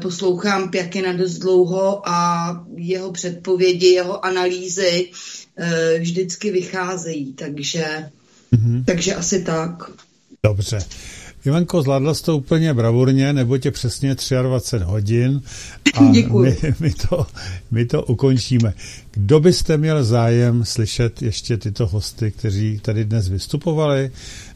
[0.03, 5.11] poslouchám Pjakina dost dlouho a jeho předpovědi, jeho analýzy
[6.01, 8.11] vždycky vycházejí, takže,
[8.53, 8.85] mm-hmm.
[8.85, 9.91] takže asi tak.
[10.43, 10.79] Dobře.
[11.45, 15.43] Ivanko, zvládla jsi to úplně bravurně, nebo tě přesně 23 hodin
[15.95, 17.27] a my, my, to,
[17.71, 18.75] my to ukončíme.
[19.11, 24.11] Kdo byste měl zájem slyšet ještě tyto hosty, kteří tady dnes vystupovali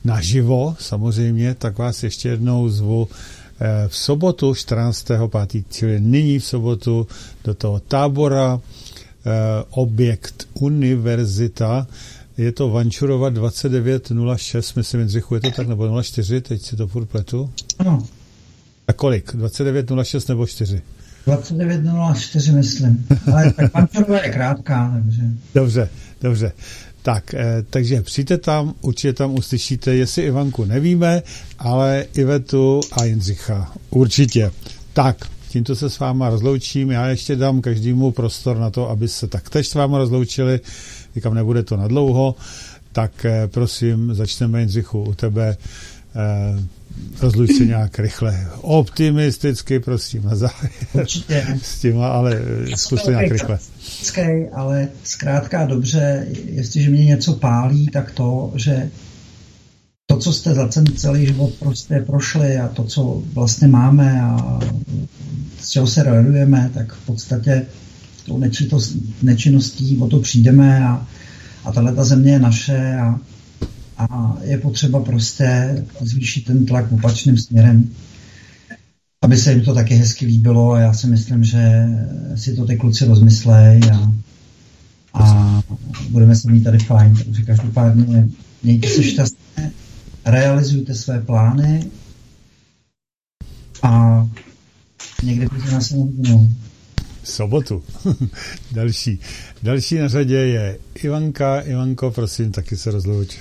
[0.04, 3.08] naživo, samozřejmě, tak vás ještě jednou zvu
[3.88, 7.06] v sobotu 14.5., čili nyní v sobotu
[7.44, 8.60] do toho tábora
[9.70, 11.86] objekt Univerzita.
[12.38, 17.06] Je to Vančurova 2906, myslím, Jindřichu, je to tak, nebo 04, teď si to furt
[17.06, 17.50] pletu.
[17.78, 18.06] Ano.
[18.88, 19.32] A kolik?
[19.36, 20.82] 2906 nebo 4?
[21.26, 23.06] 2904, myslím.
[23.32, 25.22] Ale tak Vančurova je krátká, takže...
[25.54, 25.88] Dobře,
[26.20, 26.52] dobře.
[27.02, 31.22] Tak, eh, takže přijďte tam, určitě tam uslyšíte, jestli Ivanku nevíme,
[31.58, 33.72] ale Ivetu a Jindřicha.
[33.90, 34.50] Určitě.
[34.92, 35.16] Tak,
[35.48, 36.90] tímto se s váma rozloučím.
[36.90, 40.60] Já ještě dám každému prostor na to, aby se taktéž s váma rozloučili.
[41.14, 42.34] Říkám, nebude to na dlouho.
[42.92, 45.56] Tak eh, prosím, začneme Jindřichu u tebe.
[46.16, 46.62] Eh,
[47.20, 48.46] rozluč se nějak rychle.
[48.60, 50.72] Optimisticky, prosím, na závěr.
[50.92, 51.46] Určitě.
[51.62, 52.42] S tím, ale
[52.74, 53.58] zkus to nějak rychle.
[54.52, 58.90] Ale zkrátka dobře, jestliže mě něco pálí, tak to, že
[60.06, 64.58] to, co jste za ten celý život prostě prošli a to, co vlastně máme a
[65.60, 67.66] z čeho se radujeme, tak v podstatě
[68.26, 68.42] tou
[69.22, 71.06] nečinností o to přijdeme a,
[71.64, 73.20] a tahle ta země je naše a
[73.98, 77.90] a je potřeba prostě zvýšit ten tlak opačným směrem,
[79.22, 81.86] aby se jim to taky hezky líbilo a já si myslím, že
[82.34, 84.12] si to ty kluci rozmyslej a,
[85.14, 85.62] a
[86.10, 87.16] budeme se mít tady fajn.
[87.24, 88.28] Takže každopádně
[88.62, 89.72] mějte se šťastně,
[90.24, 91.86] realizujte své plány
[93.82, 94.26] a
[95.22, 96.48] někde by se nás neviděnou.
[97.24, 97.82] Sobotu.
[98.72, 99.20] další.
[99.62, 101.60] Další na řadě je Ivanka.
[101.60, 103.38] Ivanko, prosím, taky se rozlouč.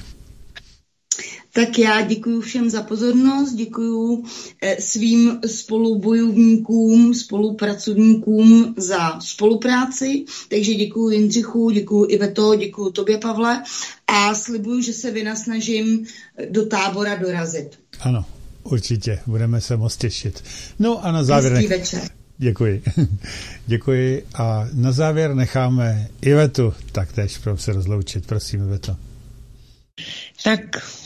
[1.56, 4.24] Tak já děkuji všem za pozornost, děkuji
[4.62, 13.64] eh, svým spolubojovníkům, spolupracovníkům za spolupráci, takže děkuji Jindřichu, děkuji Iveto, děkuji tobě Pavle
[14.08, 16.06] a slibuju, že se vynasnažím
[16.50, 17.80] do tábora dorazit.
[18.00, 18.26] Ano,
[18.64, 20.44] určitě, budeme se moc těšit.
[20.80, 21.54] No a na závěr...
[21.54, 22.23] Hezký večer.
[22.44, 22.84] Děkuji.
[23.66, 28.28] Děkuji a na závěr necháme Ivetu taktéž pro se rozloučit.
[28.28, 28.96] Prosím, Iveto.
[30.44, 30.60] Tak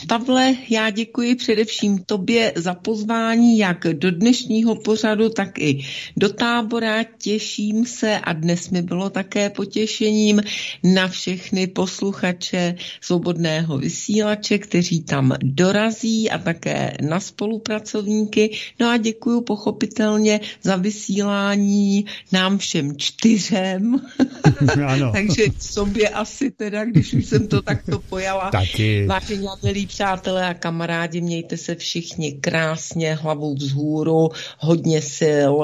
[0.08, 5.84] Pavle, já děkuji především tobě za pozvání jak do dnešního pořadu, tak i
[6.16, 7.04] do tábora.
[7.18, 10.40] Těším se a dnes mi bylo také potěšením
[10.84, 18.50] na všechny posluchače svobodného vysílače, kteří tam dorazí a také na spolupracovníky.
[18.80, 24.00] No a děkuji pochopitelně za vysílání nám všem čtyřem.
[24.86, 28.50] ano, Takže sobě asi teda, když už jsem to takto pojala.
[28.50, 29.06] taky.
[29.28, 34.28] Vážení a milí přátelé a kamarádi, mějte se všichni krásně, hlavou vzhůru,
[34.58, 35.54] hodně sil.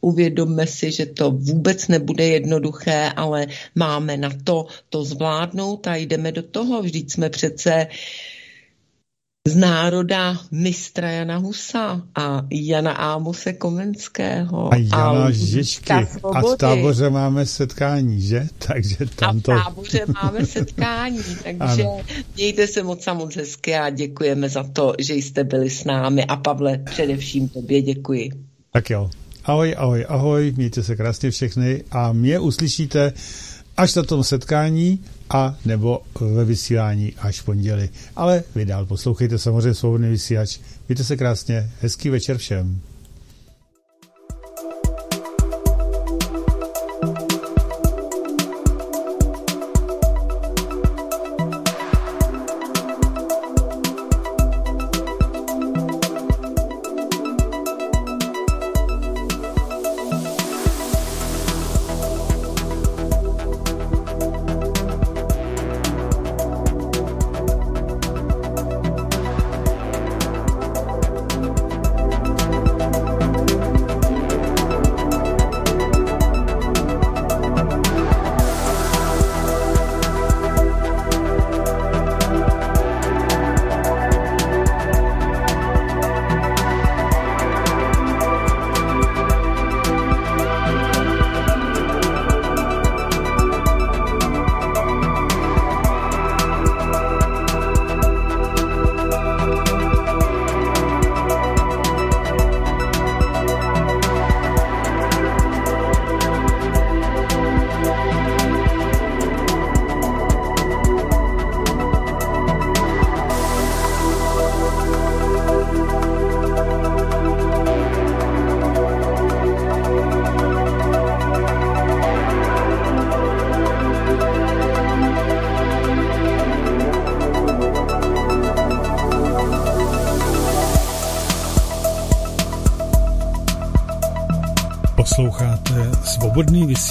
[0.00, 6.32] Uvědomme si, že to vůbec nebude jednoduché, ale máme na to to zvládnout a jdeme
[6.32, 6.82] do toho.
[6.82, 7.86] Vždyť jsme přece
[9.48, 14.72] z národa mistra Jana Husa a Jana Ámose Komenského.
[14.72, 15.92] A Jana Luďka Žižky.
[15.92, 18.46] A v táboře máme setkání, že?
[18.58, 19.52] Takže A tam v to...
[19.52, 22.00] táboře máme setkání, takže Ano.
[22.36, 26.24] mějte se moc a moc hezky a děkujeme za to, že jste byli s námi.
[26.24, 28.30] A Pavle, především tobě děkuji.
[28.72, 29.10] Tak jo.
[29.44, 33.12] Ahoj, ahoj, ahoj, mějte se krásně všechny a mě uslyšíte
[33.76, 37.88] až na tom setkání a nebo ve vysílání až pondělí.
[38.16, 40.58] Ale vy dál poslouchejte samozřejmě svobodný vysílač.
[40.88, 42.80] Mějte se krásně, hezký večer všem.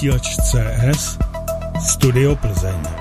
[0.04, 1.16] Vysílač CS
[1.80, 2.93] Studio Plzeň.